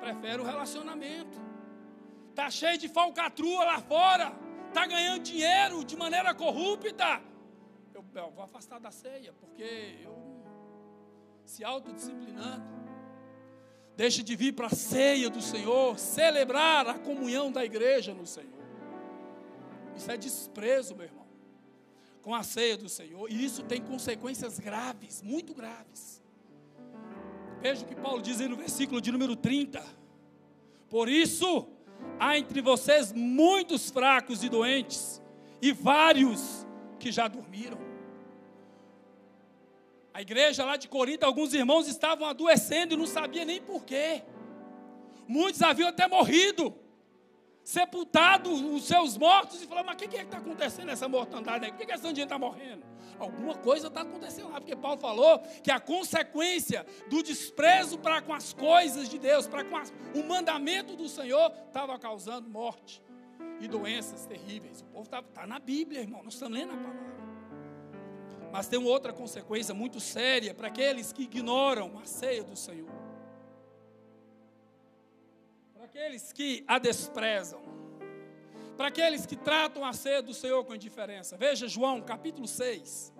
Prefere 0.00 0.40
o 0.40 0.44
relacionamento. 0.44 1.53
Está 2.34 2.50
cheio 2.50 2.76
de 2.76 2.88
falcatrua 2.88 3.64
lá 3.64 3.80
fora. 3.80 4.36
Está 4.66 4.88
ganhando 4.88 5.22
dinheiro 5.22 5.84
de 5.84 5.96
maneira 5.96 6.34
corrupta. 6.34 7.22
Eu, 7.94 8.04
eu 8.12 8.30
vou 8.32 8.42
afastar 8.42 8.80
da 8.80 8.90
ceia, 8.90 9.32
porque 9.34 10.00
eu 10.02 10.18
se 11.44 11.62
autodisciplinando. 11.62 12.64
Deixe 13.96 14.20
de 14.24 14.34
vir 14.34 14.52
para 14.52 14.66
a 14.66 14.70
ceia 14.70 15.30
do 15.30 15.40
Senhor, 15.40 15.96
celebrar 15.96 16.88
a 16.88 16.98
comunhão 16.98 17.52
da 17.52 17.64
igreja 17.64 18.12
no 18.12 18.26
Senhor. 18.26 18.64
Isso 19.94 20.10
é 20.10 20.16
desprezo, 20.16 20.96
meu 20.96 21.04
irmão, 21.04 21.28
com 22.20 22.34
a 22.34 22.42
ceia 22.42 22.76
do 22.76 22.88
Senhor. 22.88 23.30
E 23.30 23.44
isso 23.44 23.62
tem 23.62 23.80
consequências 23.80 24.58
graves, 24.58 25.22
muito 25.22 25.54
graves. 25.54 26.20
Veja 27.60 27.84
o 27.84 27.86
que 27.86 27.94
Paulo 27.94 28.20
diz 28.20 28.40
aí 28.40 28.48
no 28.48 28.56
versículo 28.56 29.00
de 29.00 29.12
número 29.12 29.36
30. 29.36 29.80
Por 30.90 31.08
isso, 31.08 31.68
há 32.18 32.38
entre 32.38 32.60
vocês 32.60 33.12
muitos 33.12 33.90
fracos 33.90 34.42
e 34.42 34.48
doentes, 34.48 35.22
e 35.60 35.72
vários 35.72 36.66
que 36.98 37.10
já 37.10 37.28
dormiram. 37.28 37.78
A 40.12 40.22
igreja 40.22 40.64
lá 40.64 40.76
de 40.76 40.88
Corinto, 40.88 41.26
alguns 41.26 41.52
irmãos 41.52 41.88
estavam 41.88 42.28
adoecendo 42.28 42.94
e 42.94 42.96
não 42.96 43.06
sabia 43.06 43.44
nem 43.44 43.60
porquê. 43.60 44.22
Muitos 45.26 45.60
haviam 45.62 45.88
até 45.88 46.06
morrido, 46.06 46.74
sepultado 47.64 48.52
os 48.52 48.84
seus 48.84 49.16
mortos 49.16 49.62
e 49.62 49.66
falaram: 49.66 49.86
Mas 49.86 49.96
o 49.96 49.98
que, 49.98 50.08
que 50.08 50.16
é 50.16 50.20
que 50.20 50.26
está 50.26 50.38
acontecendo 50.38 50.86
nessa 50.86 51.08
mortandade? 51.08 51.66
Por 51.68 51.78
que, 51.78 51.86
que 51.86 51.92
essa 51.92 52.08
gente 52.08 52.22
está 52.22 52.38
morrendo? 52.38 52.84
Alguma 53.18 53.54
coisa 53.54 53.86
está 53.86 54.02
acontecendo 54.02 54.50
lá, 54.50 54.60
porque 54.60 54.76
Paulo 54.76 55.00
falou 55.00 55.38
que 55.62 55.70
a 55.70 55.80
consequência 55.80 56.84
do 57.08 57.22
desprezo 57.22 57.98
para 57.98 58.20
com 58.20 58.34
as 58.34 58.52
coisas 58.52 59.08
de 59.08 59.18
Deus, 59.18 59.46
para 59.46 59.64
com 59.64 59.76
as, 59.76 59.92
o 60.14 60.22
mandamento 60.22 60.94
do 60.94 61.08
Senhor, 61.08 61.50
estava 61.66 61.98
causando 61.98 62.48
morte 62.48 63.02
e 63.60 63.66
doenças 63.66 64.26
terríveis. 64.26 64.82
O 64.82 64.84
povo 64.86 65.04
está 65.04 65.22
tá 65.22 65.46
na 65.46 65.58
Bíblia, 65.58 66.00
irmão, 66.00 66.22
nós 66.22 66.34
estamos 66.34 66.58
lendo 66.58 66.74
a 66.74 66.76
palavra. 66.76 67.14
Mas 68.52 68.68
tem 68.68 68.78
outra 68.78 69.12
consequência 69.12 69.74
muito 69.74 69.98
séria 70.00 70.52
para 70.52 70.68
aqueles 70.68 71.12
que 71.12 71.22
ignoram 71.22 71.98
a 71.98 72.04
ceia 72.04 72.44
do 72.44 72.54
Senhor. 72.54 73.03
Para 75.84 76.00
aqueles 76.00 76.32
que 76.32 76.64
a 76.66 76.78
desprezam. 76.78 77.60
Para 78.74 78.88
aqueles 78.88 79.26
que 79.26 79.36
tratam 79.36 79.84
a 79.84 79.92
ceia 79.92 80.22
do 80.22 80.32
Senhor 80.32 80.64
com 80.64 80.74
indiferença. 80.74 81.36
Veja 81.36 81.68
João 81.68 82.00
capítulo 82.00 82.48
6, 82.48 83.12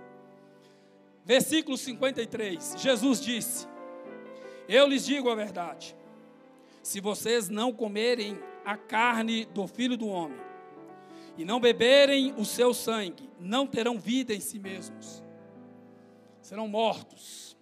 versículo 1.27 1.77
53. 1.77 2.77
Jesus 2.79 3.21
disse: 3.21 3.69
Eu 4.67 4.87
lhes 4.87 5.05
digo 5.05 5.29
a 5.29 5.35
verdade. 5.35 5.95
Se 6.83 7.01
vocês 7.01 7.51
não 7.51 7.71
comerem 7.71 8.39
a 8.65 8.79
carne 8.79 9.45
do 9.45 9.67
filho 9.67 9.99
do 9.99 10.09
homem 10.09 10.41
e 11.37 11.45
não 11.45 11.61
beberem 11.61 12.33
o 12.39 12.47
seu 12.47 12.73
sangue, 12.73 13.29
não 13.39 13.67
terão 13.67 13.99
vida 13.99 14.33
em 14.33 14.41
si 14.41 14.59
mesmos 14.59 15.23
serão 16.41 16.69
mortos. 16.69 17.54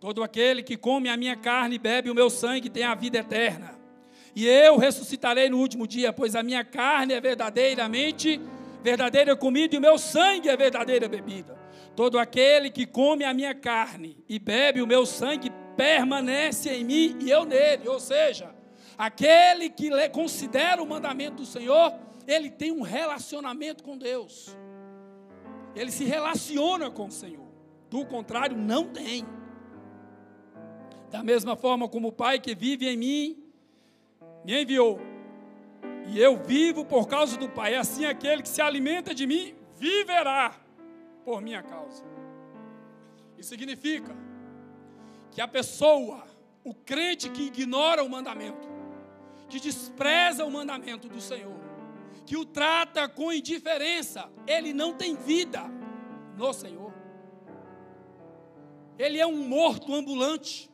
Todo 0.00 0.22
aquele 0.22 0.62
que 0.62 0.76
come 0.76 1.08
a 1.08 1.16
minha 1.16 1.36
carne 1.36 1.76
e 1.76 1.78
bebe 1.78 2.10
o 2.10 2.14
meu 2.14 2.30
sangue 2.30 2.70
tem 2.70 2.84
a 2.84 2.94
vida 2.94 3.18
eterna. 3.18 3.78
E 4.34 4.46
eu 4.46 4.78
ressuscitarei 4.78 5.50
no 5.50 5.58
último 5.58 5.86
dia, 5.86 6.12
pois 6.12 6.34
a 6.34 6.42
minha 6.42 6.64
carne 6.64 7.12
é 7.12 7.20
verdadeiramente 7.20 8.40
verdadeira 8.82 9.36
comida 9.36 9.74
e 9.74 9.78
o 9.78 9.80
meu 9.80 9.98
sangue 9.98 10.48
é 10.48 10.56
verdadeira 10.56 11.08
bebida. 11.08 11.58
Todo 11.94 12.18
aquele 12.18 12.70
que 12.70 12.86
come 12.86 13.24
a 13.24 13.34
minha 13.34 13.54
carne 13.54 14.16
e 14.28 14.38
bebe 14.38 14.80
o 14.80 14.86
meu 14.86 15.04
sangue 15.04 15.52
permanece 15.76 16.70
em 16.70 16.84
mim 16.84 17.18
e 17.20 17.30
eu 17.30 17.44
nele. 17.44 17.88
Ou 17.88 18.00
seja, 18.00 18.54
aquele 18.96 19.68
que 19.68 19.90
considera 20.08 20.82
o 20.82 20.88
mandamento 20.88 21.36
do 21.36 21.46
Senhor, 21.46 21.92
ele 22.26 22.48
tem 22.48 22.72
um 22.72 22.80
relacionamento 22.80 23.84
com 23.84 23.98
Deus 23.98 24.56
ele 25.74 25.90
se 25.90 26.04
relaciona 26.04 26.90
com 26.90 27.06
o 27.06 27.12
Senhor. 27.12 27.48
Do 27.88 28.04
contrário, 28.04 28.56
não 28.56 28.86
tem. 28.86 29.24
Da 31.10 31.22
mesma 31.22 31.56
forma 31.56 31.88
como 31.88 32.08
o 32.08 32.12
Pai 32.12 32.38
que 32.38 32.54
vive 32.54 32.88
em 32.88 32.96
mim 32.96 33.44
me 34.44 34.62
enviou, 34.62 35.00
e 36.06 36.18
eu 36.18 36.36
vivo 36.36 36.84
por 36.84 37.06
causa 37.08 37.36
do 37.36 37.48
Pai, 37.48 37.74
assim 37.74 38.04
aquele 38.04 38.42
que 38.42 38.48
se 38.48 38.62
alimenta 38.62 39.14
de 39.14 39.26
mim 39.26 39.54
viverá 39.76 40.54
por 41.24 41.42
minha 41.42 41.62
causa. 41.62 42.04
Isso 43.36 43.50
significa 43.50 44.16
que 45.30 45.40
a 45.40 45.48
pessoa, 45.48 46.24
o 46.64 46.74
crente 46.74 47.28
que 47.28 47.42
ignora 47.42 48.02
o 48.02 48.08
mandamento, 48.08 48.68
que 49.48 49.58
despreza 49.58 50.44
o 50.44 50.50
mandamento 50.50 51.08
do 51.08 51.20
Senhor, 51.20 51.58
que 52.24 52.36
o 52.36 52.44
trata 52.44 53.08
com 53.08 53.32
indiferença, 53.32 54.30
ele 54.46 54.72
não 54.72 54.94
tem 54.94 55.16
vida 55.16 55.62
no 56.36 56.52
Senhor. 56.52 56.94
Ele 58.98 59.18
é 59.18 59.26
um 59.26 59.48
morto 59.48 59.92
ambulante. 59.94 60.69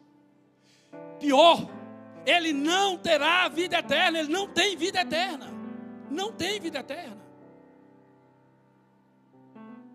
Pior, 1.19 1.69
ele 2.25 2.53
não 2.53 2.99
terá 2.99 3.49
vida 3.49 3.79
eterna, 3.79 4.19
ele 4.19 4.33
não 4.33 4.49
tem 4.49 4.77
vida 4.77 5.01
eterna. 5.01 5.53
Não 6.11 6.33
tem 6.33 6.61
vida 6.61 6.79
eterna. 6.79 7.27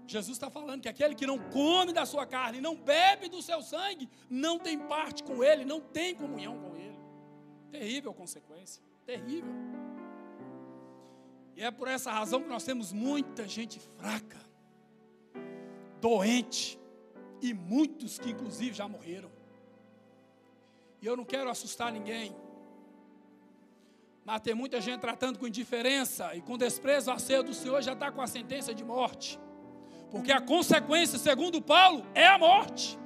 Jesus 0.08 0.36
está 0.36 0.50
falando 0.50 0.82
que 0.82 0.90
aquele 0.90 1.16
que 1.16 1.26
não 1.26 1.40
come 1.40 1.94
da 1.94 2.06
sua 2.06 2.26
carne, 2.26 2.60
não 2.60 2.76
bebe 2.76 3.30
do 3.30 3.42
seu 3.42 3.62
sangue, 3.62 4.10
não 4.30 4.60
tem 4.60 4.78
parte 4.78 5.24
com 5.24 5.42
ele, 5.42 5.64
não 5.64 5.80
tem 5.80 6.14
comunhão 6.14 6.58
com 6.60 6.76
ele. 6.76 7.00
Terrível 7.72 8.14
consequência, 8.14 8.84
terrível. 9.06 9.54
E 11.56 11.64
é 11.64 11.72
por 11.72 11.88
essa 11.88 12.12
razão 12.12 12.42
que 12.42 12.50
nós 12.50 12.64
temos 12.64 12.92
muita 12.92 13.48
gente 13.48 13.80
fraca, 13.80 14.40
doente, 16.02 16.78
e 17.42 17.54
muitos 17.54 18.20
que 18.20 18.30
inclusive 18.32 18.76
já 18.76 18.88
morreram. 18.88 19.32
E 21.02 21.06
eu 21.06 21.18
não 21.18 21.26
quero 21.26 21.50
assustar 21.50 21.92
ninguém, 21.92 22.36
mas 24.24 24.42
tem 24.42 24.54
muita 24.54 24.80
gente 24.80 25.02
tratando 25.02 25.40
com 25.40 25.48
indiferença 25.48 26.36
e 26.36 26.42
com 26.42 26.58
desprezo 26.58 27.10
a 27.10 27.18
ceia 27.18 27.42
do 27.42 27.54
Senhor 27.54 27.82
já 27.82 27.94
está 27.94 28.12
com 28.12 28.22
a 28.22 28.28
sentença 28.28 28.74
de 28.74 28.84
morte. 28.84 29.40
Porque 30.12 30.32
a 30.32 30.40
consequência, 30.40 31.18
segundo 31.18 31.62
Paulo, 31.62 32.06
é 32.14 32.28
a 32.28 32.38
morte. 32.38 33.00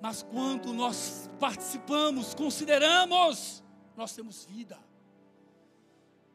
Mas 0.00 0.22
quando 0.22 0.72
nós 0.72 1.30
participamos, 1.38 2.34
consideramos, 2.34 3.62
nós 3.96 4.14
temos 4.14 4.46
vida 4.46 4.78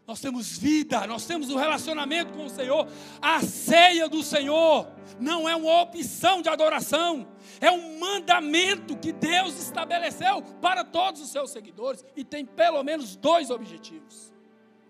nós 0.07 0.21
temos 0.21 0.57
vida, 0.57 1.05
nós 1.05 1.25
temos 1.25 1.49
um 1.49 1.57
relacionamento 1.57 2.31
com 2.31 2.45
o 2.45 2.49
Senhor. 2.49 2.87
A 3.21 3.41
ceia 3.41 4.07
do 4.07 4.23
Senhor 4.23 4.87
não 5.19 5.49
é 5.49 5.53
uma 5.53 5.81
opção 5.81 6.41
de 6.41 6.47
adoração, 6.47 7.27
é 7.59 7.69
um 7.69 7.99
mandamento 7.99 8.95
que 8.95 9.11
Deus 9.11 9.59
estabeleceu 9.59 10.41
para 10.61 10.85
todos 10.85 11.19
os 11.21 11.29
seus 11.29 11.51
seguidores 11.51 12.05
e 12.15 12.23
tem 12.23 12.45
pelo 12.45 12.81
menos 12.83 13.17
dois 13.17 13.49
objetivos. 13.49 14.31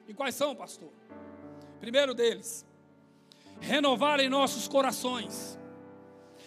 E 0.07 0.13
quais 0.13 0.35
são, 0.35 0.55
pastor? 0.55 0.91
Primeiro 1.79 2.13
deles, 2.13 2.63
renovar 3.59 4.19
em 4.19 4.29
nossos 4.29 4.67
corações 4.67 5.57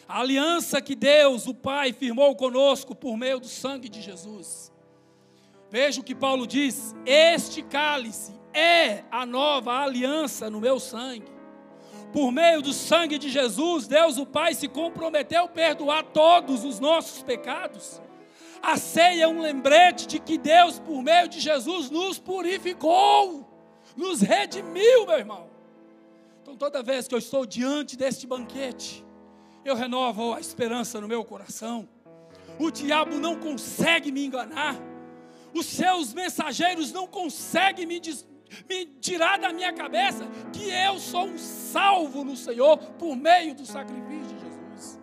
a 0.06 0.20
aliança 0.20 0.80
que 0.80 0.94
Deus, 0.94 1.48
o 1.48 1.54
Pai, 1.54 1.92
firmou 1.92 2.36
conosco 2.36 2.94
por 2.94 3.16
meio 3.16 3.40
do 3.40 3.48
sangue 3.48 3.88
de 3.88 4.00
Jesus. 4.00 4.72
Veja 5.68 6.00
o 6.00 6.04
que 6.04 6.14
Paulo 6.14 6.46
diz: 6.46 6.94
Este 7.04 7.62
cálice 7.62 8.39
é 8.52 9.04
a 9.10 9.24
nova 9.24 9.72
aliança 9.72 10.50
no 10.50 10.60
meu 10.60 10.78
sangue. 10.78 11.30
Por 12.12 12.32
meio 12.32 12.60
do 12.60 12.72
sangue 12.72 13.18
de 13.18 13.28
Jesus, 13.28 13.86
Deus 13.86 14.18
o 14.18 14.26
Pai 14.26 14.54
se 14.54 14.66
comprometeu 14.66 15.44
a 15.44 15.48
perdoar 15.48 16.02
todos 16.04 16.64
os 16.64 16.80
nossos 16.80 17.22
pecados. 17.22 18.00
A 18.62 18.76
ceia 18.76 19.24
é 19.24 19.28
um 19.28 19.40
lembrete 19.40 20.06
de 20.06 20.18
que 20.18 20.36
Deus, 20.36 20.78
por 20.78 21.02
meio 21.02 21.28
de 21.28 21.40
Jesus, 21.40 21.88
nos 21.90 22.18
purificou, 22.18 23.48
nos 23.96 24.20
redimiu, 24.20 25.06
meu 25.06 25.18
irmão. 25.18 25.48
Então, 26.42 26.56
toda 26.56 26.82
vez 26.82 27.06
que 27.06 27.14
eu 27.14 27.18
estou 27.18 27.46
diante 27.46 27.96
deste 27.96 28.26
banquete, 28.26 29.04
eu 29.64 29.74
renovo 29.74 30.34
a 30.34 30.40
esperança 30.40 31.00
no 31.00 31.08
meu 31.08 31.24
coração. 31.24 31.88
O 32.58 32.70
diabo 32.70 33.18
não 33.18 33.36
consegue 33.36 34.10
me 34.10 34.26
enganar, 34.26 34.76
os 35.54 35.66
seus 35.66 36.12
mensageiros 36.12 36.92
não 36.92 37.06
conseguem 37.06 37.86
me, 37.86 38.00
me 38.68 38.86
tirar 38.86 39.38
da 39.38 39.52
minha 39.52 39.72
cabeça 39.72 40.26
que 40.52 40.68
eu 40.68 40.98
sou 40.98 41.26
um 41.26 41.38
salvo 41.38 42.24
no 42.24 42.36
Senhor 42.36 42.76
por 42.98 43.16
meio 43.16 43.54
do 43.54 43.64
sacrifício 43.64 44.36
de 44.36 44.44
Jesus. 44.44 45.00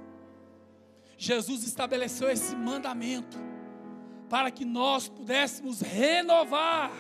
Jesus 1.18 1.64
estabeleceu 1.64 2.30
esse 2.30 2.56
mandamento 2.56 3.38
para 4.30 4.52
que 4.52 4.66
nós 4.66 5.08
pudéssemos 5.08 5.82
renovar 5.82 6.92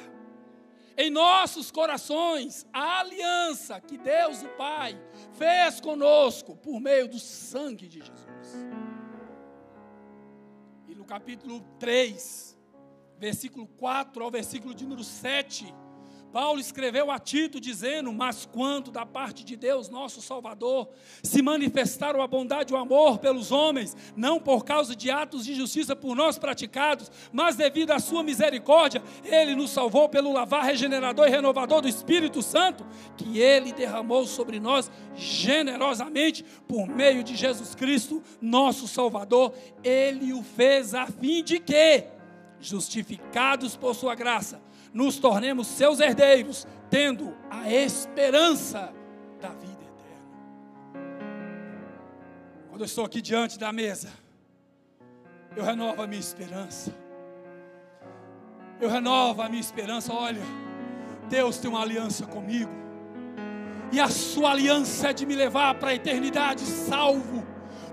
em 0.98 1.12
nossos 1.12 1.70
corações 1.70 2.66
a 2.74 3.02
aliança 3.02 3.80
que 3.80 3.98
Deus, 3.98 4.42
o 4.42 4.48
Pai, 4.58 5.00
fez 5.34 5.80
conosco 5.80 6.56
por 6.56 6.80
meio 6.80 7.08
do 7.08 7.20
sangue 7.20 7.88
de 7.88 8.00
Jesus. 8.00 8.68
E 10.88 10.96
no 10.96 11.06
capítulo 11.06 11.62
3, 11.78 12.58
versículo 13.20 13.68
4 13.68 14.24
ao 14.24 14.32
versículo 14.32 14.74
de 14.74 14.86
número 14.86 15.04
7, 15.04 15.72
Paulo 16.38 16.60
escreveu 16.60 17.10
a 17.10 17.18
Tito 17.18 17.60
dizendo: 17.60 18.14
Mas 18.14 18.46
quando 18.46 18.92
da 18.92 19.04
parte 19.04 19.44
de 19.44 19.56
Deus, 19.56 19.90
nosso 19.90 20.22
Salvador, 20.22 20.88
se 21.24 21.42
manifestaram 21.42 22.22
a 22.22 22.28
bondade 22.28 22.72
e 22.72 22.76
o 22.76 22.80
amor 22.80 23.18
pelos 23.18 23.52
homens, 23.52 23.98
não 24.16 24.40
por 24.40 24.64
causa 24.64 24.96
de 24.96 25.10
atos 25.10 25.44
de 25.44 25.56
justiça 25.56 25.96
por 25.96 26.16
nós 26.16 26.38
praticados, 26.38 27.12
mas 27.34 27.56
devido 27.56 27.90
à 27.90 27.98
sua 27.98 28.22
misericórdia, 28.22 29.02
ele 29.24 29.56
nos 29.56 29.72
salvou 29.72 30.08
pelo 30.10 30.32
lavar 30.32 30.64
regenerador 30.64 31.26
e 31.28 31.32
renovador 31.32 31.82
do 31.82 31.88
Espírito 31.88 32.44
Santo, 32.44 32.86
que 33.18 33.40
ele 33.40 33.74
derramou 33.74 34.28
sobre 34.28 34.60
nós 34.60 34.92
generosamente 35.16 36.46
por 36.68 36.88
meio 36.88 37.24
de 37.24 37.36
Jesus 37.36 37.74
Cristo, 37.74 38.22
nosso 38.40 38.88
Salvador. 38.88 39.56
Ele 39.84 40.34
o 40.34 40.44
fez 40.44 40.94
a 40.94 41.08
fim 41.08 41.44
de 41.44 41.60
que, 41.60 42.04
justificados 42.60 43.76
por 43.76 43.96
sua 43.96 44.14
graça, 44.14 44.67
nos 44.98 45.20
tornemos 45.20 45.68
seus 45.68 46.00
herdeiros, 46.00 46.66
tendo 46.90 47.32
a 47.52 47.72
esperança 47.72 48.92
da 49.40 49.50
vida 49.50 49.84
eterna. 49.84 50.26
Quando 52.68 52.82
eu 52.82 52.86
estou 52.86 53.06
aqui 53.06 53.22
diante 53.22 53.60
da 53.60 53.72
mesa, 53.72 54.10
eu 55.56 55.64
renovo 55.64 56.02
a 56.02 56.08
minha 56.08 56.20
esperança. 56.20 56.92
Eu 58.82 58.90
renovo 58.90 59.40
a 59.44 59.48
minha 59.48 59.62
esperança. 59.62 60.12
Olha, 60.12 60.42
Deus 61.30 61.60
tem 61.60 61.70
uma 61.70 61.84
aliança 61.84 62.26
comigo. 62.26 62.72
E 63.92 64.00
a 64.00 64.08
sua 64.08 64.50
aliança 64.50 65.10
é 65.10 65.14
de 65.14 65.28
me 65.28 65.36
levar 65.36 65.76
para 65.76 65.92
a 65.92 65.94
eternidade 65.94 66.62
salvo, 66.62 67.46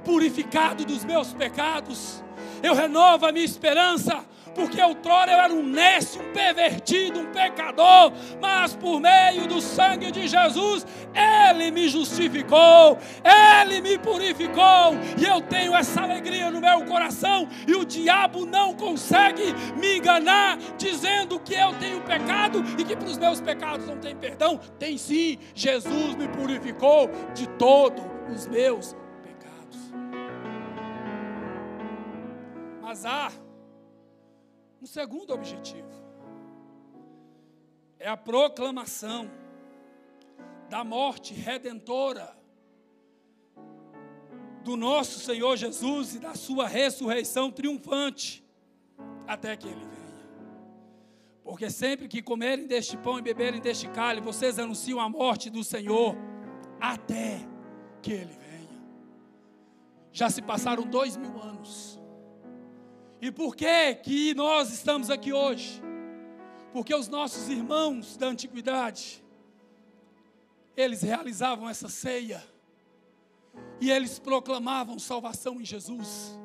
purificado 0.07 0.87
dos 0.87 1.05
meus 1.05 1.35
pecados. 1.35 2.25
Eu 2.63 2.75
renovo 2.75 3.27
a 3.27 3.33
minha 3.33 3.45
esperança 3.45 4.25
porque 4.55 4.81
outrora 4.81 5.33
eu 5.33 5.39
era 5.39 5.53
um 5.53 5.63
nécio, 5.63 6.23
um 6.23 6.33
pervertido, 6.33 7.21
um 7.21 7.27
pecador, 7.33 8.13
mas 8.41 8.75
por 8.75 9.01
meio 9.01 9.47
do 9.47 9.61
sangue 9.61 10.11
de 10.11 10.27
Jesus, 10.27 10.87
Ele 11.15 11.71
me 11.71 11.89
justificou, 11.89 12.99
Ele 13.25 13.81
me 13.81 13.99
purificou, 13.99 14.95
e 15.19 15.25
eu 15.25 15.41
tenho 15.41 15.75
essa 15.75 16.03
alegria 16.03 16.51
no 16.51 16.61
meu 16.61 16.85
coração, 16.85 17.49
e 17.67 17.75
o 17.75 17.85
diabo 17.85 18.47
não 18.47 18.75
consegue 18.75 19.55
me 19.77 19.99
enganar, 19.99 20.59
dizendo 20.77 21.39
que 21.39 21.55
eu 21.55 21.73
tenho 21.75 22.01
pecado 22.03 22.65
e 22.79 22.85
que 22.85 22.97
para 22.97 23.09
os 23.09 23.19
meus 23.19 23.41
pecados 23.41 23.87
não 23.87 23.99
tem 23.99 24.15
perdão. 24.15 24.59
Tem 24.79 24.97
sim, 24.97 25.39
Jesus 25.55 26.15
me 26.15 26.29
purificou 26.29 27.11
de 27.35 27.49
todos 27.51 28.05
os 28.33 28.47
meus 28.47 28.97
pecados. 29.23 29.93
Mas 32.83 33.05
há 33.05 33.31
um 34.85 34.87
segundo 34.87 35.33
objetivo 35.33 35.89
é 37.99 38.07
a 38.07 38.19
proclamação 38.19 39.31
da 40.69 40.85
morte 40.85 41.33
redentora 41.33 42.37
do 44.63 44.77
nosso 44.77 45.21
Senhor 45.21 45.57
Jesus 45.57 46.17
e 46.17 46.19
da 46.19 46.35
sua 46.35 46.69
ressurreição 46.69 47.51
triunfante 47.51 48.45
até 49.27 49.57
que 49.57 49.67
ele 49.67 49.87
venha. 49.87 50.29
Porque 51.43 51.71
sempre 51.71 52.07
que 52.07 52.21
comerem 52.21 52.67
deste 52.67 52.99
pão 52.99 53.19
e 53.19 53.23
beberem 53.23 53.63
deste 53.63 53.89
cálice, 53.89 54.23
vocês 54.23 54.59
anunciam 54.59 55.01
a 55.01 55.09
morte 55.09 55.49
do 55.49 55.65
Senhor 55.65 56.15
até 56.79 57.41
que 58.03 58.13
ele 58.13 58.35
venha. 58.35 58.85
Já 60.13 60.29
se 60.29 60.43
passaram 60.43 60.83
dois 60.83 61.17
mil 61.17 61.41
anos. 61.41 62.04
E 63.25 63.33
por 63.33 63.57
que 63.57 63.95
que 64.03 64.35
nós 64.35 64.71
estamos 64.71 65.09
aqui 65.09 65.33
hoje? 65.33 65.81
Porque 66.75 66.95
os 66.95 67.09
nossos 67.09 67.49
irmãos 67.49 68.19
da 68.19 68.27
antiguidade, 68.27 69.25
eles 70.77 71.01
realizavam 71.01 71.67
essa 71.67 71.89
ceia 71.89 72.45
e 73.81 73.91
eles 73.91 74.19
proclamavam 74.19 74.99
salvação 74.99 75.59
em 75.59 75.65
Jesus. 75.65 76.39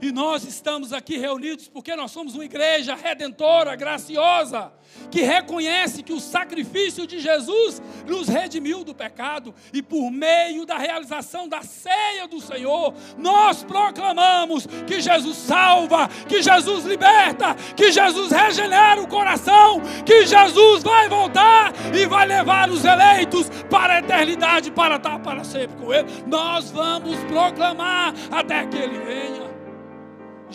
E 0.00 0.12
nós 0.12 0.44
estamos 0.44 0.92
aqui 0.92 1.16
reunidos 1.16 1.68
porque 1.68 1.94
nós 1.96 2.10
somos 2.10 2.34
uma 2.34 2.44
igreja 2.44 2.94
redentora, 2.94 3.74
graciosa, 3.76 4.72
que 5.10 5.22
reconhece 5.22 6.02
que 6.02 6.12
o 6.12 6.20
sacrifício 6.20 7.06
de 7.06 7.18
Jesus 7.18 7.82
nos 8.06 8.28
redimiu 8.28 8.84
do 8.84 8.94
pecado 8.94 9.54
e 9.72 9.82
por 9.82 10.10
meio 10.10 10.64
da 10.64 10.78
realização 10.78 11.48
da 11.48 11.62
ceia 11.62 12.26
do 12.28 12.40
Senhor, 12.40 12.94
nós 13.18 13.64
proclamamos 13.64 14.66
que 14.86 15.00
Jesus 15.00 15.36
salva, 15.36 16.08
que 16.28 16.42
Jesus 16.42 16.84
liberta, 16.84 17.54
que 17.74 17.90
Jesus 17.90 18.30
regenera 18.30 19.00
o 19.00 19.08
coração, 19.08 19.80
que 20.04 20.26
Jesus 20.26 20.82
vai 20.82 21.08
voltar 21.08 21.72
e 21.94 22.06
vai 22.06 22.26
levar 22.26 22.70
os 22.70 22.84
eleitos 22.84 23.48
para 23.70 23.94
a 23.94 23.98
eternidade 23.98 24.70
para 24.70 24.96
estar 24.96 25.18
para 25.20 25.44
sempre 25.44 25.76
com 25.76 25.92
ele. 25.92 26.06
Nós 26.26 26.70
vamos 26.70 27.16
proclamar 27.24 28.14
até 28.30 28.66
que 28.66 28.76
ele 28.76 28.98
venha. 28.98 29.55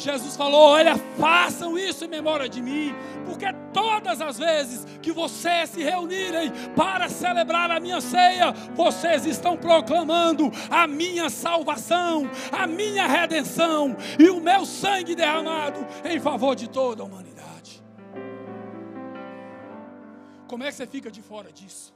Jesus 0.01 0.35
falou: 0.35 0.59
Olha, 0.59 0.97
façam 1.19 1.77
isso 1.77 2.03
em 2.03 2.07
memória 2.07 2.49
de 2.49 2.61
mim, 2.61 2.93
porque 3.25 3.45
todas 3.71 4.19
as 4.19 4.37
vezes 4.37 4.85
que 5.01 5.11
vocês 5.11 5.69
se 5.69 5.83
reunirem 5.83 6.51
para 6.75 7.07
celebrar 7.07 7.69
a 7.69 7.79
minha 7.79 8.01
ceia, 8.01 8.51
vocês 8.73 9.25
estão 9.25 9.55
proclamando 9.55 10.51
a 10.69 10.87
minha 10.87 11.29
salvação, 11.29 12.29
a 12.51 12.65
minha 12.65 13.05
redenção 13.05 13.95
e 14.19 14.29
o 14.29 14.41
meu 14.41 14.65
sangue 14.65 15.15
derramado 15.15 15.85
em 16.03 16.19
favor 16.19 16.55
de 16.55 16.67
toda 16.67 17.03
a 17.03 17.05
humanidade. 17.05 17.83
Como 20.47 20.63
é 20.63 20.67
que 20.67 20.73
você 20.73 20.87
fica 20.87 21.11
de 21.11 21.21
fora 21.21 21.51
disso? 21.51 21.93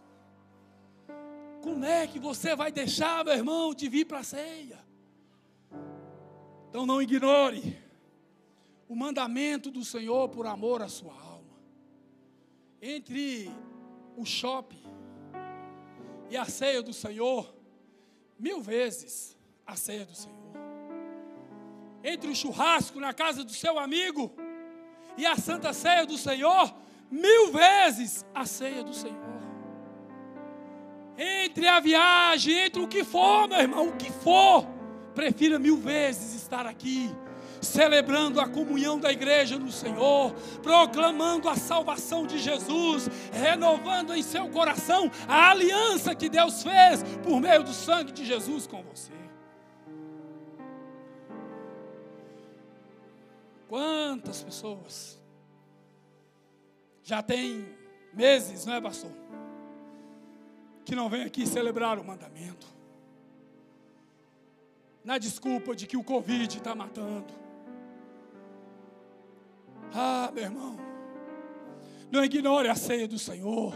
Como 1.62 1.84
é 1.84 2.06
que 2.06 2.20
você 2.20 2.56
vai 2.56 2.72
deixar, 2.72 3.26
meu 3.26 3.34
irmão, 3.34 3.74
de 3.74 3.90
vir 3.90 4.06
para 4.06 4.20
a 4.20 4.24
ceia? 4.24 4.78
Então 6.70 6.86
não 6.86 7.02
ignore 7.02 7.85
o 8.88 8.96
mandamento 8.96 9.72
do 9.72 9.84
Senhor 9.84 10.30
por 10.30 10.46
amor 10.46 10.82
à 10.82 10.88
sua 10.88 11.14
alma. 11.14 11.56
Entre 12.82 13.52
o 14.16 14.26
shopping 14.26 14.84
e 16.30 16.38
a 16.38 16.46
ceia 16.46 16.82
do 16.82 16.94
Senhor, 16.94 17.54
mil 18.38 18.62
vezes 18.62 19.38
a 19.66 19.76
ceia 19.76 20.06
do 20.06 20.16
Senhor. 20.16 20.36
Entre 22.04 22.30
o 22.30 22.36
churrasco 22.36 23.00
na 23.00 23.14
casa 23.14 23.44
do 23.44 23.52
seu 23.52 23.80
amigo 23.80 24.32
e 25.18 25.26
a 25.26 25.36
santa 25.36 25.74
ceia 25.74 26.06
do 26.06 26.18
Senhor, 26.18 26.74
mil 27.10 27.52
vezes 27.52 28.24
a 28.34 28.46
ceia 28.46 28.84
do 28.84 28.94
Senhor. 28.94 29.36
Entre 31.18 31.68
a 31.68 31.80
viagem, 31.80 32.54
entre 32.54 32.82
o 32.82 32.88
que 32.88 33.04
for, 33.04 33.48
meu 33.48 33.60
irmão, 33.60 33.88
o 33.88 33.98
que 33.98 34.12
for, 34.12 34.68
prefira 35.16 35.58
mil 35.58 35.78
vezes 35.78 36.36
estar 36.36 36.68
aqui 36.68 37.10
celebrando 37.66 38.40
a 38.40 38.48
comunhão 38.48 39.00
da 39.00 39.12
igreja 39.12 39.58
no 39.58 39.72
Senhor, 39.72 40.34
proclamando 40.62 41.50
a 41.50 41.56
salvação 41.56 42.26
de 42.26 42.38
Jesus, 42.38 43.10
renovando 43.32 44.14
em 44.14 44.22
seu 44.22 44.48
coração 44.50 45.12
a 45.28 45.50
aliança 45.50 46.16
que 46.16 46.30
Deus 46.30 46.64
fez 46.64 47.04
por 47.24 47.42
meio 47.42 47.64
do 47.64 47.74
sangue 47.74 48.12
de 48.12 48.24
Jesus 48.24 48.68
com 48.68 48.82
você. 48.84 49.12
Quantas 53.68 54.44
pessoas 54.44 55.20
já 57.04 57.22
tem 57.22 57.68
meses, 58.14 58.66
não 58.66 58.76
é, 58.76 58.82
pastor? 58.82 59.12
Que 60.86 60.96
não 60.96 61.10
vem 61.10 61.24
aqui 61.24 61.46
celebrar 61.46 62.00
o 62.00 62.04
mandamento. 62.04 62.68
Na 65.04 65.18
desculpa 65.18 65.76
de 65.76 65.86
que 65.86 65.98
o 65.98 66.04
Covid 66.04 66.58
está 66.58 66.74
matando 66.74 67.45
ah, 69.98 70.30
meu 70.34 70.44
irmão, 70.44 70.78
não 72.12 72.24
ignore 72.24 72.68
a 72.68 72.76
ceia 72.76 73.08
do 73.08 73.18
Senhor. 73.18 73.74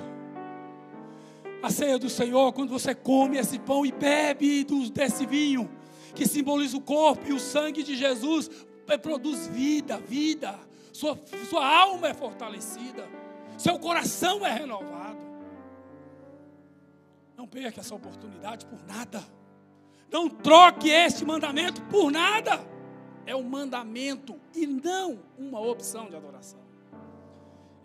A 1.64 1.70
ceia 1.70 1.98
do 1.98 2.10
Senhor, 2.10 2.52
quando 2.52 2.70
você 2.70 2.94
come 2.94 3.38
esse 3.38 3.58
pão 3.58 3.86
e 3.86 3.92
bebe 3.92 4.66
desse 4.92 5.26
vinho, 5.26 5.70
que 6.14 6.28
simboliza 6.28 6.76
o 6.76 6.82
corpo 6.82 7.26
e 7.28 7.34
o 7.34 7.40
sangue 7.40 7.84
de 7.84 7.96
Jesus, 7.96 8.50
produz 9.02 9.48
vida, 9.48 9.98
vida. 9.98 10.60
Sua, 10.92 11.18
sua 11.50 11.66
alma 11.66 12.10
é 12.10 12.14
fortalecida, 12.14 13.08
seu 13.58 13.80
coração 13.80 14.46
é 14.46 14.52
renovado. 14.52 15.20
Não 17.38 17.48
perca 17.48 17.80
essa 17.80 17.96
oportunidade 17.96 18.66
por 18.66 18.86
nada. 18.86 19.24
Não 20.12 20.28
troque 20.28 20.90
este 20.90 21.24
mandamento 21.24 21.82
por 21.84 22.12
nada 22.12 22.60
é 23.30 23.36
um 23.36 23.44
mandamento 23.44 24.42
e 24.56 24.66
não 24.66 25.20
uma 25.38 25.60
opção 25.60 26.10
de 26.10 26.16
adoração. 26.16 26.60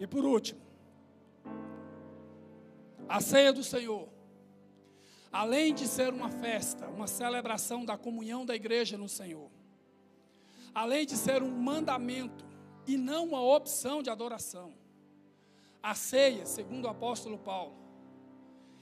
E 0.01 0.07
por 0.07 0.25
último, 0.25 0.59
a 3.07 3.21
ceia 3.21 3.53
do 3.53 3.63
Senhor, 3.63 4.09
além 5.31 5.75
de 5.75 5.87
ser 5.87 6.15
uma 6.15 6.31
festa, 6.31 6.89
uma 6.89 7.07
celebração 7.07 7.85
da 7.85 7.99
comunhão 7.99 8.47
da 8.47 8.55
igreja 8.55 8.97
no 8.97 9.07
Senhor, 9.07 9.51
além 10.75 11.05
de 11.05 11.15
ser 11.15 11.43
um 11.43 11.51
mandamento 11.51 12.47
e 12.87 12.97
não 12.97 13.27
uma 13.27 13.43
opção 13.43 14.03
de 14.03 14.09
adoração, 14.09 14.73
A 15.83 15.95
ceia, 15.95 16.47
segundo 16.47 16.87
o 16.87 16.89
apóstolo 16.89 17.37
Paulo, 17.37 17.77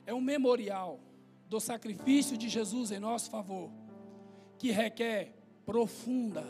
é 0.06 0.14
um 0.14 0.20
memorial 0.20 1.00
do 1.48 1.58
sacrifício 1.58 2.38
de 2.38 2.48
Jesus 2.48 2.92
em 2.92 3.00
nosso 3.00 3.28
favor, 3.28 3.72
que 4.56 4.70
requer 4.70 5.41
profunda, 5.64 6.44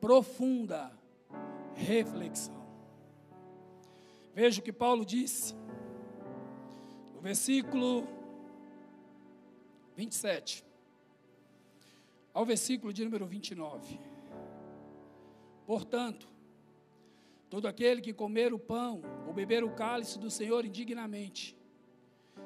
profunda 0.00 0.92
reflexão. 1.74 2.60
Veja 4.34 4.60
o 4.60 4.64
que 4.64 4.72
Paulo 4.72 5.04
disse 5.04 5.54
no 7.14 7.20
versículo 7.20 8.06
27 9.96 10.64
ao 12.32 12.44
versículo 12.44 12.92
de 12.92 13.04
número 13.04 13.26
29. 13.26 13.98
Portanto, 15.66 16.28
todo 17.48 17.66
aquele 17.66 18.00
que 18.00 18.12
comer 18.12 18.52
o 18.54 18.58
pão 18.58 19.02
ou 19.26 19.32
beber 19.32 19.64
o 19.64 19.70
cálice 19.70 20.18
do 20.18 20.30
Senhor 20.30 20.64
indignamente, 20.64 21.56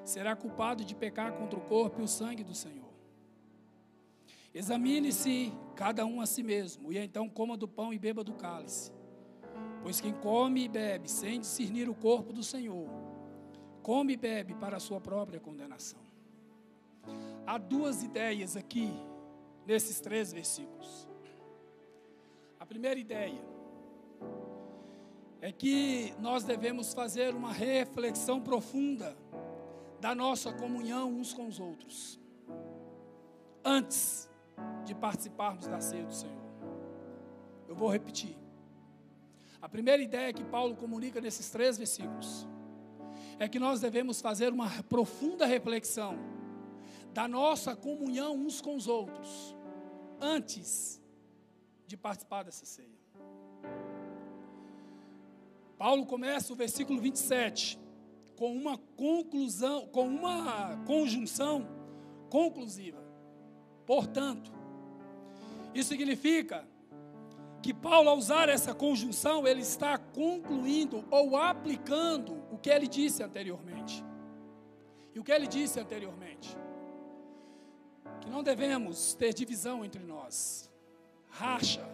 será 0.05 0.34
culpado 0.34 0.84
de 0.84 0.94
pecar 0.94 1.32
contra 1.34 1.59
o 1.59 1.62
corpo 1.62 2.00
e 2.00 2.05
o 2.05 2.09
sangue 2.09 2.42
do 2.42 2.55
Senhor. 2.55 2.84
Examine-se 4.55 5.52
cada 5.74 6.07
um 6.07 6.20
a 6.20 6.26
si 6.26 6.42
mesmo, 6.42 6.92
e 6.92 6.98
então 6.98 7.28
coma 7.28 7.57
do 7.57 7.66
pão 7.66 7.92
e 7.92 7.98
beba 7.98 8.22
do 8.22 8.34
cálice. 8.34 8.92
Pois 9.82 10.00
quem 10.00 10.12
come 10.12 10.64
e 10.64 10.68
bebe 10.68 11.11
sem 11.11 11.40
discernir 11.40 11.88
o 11.88 11.94
corpo 11.94 12.32
do 12.32 12.42
Senhor, 12.42 12.88
come 13.82 14.12
e 14.12 14.16
bebe 14.16 14.55
para 14.55 14.76
a 14.76 14.80
sua 14.80 15.00
própria 15.00 15.40
condenação. 15.40 16.00
Há 17.44 17.59
duas 17.59 18.02
ideias 18.02 18.57
aqui, 18.57 18.90
nesses 19.66 20.00
três 20.00 20.32
versículos. 20.32 21.09
A 22.61 22.64
primeira 22.64 22.98
ideia 22.98 23.42
é 25.40 25.50
que 25.52 26.14
nós 26.20 26.44
devemos 26.44 26.94
fazer 26.94 27.34
uma 27.34 27.52
reflexão 27.52 28.40
profunda 28.40 29.16
da 30.00 30.14
nossa 30.14 30.52
comunhão 30.52 31.12
uns 31.12 31.34
com 31.34 31.46
os 31.46 31.59
outros, 31.59 32.20
antes 33.64 34.30
de 34.84 34.94
participarmos 34.94 35.66
da 35.66 35.80
ceia 35.80 36.05
do 36.05 36.14
Senhor. 36.14 36.44
Eu 37.68 37.74
vou 37.74 37.88
repetir. 37.88 38.36
A 39.61 39.68
primeira 39.68 40.02
ideia 40.02 40.32
que 40.32 40.44
Paulo 40.44 40.76
comunica 40.76 41.20
nesses 41.20 41.50
três 41.50 41.78
versículos 41.78 42.46
é 43.38 43.48
que 43.48 43.59
nós 43.59 43.80
devemos 43.80 44.20
fazer 44.20 44.52
uma 44.52 44.68
profunda 44.84 45.46
reflexão 45.46 46.18
da 47.12 47.26
nossa 47.28 47.74
comunhão 47.76 48.34
uns 48.34 48.61
com 48.61 48.76
os 48.76 48.88
outros, 48.88 49.57
antes 50.20 51.00
de 51.86 51.96
participar 51.96 52.42
dessa 52.42 52.66
ceia. 52.66 52.88
Paulo 55.78 56.07
começa 56.07 56.52
o 56.52 56.57
versículo 56.57 57.00
27 57.00 57.78
com 58.36 58.52
uma 58.55 58.78
conclusão, 58.78 59.86
com 59.88 60.07
uma 60.07 60.76
conjunção 60.84 61.66
conclusiva. 62.30 63.03
Portanto, 63.87 64.53
isso 65.74 65.89
significa 65.89 66.66
que 67.62 67.72
Paulo, 67.72 68.11
ao 68.11 68.18
usar 68.18 68.49
essa 68.49 68.74
conjunção, 68.74 69.47
ele 69.47 69.62
está 69.62 69.97
concluindo 69.97 71.05
ou 71.11 71.37
aplicando 71.37 72.43
o 72.51 72.59
que 72.59 72.68
ele 72.68 72.87
disse 72.87 73.22
anteriormente. 73.22 74.05
E 75.14 75.18
o 75.18 75.24
que 75.24 75.32
ele 75.32 75.47
disse 75.47 75.80
anteriormente? 75.80 76.57
Que 78.20 78.28
não 78.28 78.43
devemos 78.43 79.14
ter 79.14 79.32
divisão 79.32 79.85
entre 79.85 80.03
nós, 80.03 80.70
racha, 81.30 81.89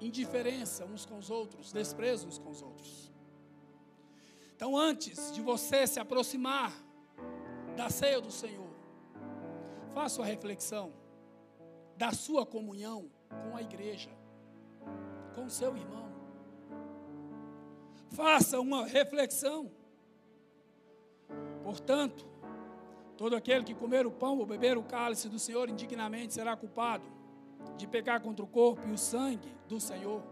indiferença 0.00 0.84
uns 0.84 1.04
com 1.04 1.18
os 1.18 1.30
outros, 1.30 1.72
desprezo 1.72 2.26
uns 2.26 2.38
com 2.38 2.48
os 2.48 2.62
outros. 2.62 3.12
Então, 4.56 4.76
antes 4.76 5.32
de 5.32 5.40
você 5.40 5.86
se 5.86 6.00
aproximar 6.00 6.72
da 7.76 7.88
ceia 7.90 8.20
do 8.20 8.30
Senhor, 8.30 8.70
faça 9.94 10.22
a 10.22 10.24
reflexão 10.24 10.99
da 12.00 12.12
sua 12.12 12.46
comunhão 12.46 13.10
com 13.28 13.54
a 13.54 13.60
igreja, 13.60 14.08
com 15.34 15.44
o 15.44 15.50
seu 15.50 15.76
irmão. 15.76 16.10
Faça 18.08 18.58
uma 18.58 18.86
reflexão. 18.86 19.70
Portanto, 21.62 22.26
todo 23.18 23.36
aquele 23.36 23.64
que 23.64 23.74
comer 23.74 24.06
o 24.06 24.10
pão 24.10 24.38
ou 24.38 24.46
beber 24.46 24.78
o 24.78 24.82
cálice 24.82 25.28
do 25.28 25.38
Senhor 25.38 25.68
indignamente 25.68 26.32
será 26.32 26.56
culpado 26.56 27.04
de 27.76 27.86
pecar 27.86 28.22
contra 28.22 28.42
o 28.42 28.48
corpo 28.48 28.88
e 28.88 28.92
o 28.92 28.96
sangue 28.96 29.54
do 29.68 29.78
Senhor. 29.78 30.22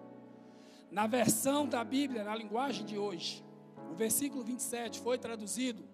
Na 0.90 1.06
versão 1.06 1.68
da 1.68 1.84
Bíblia, 1.84 2.24
na 2.24 2.34
linguagem 2.34 2.86
de 2.86 2.96
hoje, 2.96 3.44
o 3.92 3.94
versículo 3.94 4.42
27 4.42 5.00
foi 5.00 5.18
traduzido 5.18 5.84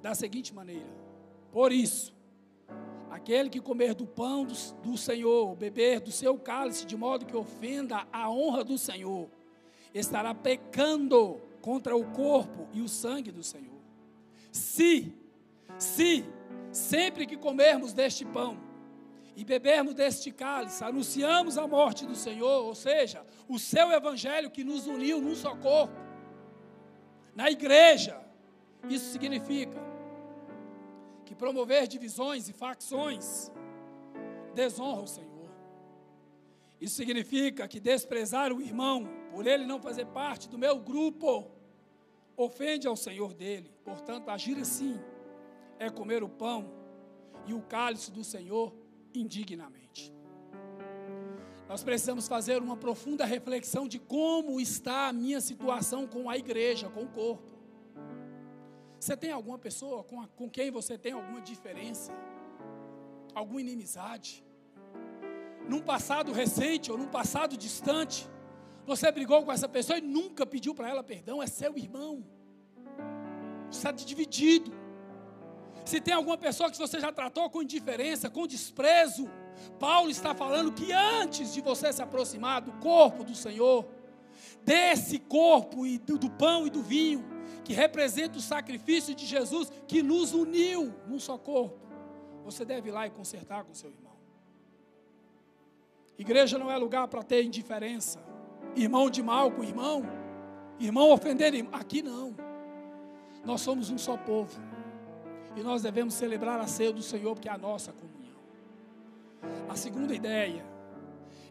da 0.00 0.14
seguinte 0.14 0.54
maneira: 0.54 0.88
Por 1.52 1.72
isso, 1.72 2.14
aquele 3.14 3.48
que 3.48 3.60
comer 3.60 3.94
do 3.94 4.04
pão 4.04 4.44
do, 4.44 4.54
do 4.82 4.98
Senhor, 4.98 5.54
beber 5.54 6.00
do 6.00 6.10
seu 6.10 6.36
cálice, 6.36 6.84
de 6.84 6.96
modo 6.96 7.24
que 7.24 7.36
ofenda 7.36 8.08
a 8.12 8.28
honra 8.28 8.64
do 8.64 8.76
Senhor, 8.76 9.30
estará 9.94 10.34
pecando 10.34 11.40
contra 11.60 11.96
o 11.96 12.04
corpo 12.06 12.66
e 12.72 12.80
o 12.80 12.88
sangue 12.88 13.30
do 13.30 13.44
Senhor. 13.44 13.78
Se, 14.50 15.14
se, 15.78 16.24
sempre 16.72 17.24
que 17.24 17.36
comermos 17.36 17.92
deste 17.92 18.24
pão 18.24 18.58
e 19.36 19.44
bebermos 19.44 19.94
deste 19.94 20.32
cálice, 20.32 20.82
anunciamos 20.82 21.56
a 21.56 21.68
morte 21.68 22.04
do 22.04 22.16
Senhor, 22.16 22.64
ou 22.64 22.74
seja, 22.74 23.24
o 23.48 23.60
seu 23.60 23.92
evangelho 23.92 24.50
que 24.50 24.64
nos 24.64 24.88
uniu 24.88 25.20
num 25.20 25.36
só 25.36 25.54
corpo 25.54 25.94
na 27.32 27.48
igreja. 27.48 28.20
Isso 28.88 29.12
significa 29.12 29.93
que 31.24 31.34
promover 31.34 31.86
divisões 31.86 32.48
e 32.48 32.52
facções 32.52 33.50
desonra 34.54 35.02
o 35.02 35.06
Senhor. 35.06 35.50
Isso 36.80 36.96
significa 36.96 37.66
que 37.66 37.80
desprezar 37.80 38.52
o 38.52 38.60
irmão, 38.60 39.08
por 39.30 39.46
ele 39.46 39.64
não 39.64 39.80
fazer 39.80 40.06
parte 40.06 40.48
do 40.48 40.58
meu 40.58 40.78
grupo, 40.78 41.50
ofende 42.36 42.86
ao 42.86 42.96
Senhor 42.96 43.32
dele. 43.32 43.72
Portanto, 43.84 44.28
agir 44.28 44.58
assim 44.58 45.00
é 45.78 45.88
comer 45.90 46.22
o 46.22 46.28
pão 46.28 46.70
e 47.46 47.54
o 47.54 47.62
cálice 47.62 48.10
do 48.10 48.22
Senhor 48.22 48.74
indignamente. 49.14 50.12
Nós 51.68 51.82
precisamos 51.82 52.28
fazer 52.28 52.60
uma 52.60 52.76
profunda 52.76 53.24
reflexão 53.24 53.88
de 53.88 53.98
como 53.98 54.60
está 54.60 55.08
a 55.08 55.12
minha 55.12 55.40
situação 55.40 56.06
com 56.06 56.28
a 56.28 56.36
igreja, 56.36 56.88
com 56.88 57.02
o 57.02 57.08
corpo. 57.08 57.53
Você 59.04 59.18
tem 59.18 59.30
alguma 59.30 59.58
pessoa 59.58 60.02
com, 60.02 60.22
a, 60.22 60.26
com 60.28 60.48
quem 60.48 60.70
você 60.70 60.96
tem 60.96 61.12
alguma 61.12 61.38
diferença? 61.38 62.10
Alguma 63.34 63.60
inimizade? 63.60 64.42
Num 65.68 65.82
passado 65.82 66.32
recente 66.32 66.90
ou 66.90 66.96
num 66.96 67.08
passado 67.08 67.54
distante, 67.54 68.26
você 68.86 69.12
brigou 69.12 69.42
com 69.44 69.52
essa 69.52 69.68
pessoa 69.68 69.98
e 69.98 70.00
nunca 70.00 70.46
pediu 70.46 70.74
para 70.74 70.88
ela 70.88 71.02
perdão, 71.02 71.42
é 71.42 71.46
seu 71.46 71.76
irmão. 71.76 72.24
Está 73.70 73.92
dividido. 73.92 74.72
Se 75.84 76.00
tem 76.00 76.14
alguma 76.14 76.38
pessoa 76.38 76.70
que 76.70 76.78
você 76.78 76.98
já 76.98 77.12
tratou 77.12 77.50
com 77.50 77.62
indiferença, 77.62 78.30
com 78.30 78.46
desprezo, 78.46 79.30
Paulo 79.78 80.08
está 80.08 80.34
falando 80.34 80.72
que 80.72 80.92
antes 80.94 81.52
de 81.52 81.60
você 81.60 81.92
se 81.92 82.00
aproximar 82.00 82.62
do 82.62 82.72
corpo 82.80 83.22
do 83.22 83.34
Senhor, 83.34 83.86
desse 84.62 85.18
corpo 85.18 85.84
e 85.84 85.98
do, 85.98 86.16
do 86.16 86.30
pão 86.30 86.66
e 86.66 86.70
do 86.70 86.82
vinho, 86.82 87.33
que 87.64 87.72
representa 87.72 88.38
o 88.38 88.42
sacrifício 88.42 89.14
de 89.14 89.24
Jesus 89.24 89.72
que 89.88 90.02
nos 90.02 90.34
uniu 90.34 90.94
num 91.06 91.18
só 91.18 91.38
corpo, 91.38 91.78
você 92.44 92.64
deve 92.64 92.90
ir 92.90 92.92
lá 92.92 93.06
e 93.06 93.10
consertar 93.10 93.64
com 93.64 93.72
seu 93.74 93.90
irmão. 93.90 94.12
Igreja 96.18 96.58
não 96.58 96.70
é 96.70 96.76
lugar 96.76 97.08
para 97.08 97.22
ter 97.22 97.42
indiferença, 97.42 98.22
irmão 98.76 99.10
de 99.10 99.22
mal 99.22 99.50
com 99.50 99.64
irmão, 99.64 100.02
irmão 100.78 101.10
ofender 101.10 101.54
irmão. 101.54 101.74
Aqui 101.74 102.02
não. 102.02 102.36
Nós 103.44 103.60
somos 103.60 103.90
um 103.90 103.98
só 103.98 104.16
povo. 104.16 104.60
E 105.56 105.62
nós 105.62 105.82
devemos 105.82 106.14
celebrar 106.14 106.60
a 106.60 106.66
ceia 106.66 106.92
do 106.92 107.02
Senhor, 107.02 107.34
porque 107.34 107.48
é 107.48 107.52
a 107.52 107.58
nossa 107.58 107.92
comunhão. 107.92 108.40
A 109.68 109.76
segunda 109.76 110.14
ideia 110.14 110.64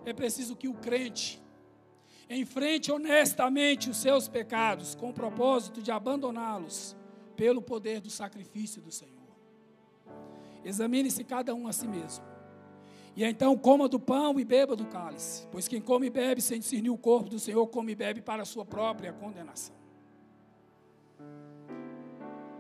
é 0.05 0.13
preciso 0.13 0.55
que 0.55 0.67
o 0.67 0.73
crente 0.73 1.42
enfrente 2.29 2.91
honestamente 2.91 3.89
os 3.89 3.97
seus 3.97 4.27
pecados 4.27 4.95
com 4.95 5.09
o 5.09 5.13
propósito 5.13 5.81
de 5.81 5.91
abandoná-los 5.91 6.95
pelo 7.35 7.61
poder 7.61 7.99
do 7.99 8.09
sacrifício 8.09 8.81
do 8.81 8.91
Senhor. 8.91 9.13
Examine-se 10.63 11.23
cada 11.23 11.53
um 11.53 11.67
a 11.67 11.73
si 11.73 11.87
mesmo. 11.87 12.23
E 13.15 13.23
então 13.23 13.55
coma 13.57 13.87
do 13.87 13.99
pão 13.99 14.39
e 14.39 14.45
beba 14.45 14.75
do 14.75 14.85
cálice, 14.85 15.47
pois 15.51 15.67
quem 15.67 15.81
come 15.81 16.07
e 16.07 16.09
bebe 16.09 16.41
sem 16.41 16.59
discernir 16.59 16.89
o 16.89 16.97
corpo 16.97 17.29
do 17.29 17.39
Senhor, 17.39 17.67
come 17.67 17.91
e 17.91 17.95
bebe 17.95 18.21
para 18.21 18.41
a 18.41 18.45
sua 18.45 18.65
própria 18.65 19.13
condenação. 19.13 19.75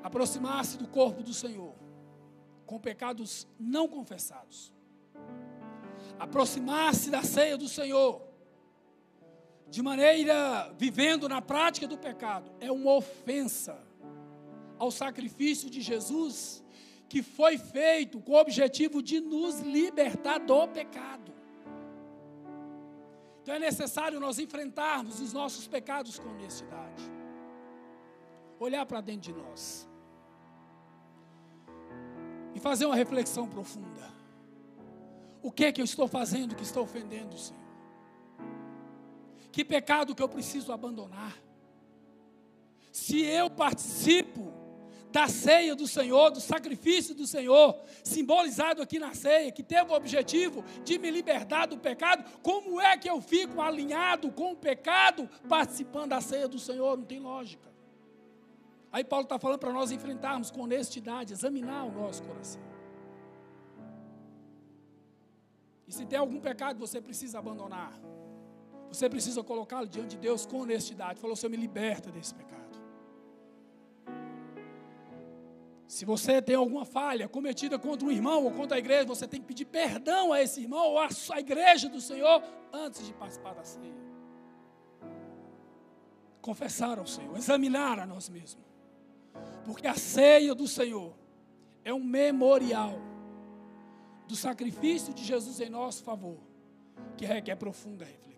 Aproximar-se 0.03 0.77
do 0.77 0.87
corpo 0.87 1.23
do 1.23 1.33
Senhor 1.33 1.73
com 2.65 2.79
pecados 2.79 3.47
não 3.59 3.87
confessados 3.87 4.73
aproximar-se 6.19 7.09
da 7.09 7.23
ceia 7.23 7.57
do 7.57 7.67
Senhor, 7.67 8.21
de 9.73 9.81
maneira 9.81 10.71
vivendo 10.77 11.27
na 11.27 11.41
prática 11.41 11.87
do 11.87 11.97
pecado, 11.97 12.51
é 12.59 12.71
uma 12.71 12.91
ofensa 12.91 13.75
ao 14.77 14.91
sacrifício 14.91 15.67
de 15.67 15.81
Jesus, 15.81 16.63
que 17.09 17.23
foi 17.23 17.57
feito 17.57 18.21
com 18.21 18.33
o 18.33 18.39
objetivo 18.39 19.01
de 19.01 19.19
nos 19.19 19.61
libertar 19.61 20.37
do 20.37 20.67
pecado. 20.67 21.33
Então 23.41 23.55
é 23.55 23.57
necessário 23.57 24.19
nós 24.19 24.37
enfrentarmos 24.37 25.19
os 25.19 25.33
nossos 25.33 25.67
pecados 25.67 26.19
com 26.19 26.29
honestidade. 26.29 27.11
Olhar 28.59 28.85
para 28.85 29.01
dentro 29.01 29.33
de 29.33 29.33
nós. 29.33 29.89
E 32.53 32.59
fazer 32.59 32.85
uma 32.85 32.95
reflexão 32.95 33.49
profunda. 33.49 34.07
O 35.41 35.51
que 35.51 35.65
é 35.65 35.71
que 35.71 35.81
eu 35.81 35.85
estou 35.85 36.07
fazendo 36.07 36.55
que 36.55 36.61
está 36.61 36.79
ofendendo 36.79 37.33
o 37.33 37.39
Senhor? 37.39 37.62
Que 39.53 39.63
pecado 39.63 40.15
que 40.15 40.23
eu 40.23 40.27
preciso 40.27 40.71
abandonar? 40.73 41.37
Se 42.91 43.21
eu 43.21 43.51
participo 43.51 44.51
da 45.11 45.27
ceia 45.27 45.75
do 45.75 45.87
Senhor, 45.87 46.31
do 46.31 46.41
sacrifício 46.41 47.13
do 47.13 47.27
Senhor, 47.27 47.79
simbolizado 48.03 48.81
aqui 48.81 48.97
na 48.97 49.13
ceia, 49.13 49.51
que 49.51 49.61
teve 49.61 49.91
o 49.91 49.95
objetivo 49.95 50.65
de 50.83 50.97
me 50.97 51.11
libertar 51.11 51.67
do 51.67 51.77
pecado, 51.77 52.23
como 52.41 52.81
é 52.81 52.97
que 52.97 53.07
eu 53.07 53.21
fico 53.21 53.61
alinhado 53.61 54.31
com 54.31 54.53
o 54.53 54.55
pecado 54.55 55.29
participando 55.47 56.09
da 56.09 56.19
ceia 56.19 56.47
do 56.47 56.57
Senhor? 56.57 56.97
Não 56.97 57.05
tem 57.05 57.19
lógica. 57.19 57.71
Aí 58.91 59.03
Paulo 59.03 59.25
está 59.25 59.37
falando 59.37 59.59
para 59.59 59.71
nós 59.71 59.91
enfrentarmos 59.91 60.49
com 60.49 60.61
honestidade, 60.61 61.31
examinar 61.31 61.85
o 61.85 61.91
nosso 61.91 62.23
coração. 62.23 62.61
E 65.87 65.91
se 65.91 66.07
tem 66.07 66.17
algum 66.17 66.39
pecado 66.39 66.79
você 66.79 66.99
precisa 66.99 67.37
abandonar, 67.37 67.93
você 68.93 69.09
precisa 69.09 69.43
colocá-lo 69.43 69.87
diante 69.87 70.09
de 70.09 70.17
Deus 70.17 70.45
com 70.45 70.61
honestidade. 70.61 71.19
Falou, 71.19 71.35
Senhor, 71.35 71.49
me 71.49 71.57
liberta 71.57 72.11
desse 72.11 72.33
pecado. 72.33 72.53
Se 75.87 76.05
você 76.05 76.41
tem 76.41 76.55
alguma 76.55 76.85
falha 76.85 77.27
cometida 77.27 77.77
contra 77.77 78.07
um 78.07 78.11
irmão 78.11 78.45
ou 78.45 78.51
contra 78.51 78.77
a 78.77 78.79
igreja, 78.79 79.05
você 79.05 79.27
tem 79.27 79.39
que 79.39 79.47
pedir 79.47 79.65
perdão 79.65 80.31
a 80.31 80.41
esse 80.41 80.61
irmão 80.61 80.91
ou 80.91 80.99
à 80.99 81.39
igreja 81.39 81.89
do 81.89 82.01
Senhor 82.01 82.43
antes 82.71 83.05
de 83.05 83.13
participar 83.13 83.53
da 83.53 83.63
ceia. 83.63 83.93
Confessar 86.41 86.99
ao 86.99 87.07
Senhor, 87.07 87.35
examinar 87.37 87.99
a 87.99 88.05
nós 88.05 88.29
mesmos. 88.29 88.65
Porque 89.65 89.87
a 89.87 89.95
ceia 89.95 90.53
do 90.53 90.67
Senhor 90.67 91.13
é 91.83 91.93
um 91.93 92.03
memorial 92.03 92.99
do 94.27 94.35
sacrifício 94.35 95.13
de 95.13 95.23
Jesus 95.23 95.59
em 95.59 95.69
nosso 95.69 96.03
favor, 96.03 96.37
que 97.17 97.25
requer 97.25 97.55
profunda 97.55 98.03
reflexão. 98.03 98.32